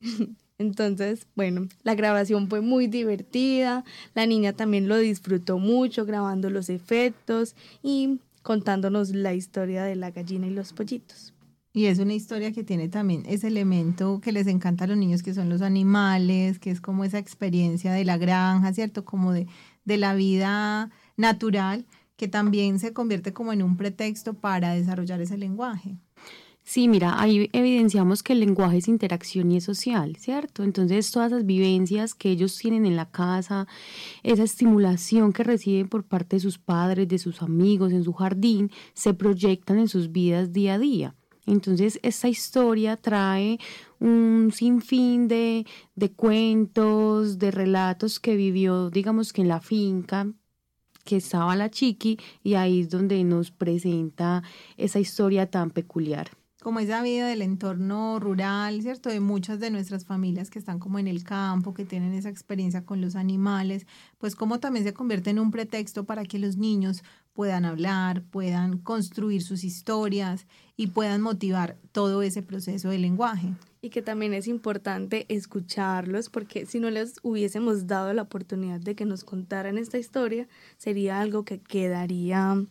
Entonces, 0.58 1.26
bueno, 1.36 1.68
la 1.84 1.94
grabación 1.94 2.48
fue 2.48 2.60
muy 2.60 2.88
divertida, 2.88 3.84
la 4.14 4.26
niña 4.26 4.52
también 4.52 4.88
lo 4.88 4.98
disfrutó 4.98 5.58
mucho 5.58 6.04
grabando 6.04 6.50
los 6.50 6.68
efectos 6.68 7.54
y 7.82 8.18
contándonos 8.42 9.10
la 9.10 9.34
historia 9.34 9.84
de 9.84 9.94
la 9.94 10.10
gallina 10.10 10.48
y 10.48 10.50
los 10.50 10.72
pollitos. 10.72 11.32
Y 11.72 11.86
es 11.86 12.00
una 12.00 12.14
historia 12.14 12.50
que 12.50 12.64
tiene 12.64 12.88
también 12.88 13.22
ese 13.26 13.46
elemento 13.46 14.20
que 14.20 14.32
les 14.32 14.48
encanta 14.48 14.84
a 14.84 14.88
los 14.88 14.96
niños, 14.96 15.22
que 15.22 15.34
son 15.34 15.48
los 15.48 15.62
animales, 15.62 16.58
que 16.58 16.72
es 16.72 16.80
como 16.80 17.04
esa 17.04 17.18
experiencia 17.18 17.92
de 17.92 18.04
la 18.04 18.16
granja, 18.16 18.72
¿cierto? 18.72 19.04
Como 19.04 19.32
de, 19.32 19.46
de 19.84 19.96
la 19.96 20.14
vida 20.14 20.90
natural, 21.16 21.86
que 22.16 22.26
también 22.26 22.80
se 22.80 22.92
convierte 22.92 23.32
como 23.32 23.52
en 23.52 23.62
un 23.62 23.76
pretexto 23.76 24.34
para 24.34 24.72
desarrollar 24.72 25.20
ese 25.20 25.38
lenguaje. 25.38 25.98
Sí, 26.68 26.86
mira, 26.86 27.18
ahí 27.18 27.48
evidenciamos 27.54 28.22
que 28.22 28.34
el 28.34 28.40
lenguaje 28.40 28.76
es 28.76 28.88
interacción 28.88 29.50
y 29.50 29.56
es 29.56 29.64
social, 29.64 30.16
¿cierto? 30.16 30.62
Entonces, 30.64 31.10
todas 31.10 31.32
esas 31.32 31.46
vivencias 31.46 32.14
que 32.14 32.28
ellos 32.30 32.58
tienen 32.58 32.84
en 32.84 32.94
la 32.94 33.10
casa, 33.10 33.66
esa 34.22 34.42
estimulación 34.42 35.32
que 35.32 35.44
reciben 35.44 35.88
por 35.88 36.04
parte 36.04 36.36
de 36.36 36.40
sus 36.40 36.58
padres, 36.58 37.08
de 37.08 37.18
sus 37.18 37.40
amigos, 37.40 37.92
en 37.92 38.04
su 38.04 38.12
jardín, 38.12 38.70
se 38.92 39.14
proyectan 39.14 39.78
en 39.78 39.88
sus 39.88 40.12
vidas 40.12 40.52
día 40.52 40.74
a 40.74 40.78
día. 40.78 41.14
Entonces, 41.46 41.98
esta 42.02 42.28
historia 42.28 42.98
trae 42.98 43.58
un 43.98 44.50
sinfín 44.52 45.26
de, 45.26 45.66
de 45.94 46.12
cuentos, 46.12 47.38
de 47.38 47.50
relatos 47.50 48.20
que 48.20 48.36
vivió, 48.36 48.90
digamos 48.90 49.32
que 49.32 49.40
en 49.40 49.48
la 49.48 49.62
finca, 49.62 50.30
que 51.06 51.16
estaba 51.16 51.56
la 51.56 51.70
chiqui, 51.70 52.18
y 52.44 52.54
ahí 52.54 52.80
es 52.80 52.90
donde 52.90 53.24
nos 53.24 53.50
presenta 53.52 54.42
esa 54.76 55.00
historia 55.00 55.50
tan 55.50 55.70
peculiar 55.70 56.28
como 56.68 56.80
esa 56.80 57.00
vida 57.00 57.26
del 57.26 57.40
entorno 57.40 58.20
rural, 58.20 58.82
¿cierto? 58.82 59.08
De 59.08 59.20
muchas 59.20 59.58
de 59.58 59.70
nuestras 59.70 60.04
familias 60.04 60.50
que 60.50 60.58
están 60.58 60.78
como 60.78 60.98
en 60.98 61.08
el 61.08 61.24
campo, 61.24 61.72
que 61.72 61.86
tienen 61.86 62.12
esa 62.12 62.28
experiencia 62.28 62.84
con 62.84 63.00
los 63.00 63.16
animales, 63.16 63.86
pues 64.18 64.36
como 64.36 64.60
también 64.60 64.84
se 64.84 64.92
convierte 64.92 65.30
en 65.30 65.38
un 65.38 65.50
pretexto 65.50 66.04
para 66.04 66.26
que 66.26 66.38
los 66.38 66.58
niños 66.58 67.02
puedan 67.32 67.64
hablar, 67.64 68.22
puedan 68.22 68.76
construir 68.76 69.42
sus 69.42 69.64
historias 69.64 70.46
y 70.76 70.88
puedan 70.88 71.22
motivar 71.22 71.78
todo 71.90 72.20
ese 72.20 72.42
proceso 72.42 72.90
de 72.90 72.98
lenguaje. 72.98 73.54
Y 73.80 73.88
que 73.88 74.02
también 74.02 74.34
es 74.34 74.46
importante 74.46 75.24
escucharlos 75.30 76.28
porque 76.28 76.66
si 76.66 76.80
no 76.80 76.90
les 76.90 77.14
hubiésemos 77.22 77.86
dado 77.86 78.12
la 78.12 78.20
oportunidad 78.20 78.78
de 78.78 78.94
que 78.94 79.06
nos 79.06 79.24
contaran 79.24 79.78
esta 79.78 79.96
historia, 79.96 80.48
sería 80.76 81.18
algo 81.18 81.46
que 81.46 81.60
quedaría 81.60 82.62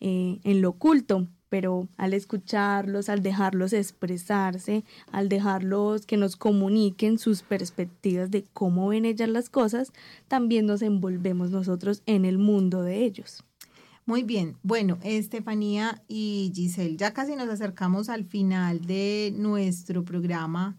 eh, 0.00 0.38
en 0.44 0.60
lo 0.60 0.68
oculto 0.68 1.28
pero 1.48 1.88
al 1.96 2.14
escucharlos, 2.14 3.08
al 3.08 3.22
dejarlos 3.22 3.72
expresarse, 3.72 4.84
al 5.12 5.28
dejarlos 5.28 6.06
que 6.06 6.16
nos 6.16 6.36
comuniquen 6.36 7.18
sus 7.18 7.42
perspectivas 7.42 8.30
de 8.30 8.44
cómo 8.52 8.88
ven 8.88 9.04
ellas 9.04 9.28
las 9.28 9.50
cosas, 9.50 9.92
también 10.28 10.66
nos 10.66 10.82
envolvemos 10.82 11.50
nosotros 11.50 12.02
en 12.06 12.24
el 12.24 12.38
mundo 12.38 12.82
de 12.82 13.04
ellos. 13.04 13.44
Muy 14.08 14.22
bien, 14.22 14.56
bueno, 14.62 14.98
Estefanía 15.02 16.02
y 16.08 16.50
Giselle, 16.54 16.96
ya 16.96 17.12
casi 17.12 17.36
nos 17.36 17.50
acercamos 17.50 18.08
al 18.08 18.24
final 18.24 18.86
de 18.86 19.34
nuestro 19.36 20.02
programa. 20.02 20.78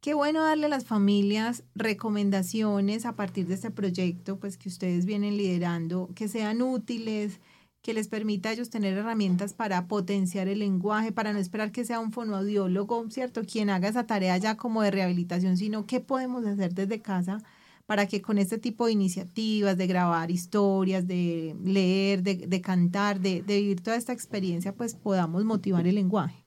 Qué 0.00 0.14
bueno 0.14 0.40
darle 0.42 0.66
a 0.66 0.68
las 0.68 0.84
familias 0.84 1.64
recomendaciones 1.74 3.06
a 3.06 3.16
partir 3.16 3.48
de 3.48 3.54
este 3.54 3.72
proyecto, 3.72 4.38
pues 4.38 4.56
que 4.56 4.68
ustedes 4.68 5.04
vienen 5.04 5.36
liderando, 5.36 6.10
que 6.14 6.28
sean 6.28 6.62
útiles, 6.62 7.40
que 7.82 7.94
les 7.94 8.08
permita 8.08 8.50
a 8.50 8.52
ellos 8.52 8.70
tener 8.70 8.96
herramientas 8.96 9.54
para 9.54 9.88
potenciar 9.88 10.48
el 10.48 10.58
lenguaje, 10.58 11.12
para 11.12 11.32
no 11.32 11.38
esperar 11.38 11.72
que 11.72 11.84
sea 11.84 12.00
un 12.00 12.12
fonoaudiólogo, 12.12 13.08
¿cierto? 13.10 13.42
Quien 13.44 13.70
haga 13.70 13.88
esa 13.88 14.06
tarea 14.06 14.36
ya 14.36 14.56
como 14.56 14.82
de 14.82 14.90
rehabilitación, 14.90 15.56
sino 15.56 15.86
qué 15.86 16.00
podemos 16.00 16.44
hacer 16.44 16.74
desde 16.74 17.00
casa 17.00 17.42
para 17.86 18.06
que 18.06 18.22
con 18.22 18.38
este 18.38 18.58
tipo 18.58 18.86
de 18.86 18.92
iniciativas, 18.92 19.76
de 19.76 19.86
grabar 19.88 20.30
historias, 20.30 21.08
de 21.08 21.56
leer, 21.64 22.22
de, 22.22 22.60
cantar, 22.60 23.18
de, 23.18 23.42
de 23.42 23.60
vivir 23.60 23.80
toda 23.80 23.96
esta 23.96 24.12
experiencia, 24.12 24.72
pues 24.72 24.94
podamos 24.94 25.44
motivar 25.44 25.88
el 25.88 25.96
lenguaje. 25.96 26.44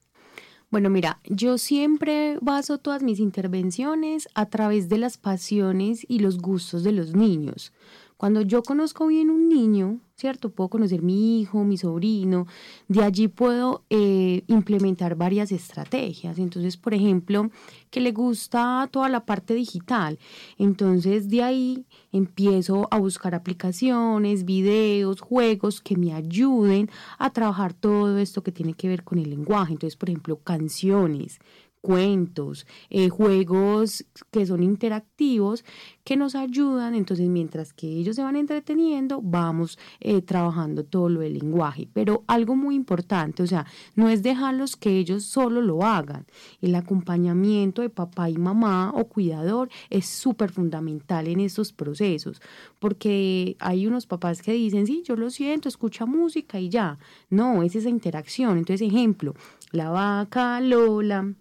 Bueno, 0.74 0.90
mira, 0.90 1.20
yo 1.26 1.58
siempre 1.58 2.38
baso 2.42 2.78
todas 2.78 3.04
mis 3.04 3.20
intervenciones 3.20 4.28
a 4.34 4.48
través 4.48 4.90
de 4.90 4.98
las 4.98 5.18
pasiones 5.18 6.06
y 6.08 6.20
los 6.20 6.40
gustos 6.40 6.84
de 6.84 6.94
los 6.94 7.14
niños. 7.14 7.74
Cuando 8.18 8.42
yo 8.42 8.64
conozco 8.64 9.08
bien 9.08 9.30
un 9.30 9.50
niño, 9.50 10.00
¿cierto? 10.16 10.50
Puedo 10.50 10.70
conocer 10.70 11.02
mi 11.02 11.42
hijo, 11.42 11.64
mi 11.64 11.78
sobrino, 11.78 12.48
de 12.88 13.04
allí 13.04 13.28
puedo 13.28 13.84
eh, 13.90 14.44
implementar 14.48 15.16
varias 15.16 15.52
estrategias. 15.52 16.38
Entonces, 16.38 16.78
por 16.78 16.94
ejemplo, 16.94 17.50
que 17.90 18.00
le 18.00 18.12
gusta 18.12 18.88
toda 18.92 19.10
la 19.10 19.26
parte 19.26 19.54
digital. 19.54 20.20
Entonces, 20.58 21.30
de 21.30 21.44
ahí 21.44 21.86
empiezo 22.12 22.88
a 22.92 22.98
buscar 23.00 23.36
aplicaciones, 23.36 24.46
videos, 24.46 25.20
juegos 25.20 25.82
que 25.82 25.98
me 25.98 26.14
ayuden 26.14 26.90
a 27.18 27.32
trabajar 27.32 27.74
todo 27.74 28.18
esto 28.18 28.44
que 28.44 28.52
tiene 28.52 28.74
que 28.74 28.88
ver 28.88 29.04
con 29.04 29.18
el 29.20 29.30
lenguaje. 29.30 29.74
Entonces, 29.74 29.98
por 29.98 30.10
ejemplo, 30.10 30.38
canciones, 30.38 31.40
cuentos, 31.84 32.66
eh, 32.90 33.10
juegos 33.10 34.06
que 34.32 34.46
son 34.46 34.64
interactivos 34.64 35.66
que 36.06 36.16
nos 36.16 36.34
ayudan. 36.34 36.96
Entonces, 36.96 37.28
mientras 37.28 37.74
que 37.74 37.88
ellos 37.88 38.16
se 38.16 38.24
van 38.24 38.38
entreteniendo, 38.38 39.20
vamos 39.22 39.78
eh, 40.00 40.22
trabajando 40.22 40.86
todo 40.86 41.10
lo 41.10 41.20
del 41.20 41.34
lenguaje. 41.34 41.90
Pero 41.92 42.24
algo 42.26 42.56
muy 42.56 42.76
importante, 42.76 43.44
o 43.44 43.48
sea, 43.48 43.66
no 43.96 44.08
es 44.08 44.24
dejarlos 44.24 44.78
que 44.78 44.98
ellos 44.98 45.26
solo 45.26 45.62
lo 45.62 45.84
hagan. 45.84 46.26
El 46.62 46.74
acompañamiento 46.76 47.82
de 47.82 47.90
papá 47.90 48.30
y 48.30 48.38
mamá 48.38 48.94
o 48.96 49.04
cuidador 49.10 49.70
es 49.90 50.06
súper 50.06 50.52
fundamental 50.52 51.28
en 51.28 51.42
estos 51.42 51.74
procesos, 51.74 52.42
porque 52.80 53.58
hay 53.60 53.88
unos 53.88 54.06
papás 54.06 54.42
que 54.42 54.54
dicen, 54.54 54.88
sí, 54.88 55.04
yo 55.06 55.18
lo 55.18 55.30
siento, 55.30 55.68
escucha 55.68 56.06
música 56.06 56.62
y 56.62 56.70
ya. 56.70 56.98
No, 57.30 57.62
es 57.62 57.76
esa 57.76 57.90
interacción. 57.90 58.58
Entonces, 58.58 58.88
ejemplo, 58.88 59.34
la 59.74 59.90
vaca 59.90 60.62
Lola 60.62 61.34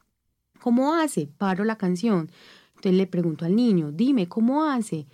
¿Cómo 0.63 0.95
hace? 0.95 1.27
Paro 1.27 1.65
la 1.65 1.75
canción. 1.75 2.31
Entonces 2.77 2.95
le 2.95 3.09
pregunto 3.09 3.45
al 3.45 3.57
niño, 3.57 3.91
dime, 3.91 4.29
¿cómo 4.29 4.65
hace? 4.65 5.09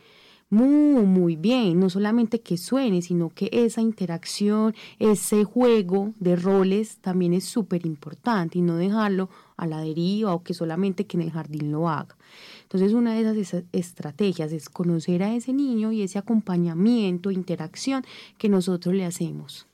Muy, 0.51 1.07
muy 1.07 1.37
bien, 1.37 1.81
no 1.81 1.89
solamente 1.89 2.43
que 2.43 2.59
suene, 2.59 3.01
sino 3.01 3.31
que 3.31 3.49
esa 3.51 3.81
interacción, 3.81 4.75
ese 4.99 5.45
juego 5.45 6.13
de 6.21 6.37
roles 6.37 6.99
también 6.99 7.33
es 7.33 7.45
súper 7.45 7.87
importante 7.87 8.59
y 8.59 8.63
no 8.63 8.77
dejarlo 8.77 9.31
a 9.57 9.67
la 9.67 9.81
deriva 9.81 10.35
o 10.35 10.43
que 10.43 10.53
solamente 10.53 11.07
que 11.07 11.17
en 11.17 11.23
el 11.23 11.31
jardín 11.31 11.73
lo 11.73 11.89
haga. 11.89 12.17
Entonces 12.65 12.93
una 12.93 13.15
de 13.15 13.41
esas 13.41 13.65
estrategias 13.73 14.53
es 14.53 14.69
conocer 14.69 15.23
a 15.23 15.35
ese 15.35 15.55
niño 15.55 15.93
y 15.93 16.03
ese 16.03 16.19
acompañamiento, 16.19 17.31
interacción 17.31 18.05
que 18.37 18.51
nosotros 18.51 18.95
le 18.95 19.07
hacemos 19.07 19.67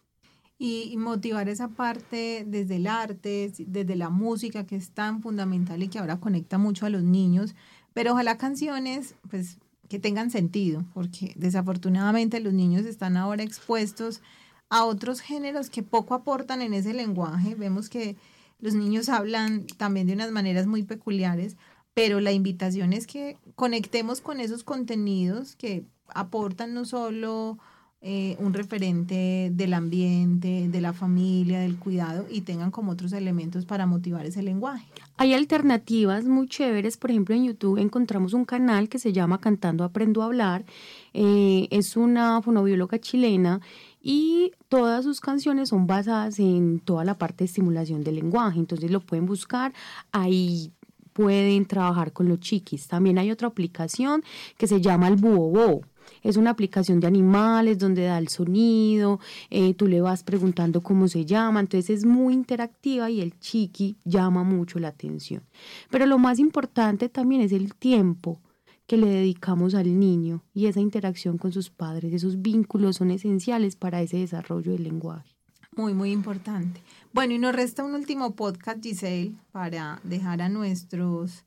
y 0.59 0.97
motivar 0.97 1.49
esa 1.49 1.69
parte 1.69 2.45
desde 2.47 2.77
el 2.77 2.87
arte, 2.87 3.53
desde 3.59 3.97
la 3.97 4.09
música, 4.09 4.65
que 4.67 4.77
es 4.77 4.91
tan 4.91 5.21
fundamental 5.21 5.83
y 5.83 5.89
que 5.89 5.99
ahora 5.99 6.21
conecta 6.21 6.59
mucho 6.59 6.87
a 6.87 6.91
los 6.91 7.03
niños, 7.03 7.55
pero 7.93 8.13
ojalá 8.13 8.39
canciones, 8.39 9.15
pues, 9.31 9.59
que 9.89 9.99
tengan 9.99 10.31
sentido, 10.31 10.85
porque 10.95 11.35
desafortunadamente 11.37 12.41
los 12.41 12.53
niños 12.53 12.87
están 12.87 13.17
ahora 13.17 13.43
expuestos 13.43 14.23
a 14.71 14.85
otros 14.85 15.21
géneros 15.21 15.71
que 15.71 15.83
poco 15.83 16.15
aportan 16.15 16.63
en 16.63 16.75
ese 16.75 16.95
lenguaje. 16.95 17.55
Vemos 17.55 17.89
que 17.89 18.17
los 18.61 18.75
niños 18.75 19.09
hablan 19.09 19.67
también 19.77 20.07
de 20.07 20.15
unas 20.15 20.33
maneras 20.33 20.67
muy 20.67 20.83
peculiares, 20.83 21.57
pero 21.93 22.21
la 22.21 22.33
invitación 22.33 22.93
es 22.93 23.07
que 23.07 23.37
conectemos 23.55 24.21
con 24.21 24.41
esos 24.41 24.65
contenidos 24.65 25.55
que 25.55 25.85
aportan 26.09 26.75
no 26.75 26.85
solo 26.85 27.59
eh, 28.07 28.37
un 28.39 28.53
referente 28.53 29.49
del 29.51 29.73
ambiente, 29.73 30.69
de 30.69 30.81
la 30.83 30.93
familia, 30.93 31.61
del 31.61 31.79
cuidado 31.79 32.27
y 32.31 32.43
tengan 32.43 32.71
como 32.71 32.93
otros 32.93 33.15
elementos 33.15 33.65
para 33.65 33.87
motivar 33.87 34.27
ese 34.27 34.43
lenguaje. 34.43 34.85
Hay 35.17 35.33
alternativas 35.33 36.27
muy 36.27 36.47
chéveres, 36.47 36.99
por 36.99 37.11
ejemplo 37.11 37.35
en 37.35 37.47
YouTube 37.47 37.79
encontramos 37.79 38.35
un 38.35 38.45
canal 38.45 38.91
que 38.91 38.99
se 38.99 39.15
llama 39.15 39.41
Cantando 39.41 39.85
Aprendo 39.85 40.21
a 40.21 40.27
Hablar, 40.27 40.67
eh, 41.15 41.67
es 41.71 41.97
una 41.97 42.43
fonobióloga 42.43 42.99
chilena 42.99 43.63
y 44.03 44.53
todas 44.69 45.05
sus 45.05 45.23
canciones 45.23 45.71
son 45.71 45.87
basadas 45.87 46.39
en 46.39 46.81
toda 46.81 47.07
la 47.07 47.17
parte 47.17 47.39
de 47.39 47.47
estimulación 47.47 48.05
del 48.05 48.17
lenguaje, 48.17 48.59
entonces 48.59 48.91
lo 48.91 49.01
pueden 49.01 49.25
buscar, 49.25 49.73
ahí 50.13 50.73
pueden 51.15 51.65
trabajar 51.65 52.13
con 52.13 52.29
los 52.29 52.41
chiquis. 52.41 52.87
También 52.87 53.17
hay 53.17 53.31
otra 53.31 53.49
aplicación 53.49 54.23
que 54.59 54.67
se 54.67 54.83
llama 54.83 55.09
el 55.09 55.17
Buobo 55.17 55.81
es 56.23 56.37
una 56.37 56.51
aplicación 56.51 57.01
de 57.01 57.07
animales 57.07 57.79
donde 57.79 58.05
da 58.05 58.19
el 58.19 58.29
sonido, 58.29 59.21
eh, 59.51 59.75
tú 59.75 59.87
le 59.87 60.01
vas 60.01 60.23
preguntando 60.23 60.83
cómo 60.83 61.09
se 61.09 61.25
llama, 61.25 61.61
entonces 61.61 61.99
es 61.99 62.05
muy 62.05 62.35
interactiva 62.35 63.11
y 63.11 63.21
el 63.21 63.39
chiqui 63.39 63.97
llama 64.05 64.43
mucho 64.43 64.79
la 64.79 64.89
atención. 64.89 65.43
Pero 65.91 66.07
lo 66.07 66.19
más 66.19 66.39
importante 66.39 67.09
también 67.09 67.43
es 67.43 67.53
el 67.53 67.75
tiempo 67.75 68.41
que 68.87 68.97
le 68.97 69.07
dedicamos 69.07 69.75
al 69.75 69.99
niño 69.99 70.43
y 70.53 70.67
esa 70.67 70.81
interacción 70.81 71.39
con 71.39 71.53
sus 71.53 71.71
padres, 71.71 72.13
esos 72.13 72.43
vínculos 72.43 72.97
son 72.97 73.11
esenciales 73.11 73.77
para 73.77 74.03
ese 74.03 74.19
desarrollo 74.19 74.73
del 74.73 74.85
lenguaje. 74.85 75.35
Muy, 75.77 75.93
muy 75.93 76.13
importante. 76.13 76.81
Bueno, 77.13 77.35
y 77.35 77.39
nos 77.39 77.55
resta 77.55 77.83
un 77.85 77.95
último 77.95 78.37
podcast, 78.37 78.83
Giselle, 78.83 79.35
para 79.51 80.01
dejar 80.05 80.41
a 80.41 80.49
nuestros 80.49 81.45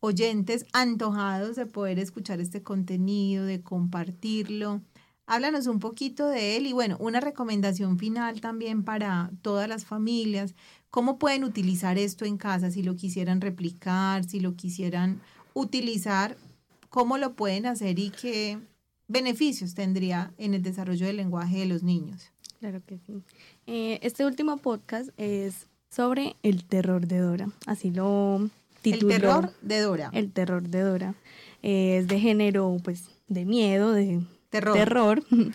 oyentes 0.00 0.66
antojados 0.72 1.56
de 1.56 1.66
poder 1.66 1.98
escuchar 1.98 2.40
este 2.40 2.62
contenido, 2.62 3.44
de 3.44 3.62
compartirlo. 3.62 4.82
Háblanos 5.26 5.66
un 5.68 5.78
poquito 5.78 6.26
de 6.26 6.56
él 6.56 6.66
y 6.66 6.72
bueno, 6.72 6.96
una 6.98 7.20
recomendación 7.20 7.98
final 7.98 8.40
también 8.40 8.82
para 8.82 9.30
todas 9.42 9.68
las 9.68 9.84
familias, 9.84 10.54
¿Cómo 10.90 11.20
pueden 11.20 11.44
utilizar 11.44 11.98
esto 11.98 12.24
en 12.24 12.36
casa 12.36 12.72
si 12.72 12.82
lo 12.82 12.96
quisieran 12.96 13.40
replicar, 13.40 14.24
si 14.24 14.40
lo 14.40 14.56
quisieran 14.56 15.20
utilizar? 15.54 16.36
¿Cómo 16.88 17.16
lo 17.16 17.34
pueden 17.34 17.66
hacer 17.66 18.00
y 18.00 18.10
qué 18.10 18.58
beneficios 19.06 19.74
tendría 19.74 20.34
en 20.36 20.54
el 20.54 20.62
desarrollo 20.62 21.06
del 21.06 21.16
lenguaje 21.16 21.58
de 21.58 21.66
los 21.66 21.84
niños? 21.84 22.32
Claro 22.58 22.82
que 22.84 22.98
sí. 22.98 23.22
Eh, 23.68 24.00
este 24.02 24.26
último 24.26 24.56
podcast 24.56 25.10
es 25.16 25.68
sobre 25.88 26.34
el 26.42 26.64
terror 26.64 27.06
de 27.06 27.18
Dora. 27.18 27.48
Así 27.66 27.92
lo 27.92 28.50
tituló. 28.82 29.14
El 29.14 29.20
terror 29.20 29.52
de 29.62 29.80
Dora. 29.80 30.10
El 30.12 30.32
terror 30.32 30.68
de 30.68 30.80
Dora. 30.80 31.14
Eh, 31.62 31.98
es 31.98 32.08
de 32.08 32.20
género, 32.20 32.76
pues, 32.82 33.10
de 33.28 33.44
miedo, 33.44 33.92
de 33.92 34.20
terror. 34.50 34.76
terror. 34.76 35.22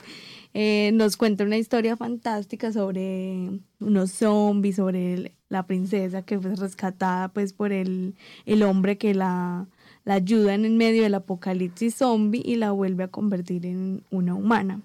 Eh, 0.58 0.92
nos 0.94 1.18
cuenta 1.18 1.44
una 1.44 1.58
historia 1.58 1.98
fantástica 1.98 2.72
sobre 2.72 3.60
unos 3.82 4.12
zombies, 4.12 4.78
sobre 4.78 5.34
la 5.50 5.68
princesa 5.68 6.22
que 6.22 6.40
fue 6.40 6.56
rescatada 6.56 7.28
pues 7.28 7.52
por 7.52 7.74
el, 7.74 8.16
el 8.46 8.64
hombre 8.64 8.98
que 8.98 9.14
la, 9.14 9.68
la 10.06 10.14
ayuda 10.14 10.54
en 10.54 10.64
el 10.64 10.72
medio 10.72 11.04
del 11.04 11.16
apocalipsis 11.16 11.96
zombie 11.96 12.42
y 12.46 12.56
la 12.56 12.72
vuelve 12.72 13.04
a 13.04 13.10
convertir 13.10 13.66
en 13.66 14.04
una 14.12 14.34
humana. 14.34 14.82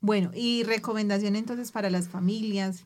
Bueno, 0.00 0.30
y 0.34 0.64
recomendación 0.64 1.34
entonces 1.34 1.72
para 1.72 1.88
las 1.88 2.08
familias, 2.08 2.84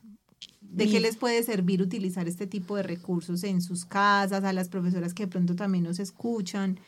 ¿de 0.61 0.87
qué 0.87 0.99
les 0.99 1.17
puede 1.17 1.43
servir 1.43 1.81
utilizar 1.81 2.27
este 2.27 2.47
tipo 2.47 2.75
de 2.75 2.83
recursos 2.83 3.43
en 3.43 3.61
sus 3.61 3.85
casas, 3.85 4.43
a 4.43 4.53
las 4.53 4.69
profesoras 4.69 5.13
que 5.13 5.23
de 5.23 5.31
pronto 5.31 5.55
también 5.55 5.83
nos 5.83 5.99
escuchan? 5.99 6.79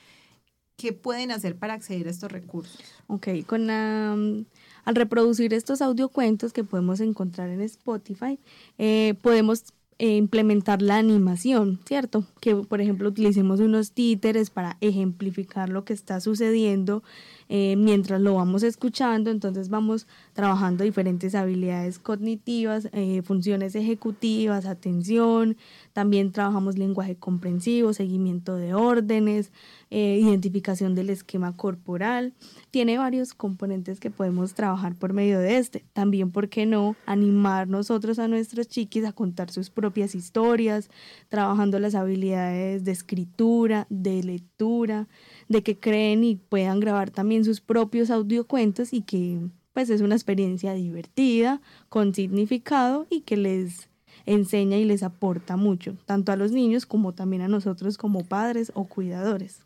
¿Qué 0.77 0.93
pueden 0.93 1.31
hacer 1.31 1.57
para 1.57 1.73
acceder 1.73 2.07
a 2.07 2.11
estos 2.11 2.31
recursos? 2.31 2.81
Ok, 3.07 3.27
con 3.45 3.67
la, 3.67 4.13
al 4.13 4.95
reproducir 4.95 5.53
estos 5.53 5.81
audiocuentos 5.81 6.51
que 6.51 6.63
podemos 6.63 6.99
encontrar 6.99 7.49
en 7.49 7.61
Spotify, 7.61 8.39
eh, 8.77 9.13
podemos 9.21 9.65
eh, 9.99 10.17
implementar 10.17 10.81
la 10.81 10.97
animación, 10.97 11.79
¿cierto? 11.85 12.25
Que 12.41 12.55
por 12.55 12.81
ejemplo 12.81 13.07
utilicemos 13.09 13.59
unos 13.59 13.91
títeres 13.91 14.49
para 14.49 14.77
ejemplificar 14.81 15.69
lo 15.69 15.85
que 15.85 15.93
está 15.93 16.19
sucediendo 16.19 17.03
eh, 17.49 17.75
mientras 17.75 18.21
lo 18.21 18.35
vamos 18.35 18.63
escuchando, 18.63 19.29
entonces 19.31 19.69
vamos 19.69 20.07
trabajando 20.33 20.83
diferentes 20.83 21.35
habilidades 21.35 21.99
cognitivas, 21.99 22.89
eh, 22.93 23.21
funciones 23.23 23.75
ejecutivas, 23.75 24.65
atención, 24.65 25.57
también 25.93 26.31
trabajamos 26.31 26.77
lenguaje 26.77 27.15
comprensivo, 27.15 27.93
seguimiento 27.93 28.55
de 28.55 28.73
órdenes, 28.73 29.51
eh, 29.91 30.19
identificación 30.19 30.95
del 30.95 31.11
esquema 31.11 31.55
corporal. 31.55 32.33
Tiene 32.71 32.97
varios 32.97 33.35
componentes 33.35 33.99
que 33.99 34.09
podemos 34.09 34.55
trabajar 34.55 34.95
por 34.95 35.13
medio 35.13 35.39
de 35.39 35.57
este. 35.57 35.85
También, 35.93 36.31
¿por 36.31 36.49
qué 36.49 36.65
no? 36.65 36.95
Animar 37.05 37.67
nosotros 37.67 38.17
a 38.17 38.27
nuestros 38.27 38.67
chiquis 38.67 39.05
a 39.05 39.11
contar 39.11 39.51
sus 39.51 39.69
propias 39.69 40.15
historias, 40.15 40.89
trabajando 41.29 41.77
las 41.77 41.93
habilidades 41.93 42.85
de 42.85 42.91
escritura, 42.91 43.85
de 43.89 44.23
lectura, 44.23 45.07
de 45.49 45.63
que 45.63 45.79
creen 45.79 46.23
y 46.23 46.35
puedan 46.35 46.79
grabar 46.79 47.11
también 47.11 47.45
sus 47.45 47.61
propios 47.61 48.09
audiocuentos 48.09 48.93
y 48.93 49.01
que 49.01 49.39
pues 49.73 49.89
es 49.89 50.01
una 50.01 50.15
experiencia 50.15 50.73
divertida, 50.73 51.61
con 51.89 52.13
significado 52.13 53.07
y 53.09 53.21
que 53.21 53.37
les 53.37 53.89
enseña 54.25 54.77
y 54.77 54.85
les 54.85 55.03
aporta 55.03 55.57
mucho, 55.57 55.97
tanto 56.05 56.31
a 56.31 56.35
los 56.35 56.51
niños 56.51 56.85
como 56.85 57.13
también 57.13 57.41
a 57.41 57.47
nosotros 57.47 57.97
como 57.97 58.23
padres 58.23 58.71
o 58.75 58.85
cuidadores. 58.85 59.61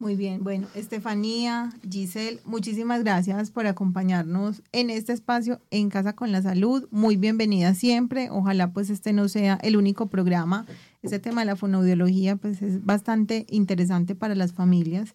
Muy 0.00 0.16
bien, 0.16 0.42
bueno, 0.42 0.66
Estefanía, 0.74 1.74
Giselle, 1.86 2.40
muchísimas 2.46 3.04
gracias 3.04 3.50
por 3.50 3.66
acompañarnos 3.66 4.62
en 4.72 4.88
este 4.88 5.12
espacio 5.12 5.60
en 5.70 5.90
Casa 5.90 6.14
con 6.14 6.32
la 6.32 6.40
Salud. 6.40 6.88
Muy 6.90 7.16
bienvenida 7.16 7.74
siempre. 7.74 8.30
Ojalá 8.30 8.72
pues 8.72 8.88
este 8.88 9.12
no 9.12 9.28
sea 9.28 9.58
el 9.62 9.76
único 9.76 10.06
programa. 10.08 10.64
Este 11.02 11.18
tema 11.18 11.40
de 11.40 11.46
la 11.46 11.56
fonoaudiología 11.56 12.36
pues 12.36 12.60
es 12.60 12.84
bastante 12.84 13.46
interesante 13.48 14.14
para 14.14 14.34
las 14.34 14.52
familias 14.52 15.14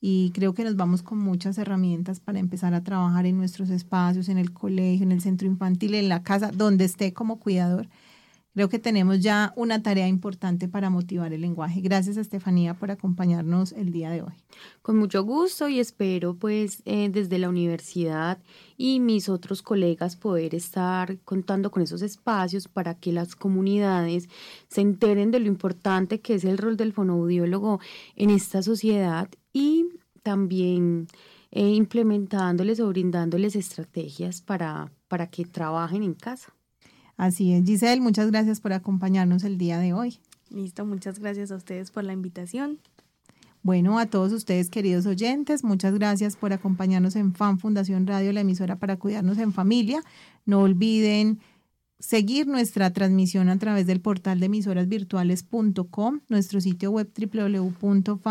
y 0.00 0.32
creo 0.32 0.54
que 0.54 0.64
nos 0.64 0.76
vamos 0.76 1.02
con 1.02 1.18
muchas 1.18 1.56
herramientas 1.58 2.18
para 2.18 2.40
empezar 2.40 2.74
a 2.74 2.82
trabajar 2.82 3.26
en 3.26 3.36
nuestros 3.36 3.70
espacios, 3.70 4.28
en 4.28 4.38
el 4.38 4.52
colegio, 4.52 5.04
en 5.04 5.12
el 5.12 5.20
centro 5.20 5.46
infantil, 5.46 5.94
en 5.94 6.08
la 6.08 6.22
casa, 6.22 6.50
donde 6.52 6.84
esté 6.84 7.12
como 7.12 7.38
cuidador 7.38 7.88
Creo 8.52 8.68
que 8.68 8.80
tenemos 8.80 9.20
ya 9.20 9.52
una 9.54 9.80
tarea 9.80 10.08
importante 10.08 10.66
para 10.66 10.90
motivar 10.90 11.32
el 11.32 11.40
lenguaje. 11.40 11.80
Gracias, 11.80 12.16
Estefanía, 12.16 12.74
por 12.74 12.90
acompañarnos 12.90 13.72
el 13.72 13.92
día 13.92 14.10
de 14.10 14.22
hoy. 14.22 14.34
Con 14.82 14.96
mucho 14.98 15.22
gusto 15.22 15.68
y 15.68 15.78
espero 15.78 16.34
pues 16.34 16.82
eh, 16.84 17.08
desde 17.10 17.38
la 17.38 17.48
universidad 17.48 18.38
y 18.76 18.98
mis 18.98 19.28
otros 19.28 19.62
colegas 19.62 20.16
poder 20.16 20.54
estar 20.56 21.18
contando 21.20 21.70
con 21.70 21.82
esos 21.82 22.02
espacios 22.02 22.66
para 22.66 22.94
que 22.94 23.12
las 23.12 23.36
comunidades 23.36 24.28
se 24.68 24.80
enteren 24.80 25.30
de 25.30 25.38
lo 25.38 25.46
importante 25.46 26.20
que 26.20 26.34
es 26.34 26.44
el 26.44 26.58
rol 26.58 26.76
del 26.76 26.92
fonoaudiólogo 26.92 27.78
en 28.16 28.30
esta 28.30 28.62
sociedad 28.62 29.28
y 29.52 29.86
también 30.22 31.06
eh, 31.52 31.68
implementándoles 31.68 32.80
o 32.80 32.88
brindándoles 32.88 33.54
estrategias 33.54 34.40
para, 34.40 34.92
para 35.08 35.28
que 35.28 35.44
trabajen 35.44 36.02
en 36.02 36.14
casa. 36.14 36.52
Así 37.20 37.52
es, 37.52 37.66
Giselle, 37.66 38.00
muchas 38.00 38.30
gracias 38.30 38.62
por 38.62 38.72
acompañarnos 38.72 39.44
el 39.44 39.58
día 39.58 39.78
de 39.78 39.92
hoy. 39.92 40.20
Listo, 40.48 40.86
muchas 40.86 41.18
gracias 41.18 41.52
a 41.52 41.56
ustedes 41.56 41.90
por 41.90 42.02
la 42.02 42.14
invitación. 42.14 42.78
Bueno, 43.62 43.98
a 43.98 44.06
todos 44.06 44.32
ustedes, 44.32 44.70
queridos 44.70 45.04
oyentes, 45.04 45.62
muchas 45.62 45.92
gracias 45.92 46.36
por 46.36 46.54
acompañarnos 46.54 47.16
en 47.16 47.34
Fan 47.34 47.58
Fundación 47.58 48.06
Radio, 48.06 48.32
la 48.32 48.40
emisora 48.40 48.76
para 48.76 48.96
cuidarnos 48.96 49.36
en 49.36 49.52
familia. 49.52 50.02
No 50.46 50.60
olviden 50.60 51.40
seguir 51.98 52.46
nuestra 52.46 52.90
transmisión 52.90 53.50
a 53.50 53.58
través 53.58 53.86
del 53.86 54.00
portal 54.00 54.40
de 54.40 54.46
emisorasvirtuales.com, 54.46 56.20
nuestro 56.30 56.62
sitio 56.62 56.90
web 56.90 57.12
www.fan.org.co 57.14 58.24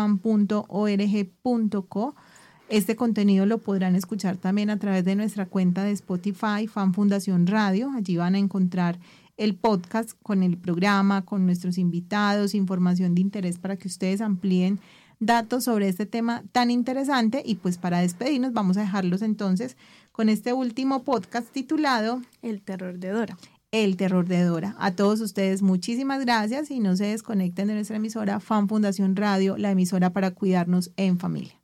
este 2.70 2.94
contenido 2.94 3.46
lo 3.46 3.58
podrán 3.58 3.96
escuchar 3.96 4.36
también 4.36 4.70
a 4.70 4.78
través 4.78 5.04
de 5.04 5.16
nuestra 5.16 5.44
cuenta 5.44 5.82
de 5.82 5.90
Spotify, 5.90 6.68
Fan 6.68 6.94
Fundación 6.94 7.48
Radio. 7.48 7.90
Allí 7.96 8.16
van 8.16 8.36
a 8.36 8.38
encontrar 8.38 8.98
el 9.36 9.56
podcast 9.56 10.12
con 10.22 10.44
el 10.44 10.56
programa, 10.56 11.24
con 11.24 11.46
nuestros 11.46 11.78
invitados, 11.78 12.54
información 12.54 13.14
de 13.14 13.22
interés 13.22 13.58
para 13.58 13.76
que 13.76 13.88
ustedes 13.88 14.20
amplíen 14.20 14.78
datos 15.18 15.64
sobre 15.64 15.88
este 15.88 16.06
tema 16.06 16.44
tan 16.52 16.70
interesante. 16.70 17.42
Y 17.44 17.56
pues 17.56 17.76
para 17.76 17.98
despedirnos 17.98 18.52
vamos 18.52 18.76
a 18.76 18.82
dejarlos 18.82 19.22
entonces 19.22 19.76
con 20.12 20.28
este 20.28 20.52
último 20.52 21.02
podcast 21.02 21.48
titulado 21.50 22.22
El 22.40 22.62
terror 22.62 22.98
de 22.98 23.08
Dora. 23.08 23.36
El 23.72 23.96
terror 23.96 24.28
de 24.28 24.42
Dora. 24.44 24.76
A 24.78 24.92
todos 24.92 25.20
ustedes 25.20 25.62
muchísimas 25.62 26.20
gracias 26.20 26.70
y 26.70 26.78
no 26.78 26.96
se 26.96 27.06
desconecten 27.06 27.66
de 27.66 27.74
nuestra 27.74 27.96
emisora 27.96 28.38
Fan 28.38 28.68
Fundación 28.68 29.16
Radio, 29.16 29.56
la 29.56 29.72
emisora 29.72 30.12
para 30.12 30.30
cuidarnos 30.30 30.92
en 30.96 31.18
familia. 31.18 31.59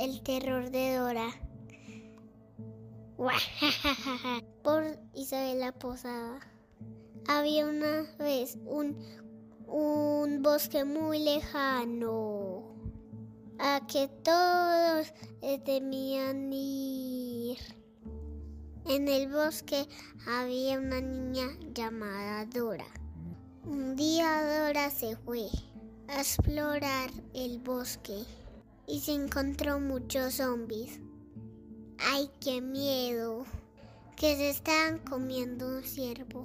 El 0.00 0.22
terror 0.22 0.70
de 0.70 0.96
Dora. 0.96 1.28
Por 4.64 4.98
Isabela 5.14 5.72
Posada. 5.72 6.40
Había 7.28 7.66
una 7.66 8.10
vez 8.18 8.56
un, 8.64 8.96
un 9.66 10.42
bosque 10.42 10.86
muy 10.86 11.18
lejano 11.18 12.62
a 13.58 13.86
que 13.86 14.08
todos 14.24 15.12
temían 15.66 16.50
ir. 16.50 17.58
En 18.86 19.06
el 19.06 19.30
bosque 19.30 19.86
había 20.26 20.78
una 20.78 21.02
niña 21.02 21.46
llamada 21.74 22.46
Dora. 22.46 22.88
Un 23.66 23.96
día 23.96 24.64
Dora 24.64 24.88
se 24.88 25.14
fue 25.16 25.50
a 26.08 26.22
explorar 26.22 27.10
el 27.34 27.58
bosque 27.58 28.24
y 28.90 28.98
se 28.98 29.12
encontró 29.12 29.78
muchos 29.78 30.34
zombies. 30.34 30.98
¡Ay, 31.98 32.28
qué 32.40 32.60
miedo! 32.60 33.44
Que 34.16 34.34
se 34.34 34.50
estaban 34.50 34.98
comiendo 34.98 35.68
un 35.68 35.84
ciervo. 35.84 36.44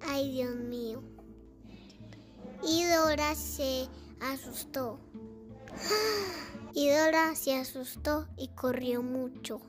¡Ay, 0.00 0.32
Dios 0.32 0.56
mío! 0.56 1.02
Y 2.66 2.84
Dora 2.84 3.34
se 3.34 3.88
asustó. 4.20 4.98
Y 6.74 6.90
Dora 6.90 7.34
se 7.34 7.54
asustó 7.54 8.26
y 8.36 8.48
corrió 8.48 9.02
mucho. 9.02 9.62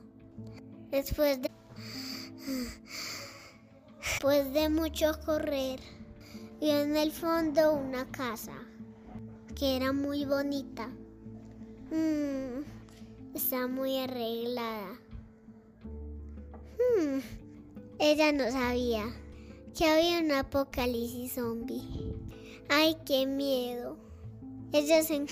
Después 0.90 1.40
de, 1.40 1.50
después 4.02 4.52
de 4.52 4.68
mucho 4.68 5.18
correr, 5.24 5.80
vio 6.60 6.80
en 6.80 6.96
el 6.96 7.10
fondo 7.10 7.72
una 7.72 8.04
casa 8.10 8.52
que 9.54 9.76
era 9.76 9.94
muy 9.94 10.26
bonita. 10.26 10.90
Mm, 11.90 12.64
está 13.34 13.66
muy 13.66 13.98
arreglada. 13.98 15.00
Hmm, 16.78 17.20
ella 17.98 18.32
no 18.32 18.50
sabía 18.50 19.04
que 19.76 19.84
había 19.86 20.18
un 20.18 20.32
apocalipsis 20.32 21.34
zombie. 21.34 22.14
¡Ay, 22.68 22.96
qué 23.06 23.26
miedo! 23.26 23.96
Ella 24.72 25.02
se, 25.02 25.24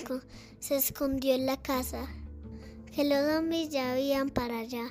se 0.59 0.75
escondió 0.75 1.35
en 1.35 1.45
la 1.45 1.61
casa 1.61 2.07
que 2.95 3.03
los 3.03 3.31
zombies 3.31 3.69
ya 3.69 3.91
habían 3.91 4.29
para 4.29 4.59
allá. 4.59 4.87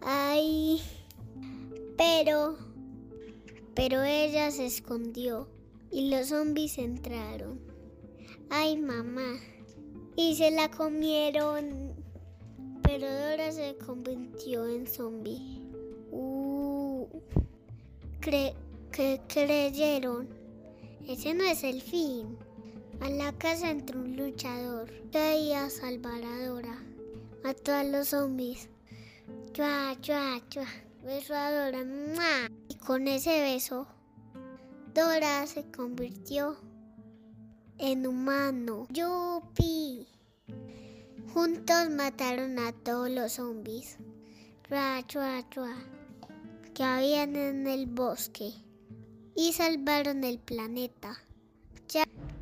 Ay, 0.00 0.80
pero, 1.98 2.56
pero 3.74 4.02
ella 4.02 4.50
se 4.50 4.64
escondió 4.64 5.48
y 5.90 6.08
los 6.08 6.28
zombies 6.28 6.78
entraron. 6.78 7.60
Ay, 8.48 8.78
mamá. 8.78 9.38
Y 10.22 10.34
se 10.34 10.50
la 10.50 10.70
comieron. 10.70 11.94
Pero 12.82 13.10
Dora 13.10 13.50
se 13.52 13.74
convirtió 13.78 14.66
en 14.68 14.86
zombie. 14.86 15.62
Uh, 16.10 17.06
cre 18.20 18.54
que 18.92 19.18
creyeron. 19.28 20.28
Ese 21.08 21.32
no 21.32 21.44
es 21.44 21.64
el 21.64 21.80
fin. 21.80 22.36
A 23.00 23.08
la 23.08 23.32
casa 23.32 23.70
entró 23.70 23.98
un 23.98 24.14
luchador. 24.14 24.90
Quería 25.10 25.70
salvar 25.70 26.22
a 26.22 26.46
Dora. 26.46 26.78
Mató 27.42 27.72
a 27.72 27.82
los 27.82 28.08
zombies. 28.08 28.68
Chua, 29.54 29.96
chua, 30.02 30.38
chua. 30.50 30.66
Besó 31.02 31.34
a 31.34 31.50
Dora. 31.50 31.82
¡Mua! 31.82 32.50
Y 32.68 32.74
con 32.74 33.08
ese 33.08 33.40
beso, 33.40 33.86
Dora 34.92 35.46
se 35.46 35.64
convirtió 35.70 36.58
en 37.80 38.06
humano. 38.06 38.86
¡Yupi! 38.90 40.06
Juntos 41.32 41.90
mataron 41.90 42.58
a 42.58 42.72
todos 42.72 43.10
los 43.10 43.32
zombies. 43.32 43.96
Chua, 44.68 45.02
chua, 45.06 45.48
chua. 45.48 45.74
Que 46.74 46.84
habían 46.84 47.34
en 47.36 47.66
el 47.66 47.86
bosque. 47.86 48.52
Y 49.34 49.54
salvaron 49.54 50.24
el 50.24 50.38
planeta. 50.38 51.16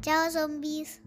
Chao, 0.01 0.31
zombies. 0.31 1.01